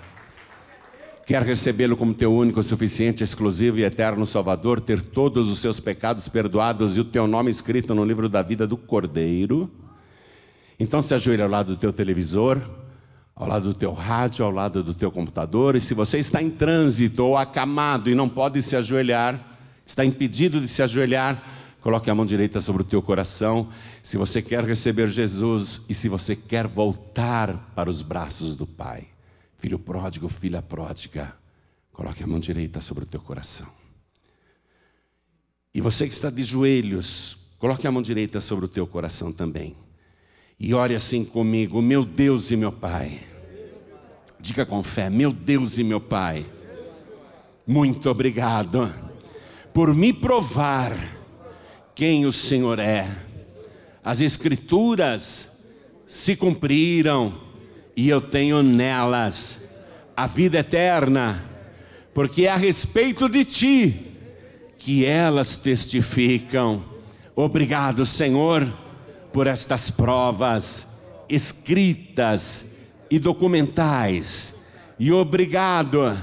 Quer 1.31 1.43
recebê-lo 1.43 1.95
como 1.95 2.13
teu 2.13 2.33
único, 2.33 2.61
suficiente, 2.61 3.23
exclusivo 3.23 3.79
e 3.79 3.85
eterno 3.85 4.25
Salvador, 4.25 4.81
ter 4.81 5.01
todos 5.01 5.49
os 5.49 5.59
seus 5.59 5.79
pecados 5.79 6.27
perdoados 6.27 6.97
e 6.97 6.99
o 6.99 7.05
teu 7.05 7.25
nome 7.25 7.49
escrito 7.49 7.95
no 7.95 8.03
livro 8.03 8.27
da 8.27 8.41
vida 8.41 8.67
do 8.67 8.75
Cordeiro? 8.75 9.71
Então 10.77 11.01
se 11.01 11.13
ajoelhe 11.13 11.41
ao 11.41 11.47
lado 11.47 11.67
do 11.67 11.79
teu 11.79 11.93
televisor, 11.93 12.59
ao 13.33 13.47
lado 13.47 13.69
do 13.69 13.73
teu 13.73 13.93
rádio, 13.93 14.43
ao 14.43 14.51
lado 14.51 14.83
do 14.83 14.93
teu 14.93 15.09
computador, 15.09 15.77
e 15.77 15.79
se 15.79 15.93
você 15.93 16.19
está 16.19 16.43
em 16.43 16.49
trânsito 16.49 17.23
ou 17.23 17.37
acamado 17.37 18.09
e 18.09 18.13
não 18.13 18.27
pode 18.27 18.61
se 18.61 18.75
ajoelhar, 18.75 19.39
está 19.85 20.03
impedido 20.03 20.59
de 20.59 20.67
se 20.67 20.83
ajoelhar, 20.83 21.41
coloque 21.79 22.09
a 22.09 22.13
mão 22.13 22.25
direita 22.25 22.59
sobre 22.59 22.81
o 22.81 22.85
teu 22.85 23.01
coração. 23.01 23.69
Se 24.03 24.17
você 24.17 24.41
quer 24.41 24.65
receber 24.65 25.07
Jesus 25.07 25.79
e 25.87 25.93
se 25.93 26.09
você 26.09 26.35
quer 26.35 26.67
voltar 26.67 27.71
para 27.73 27.89
os 27.89 28.01
braços 28.01 28.53
do 28.53 28.67
Pai. 28.67 29.07
Filho 29.61 29.77
pródigo, 29.77 30.27
filha 30.27 30.59
pródiga, 30.59 31.37
coloque 31.91 32.23
a 32.23 32.25
mão 32.25 32.39
direita 32.39 32.81
sobre 32.81 33.03
o 33.03 33.07
teu 33.07 33.21
coração. 33.21 33.67
E 35.71 35.79
você 35.79 36.07
que 36.07 36.13
está 36.15 36.31
de 36.31 36.41
joelhos, 36.41 37.37
coloque 37.59 37.85
a 37.85 37.91
mão 37.91 38.01
direita 38.01 38.41
sobre 38.41 38.65
o 38.65 38.67
teu 38.67 38.87
coração 38.87 39.31
também. 39.31 39.75
E 40.59 40.73
ore 40.73 40.95
assim 40.95 41.23
comigo, 41.23 41.79
meu 41.79 42.03
Deus 42.03 42.49
e 42.49 42.55
meu 42.55 42.71
Pai. 42.71 43.19
Diga 44.39 44.65
com 44.65 44.81
fé, 44.81 45.11
meu 45.11 45.31
Deus 45.31 45.77
e 45.77 45.83
meu 45.83 46.01
Pai. 46.01 46.43
Muito 47.67 48.09
obrigado 48.09 48.91
por 49.71 49.93
me 49.93 50.11
provar 50.11 50.97
quem 51.93 52.25
o 52.25 52.31
Senhor 52.31 52.79
é. 52.79 53.07
As 54.03 54.21
Escrituras 54.21 55.51
se 56.03 56.35
cumpriram 56.35 57.50
e 57.95 58.09
eu 58.09 58.21
tenho 58.21 58.63
nelas 58.63 59.59
a 60.15 60.27
vida 60.27 60.59
eterna, 60.59 61.43
porque 62.13 62.45
é 62.45 62.49
a 62.49 62.55
respeito 62.55 63.27
de 63.27 63.43
ti 63.43 64.17
que 64.77 65.05
elas 65.05 65.55
testificam. 65.55 66.83
Obrigado, 67.35 68.05
Senhor, 68.05 68.67
por 69.31 69.47
estas 69.47 69.89
provas 69.89 70.87
escritas 71.29 72.69
e 73.09 73.17
documentais, 73.17 74.55
e 74.99 75.11
obrigado 75.11 76.17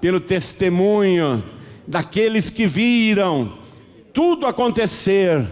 pelo 0.00 0.20
testemunho 0.20 1.44
daqueles 1.86 2.50
que 2.50 2.66
viram 2.66 3.58
tudo 4.12 4.46
acontecer 4.46 5.44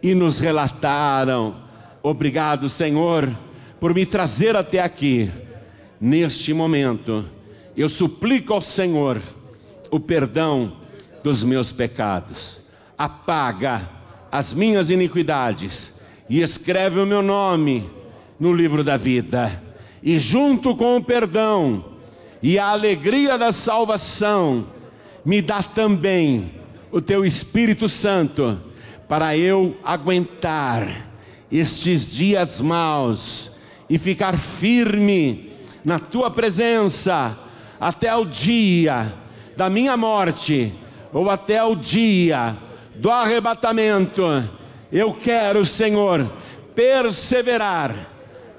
e 0.00 0.14
nos 0.14 0.38
relataram. 0.38 1.56
Obrigado, 2.02 2.68
Senhor 2.68 3.45
por 3.80 3.94
me 3.94 4.06
trazer 4.06 4.56
até 4.56 4.80
aqui. 4.80 5.30
Neste 6.00 6.52
momento, 6.52 7.24
eu 7.76 7.88
suplico 7.88 8.52
ao 8.52 8.60
Senhor 8.60 9.20
o 9.90 10.00
perdão 10.00 10.76
dos 11.22 11.44
meus 11.44 11.72
pecados. 11.72 12.60
Apaga 12.96 13.88
as 14.30 14.52
minhas 14.52 14.90
iniquidades 14.90 15.94
e 16.28 16.42
escreve 16.42 17.00
o 17.00 17.06
meu 17.06 17.22
nome 17.22 17.88
no 18.38 18.52
livro 18.52 18.82
da 18.82 18.96
vida. 18.96 19.62
E 20.02 20.18
junto 20.18 20.74
com 20.76 20.96
o 20.96 21.04
perdão 21.04 21.84
e 22.42 22.58
a 22.58 22.68
alegria 22.68 23.38
da 23.38 23.50
salvação, 23.50 24.66
me 25.24 25.42
dá 25.42 25.62
também 25.62 26.52
o 26.92 27.00
teu 27.00 27.24
Espírito 27.24 27.88
Santo 27.88 28.60
para 29.08 29.36
eu 29.36 29.76
aguentar 29.82 31.10
estes 31.50 32.14
dias 32.14 32.60
maus 32.60 33.50
e 33.88 33.98
ficar 33.98 34.36
firme 34.38 35.52
na 35.84 35.98
tua 35.98 36.30
presença 36.30 37.38
até 37.80 38.14
o 38.14 38.24
dia 38.24 39.12
da 39.56 39.70
minha 39.70 39.96
morte 39.96 40.72
ou 41.12 41.30
até 41.30 41.62
o 41.62 41.74
dia 41.74 42.56
do 42.94 43.10
arrebatamento. 43.10 44.22
Eu 44.90 45.12
quero, 45.12 45.64
Senhor, 45.64 46.30
perseverar 46.74 47.94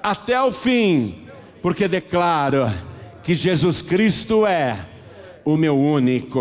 até 0.02 0.40
o 0.42 0.50
fim, 0.50 1.26
porque 1.60 1.86
declaro 1.86 2.72
que 3.22 3.34
Jesus 3.34 3.82
Cristo 3.82 4.46
é 4.46 4.78
o 5.44 5.56
meu 5.56 5.78
único, 5.78 6.40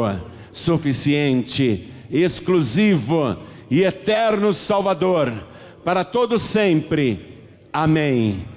suficiente, 0.51 1.91
exclusivo 2.09 3.37
e 3.69 3.83
eterno 3.83 4.53
Salvador 4.53 5.33
para 5.83 6.03
todo 6.03 6.37
sempre. 6.37 7.45
Amém. 7.71 8.56